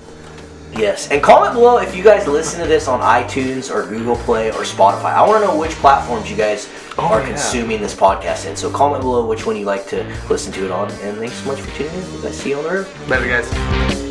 Yes 0.78 1.10
and 1.10 1.22
comment 1.24 1.54
below 1.54 1.78
if 1.78 1.96
you 1.96 2.04
guys 2.04 2.28
listen 2.28 2.60
to 2.60 2.68
this 2.68 2.88
on 2.88 3.00
itunes 3.00 3.74
or 3.74 3.88
google 3.88 4.16
play 4.18 4.50
or 4.50 4.62
spotify 4.62 5.14
i 5.14 5.28
want 5.28 5.42
to 5.42 5.48
know 5.48 5.58
which 5.58 5.72
platforms 5.72 6.30
you 6.30 6.38
guys 6.38 6.70
oh, 6.98 7.06
are 7.06 7.22
yeah. 7.22 7.28
consuming 7.28 7.82
this 7.82 7.96
podcast 7.96 8.48
in 8.48 8.56
so 8.56 8.70
comment 8.70 9.02
below 9.02 9.26
which 9.26 9.46
one 9.46 9.56
you 9.56 9.66
like 9.66 9.88
to 9.88 10.04
listen 10.30 10.54
to 10.54 10.66
it 10.66 10.72
on 10.72 10.90
and 10.92 11.18
thanks 11.18 11.36
so 11.36 11.52
much 11.52 11.60
for 11.60 11.76
tuning 11.76 11.94
in 11.94 12.22
guys 12.22 12.38
see 12.38 12.50
you 12.50 12.58
on 12.58 12.64
the 12.64 12.70
road 12.70 12.88
Later, 13.08 13.28
guys. 13.28 14.09